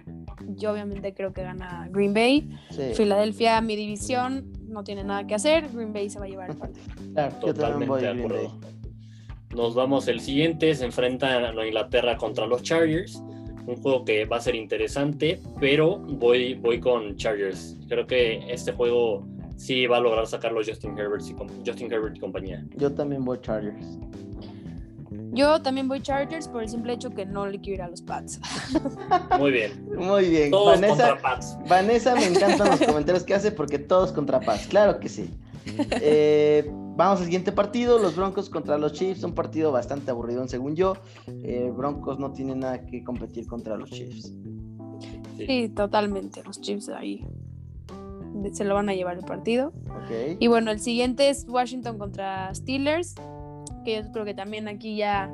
[0.57, 2.49] Yo obviamente creo que gana Green Bay.
[2.95, 5.69] Filadelfia, mi división, no tiene nada que hacer.
[5.73, 6.87] Green Bay se va a llevar el partido.
[7.41, 8.59] Totalmente de acuerdo.
[9.55, 13.23] Nos vamos el siguiente, se enfrentan a Inglaterra contra los Chargers.
[13.67, 17.77] Un juego que va a ser interesante, pero voy, voy con Chargers.
[17.89, 19.27] Creo que este juego
[19.57, 21.35] sí va a lograr sacarlo Justin Herbert y,
[21.69, 22.65] Justin Herbert y compañía.
[22.77, 23.99] Yo también voy Chargers.
[25.37, 28.01] Yo también voy Chargers por el simple hecho que no le quiero ir a los
[28.01, 28.41] Pats.
[29.39, 29.87] Muy bien.
[29.95, 30.51] Muy bien.
[30.51, 31.59] Todos Vanessa, contra Pats.
[31.69, 34.67] Vanessa me encantan los comentarios que hace porque todos contra Pats.
[34.67, 35.29] Claro que sí.
[36.01, 36.65] Eh,
[36.97, 40.95] vamos al siguiente partido, los Broncos contra los Chiefs, un partido bastante aburrido según yo.
[41.27, 44.33] Eh, Broncos no tienen nada que competir contra los Chiefs.
[45.37, 45.69] Sí.
[45.69, 46.43] totalmente.
[46.45, 47.27] Los Chiefs ahí
[48.53, 49.75] se lo van a llevar el partido.
[50.39, 53.17] Y bueno, el siguiente es Washington contra Steelers
[53.87, 55.31] que yo creo que también aquí ya,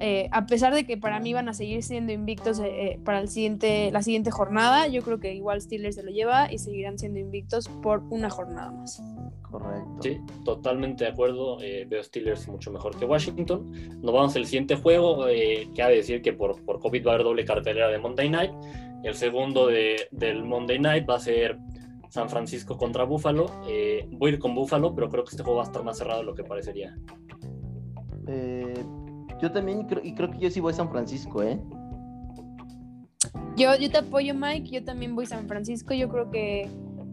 [0.00, 3.28] eh, a pesar de que para mí van a seguir siendo invictos eh, para el
[3.28, 7.18] siguiente, la siguiente jornada, yo creo que igual Steelers se lo lleva y seguirán siendo
[7.18, 9.02] invictos por una jornada más.
[9.50, 10.02] Correcto.
[10.02, 11.58] Sí, totalmente de acuerdo.
[11.60, 13.72] Eh, veo Steelers mucho mejor que Washington.
[14.00, 15.26] Nos vamos al siguiente juego.
[15.26, 17.98] Eh, que ha de decir que por, por COVID va a haber doble cartelera de
[17.98, 18.52] Monday Night.
[19.02, 21.58] El segundo de, del Monday Night va a ser
[22.10, 23.46] San Francisco contra Buffalo.
[23.68, 25.98] Eh, voy a ir con Buffalo, pero creo que este juego va a estar más
[25.98, 26.96] cerrado de lo que parecería.
[28.26, 28.82] Eh,
[29.40, 31.58] yo también creo, y creo que yo sí voy a San Francisco, ¿eh?
[33.56, 34.70] Yo, yo te apoyo, Mike.
[34.70, 35.94] Yo también voy a San Francisco.
[35.94, 36.68] Yo creo que,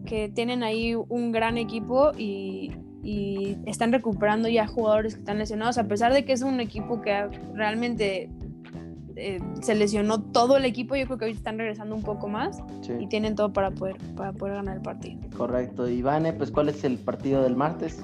[0.06, 2.72] que tienen ahí un gran equipo y,
[3.04, 7.02] y están recuperando ya jugadores que están lesionados, a pesar de que es un equipo
[7.02, 8.30] que realmente
[9.16, 12.62] eh, se lesionó todo el equipo, yo creo que ahorita están regresando un poco más
[12.82, 12.94] Sí.
[13.00, 15.20] y tienen todo para poder, para poder ganar el partido.
[15.36, 15.90] Correcto.
[15.90, 18.04] Ivane, pues ¿cuál es el partido del martes?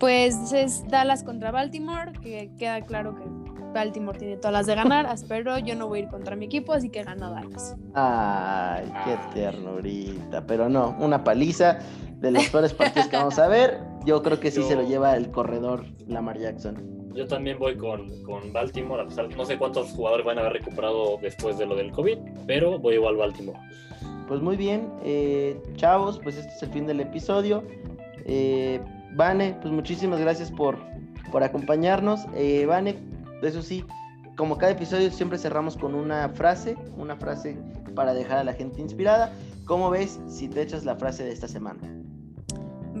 [0.00, 3.22] Pues es Dallas contra Baltimore, que queda claro que
[3.74, 6.72] Baltimore tiene todas las de ganar, pero yo no voy a ir contra mi equipo,
[6.72, 7.76] así que gana Dallas.
[7.94, 10.44] Ay, qué ternurita.
[10.46, 11.78] Pero no, una paliza
[12.16, 13.78] de los peores partidos que vamos a ver.
[14.06, 16.98] Yo creo que sí Yo- se lo lleva el corredor Lamar Jackson.
[17.14, 20.54] Yo también voy con, con Baltimore, a pesar no sé cuántos jugadores van a haber
[20.54, 23.58] recuperado después de lo del COVID, pero voy igual Baltimore.
[24.28, 27.64] Pues muy bien, eh, chavos, pues este es el fin del episodio.
[28.26, 28.80] Eh,
[29.16, 30.78] Vane, pues muchísimas gracias por,
[31.30, 32.20] por acompañarnos.
[32.34, 32.96] Eh, Vane,
[33.42, 33.84] eso sí,
[34.36, 37.58] como cada episodio siempre cerramos con una frase, una frase
[37.94, 39.32] para dejar a la gente inspirada.
[39.64, 41.80] ¿Cómo ves si te echas la frase de esta semana?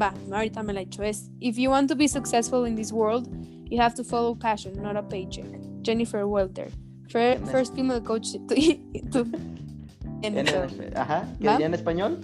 [0.00, 1.02] Va, ahorita me la he hecho.
[1.02, 3.28] Es, if you want to be successful in this world,
[3.70, 5.46] you have to follow passion, not a paycheck.
[5.82, 6.68] Jennifer Welter,
[7.08, 8.38] first female coach to,
[9.10, 9.24] to
[10.22, 10.96] NFL.
[10.96, 11.52] ajá, ¿qué ¿Va?
[11.52, 12.18] diría en español?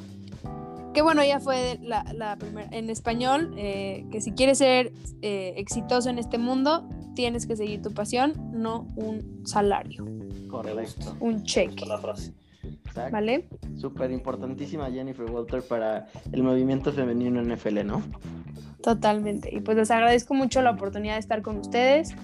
[0.96, 5.52] Que bueno, ella fue la, la primera en español, eh, que si quieres ser eh,
[5.58, 10.06] exitoso en este mundo, tienes que seguir tu pasión, no un salario,
[10.48, 11.14] Correcto.
[11.20, 12.32] un cheque, la frase.
[12.86, 13.12] Exacto.
[13.12, 13.46] ¿vale?
[13.76, 18.02] Súper importantísima Jennifer Walter para el movimiento femenino en NFL, ¿no?
[18.82, 19.54] Totalmente.
[19.54, 22.14] Y pues les agradezco mucho la oportunidad de estar con ustedes.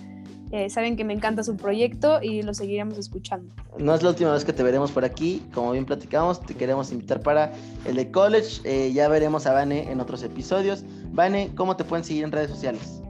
[0.53, 3.55] Eh, saben que me encanta su proyecto y lo seguiremos escuchando.
[3.79, 6.93] No es la última vez que te veremos por aquí, como bien platicamos, te queremos
[6.93, 7.53] invitar para
[7.87, 10.85] el de college, eh, ya veremos a Vane en otros episodios.
[11.11, 13.01] Vane, ¿cómo te pueden seguir en redes sociales?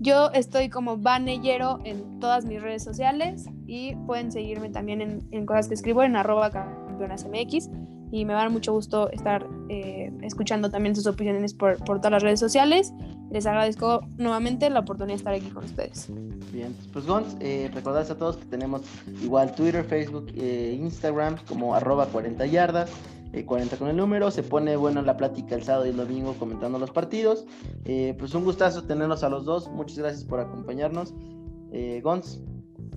[0.00, 5.46] Yo estoy como Vanellero en todas mis redes sociales y pueden seguirme también en, en
[5.46, 7.70] cosas que escribo en arroba campeonasmx
[8.10, 11.98] y me va a dar mucho gusto estar eh, escuchando también sus opiniones por, por
[11.98, 12.92] todas las redes sociales.
[13.30, 16.08] Les agradezco nuevamente la oportunidad de estar aquí con ustedes.
[16.52, 18.82] Bien, pues Gons, eh, recordarles a todos que tenemos
[19.22, 22.90] igual Twitter, Facebook, eh, Instagram como arroba 40 yardas,
[23.32, 26.34] eh, 40 con el número, se pone bueno la plática el sábado y el domingo
[26.38, 27.44] comentando los partidos.
[27.84, 31.12] Eh, pues un gustazo tenerlos a los dos, muchas gracias por acompañarnos.
[31.72, 32.40] Eh, Gons,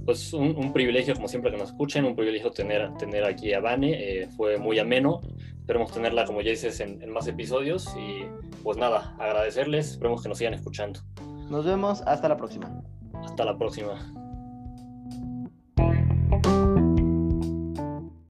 [0.06, 3.60] Pues un, un privilegio, como siempre que nos escuchen, un privilegio tener, tener aquí a
[3.60, 5.22] Vane, eh, fue muy ameno,
[5.60, 8.24] esperemos tenerla, como ya dices, en, en más episodios y
[8.64, 11.00] pues nada, agradecerles, esperemos que nos sigan escuchando.
[11.50, 12.82] nos vemos, hasta la próxima.
[13.14, 14.28] Hasta la próxima.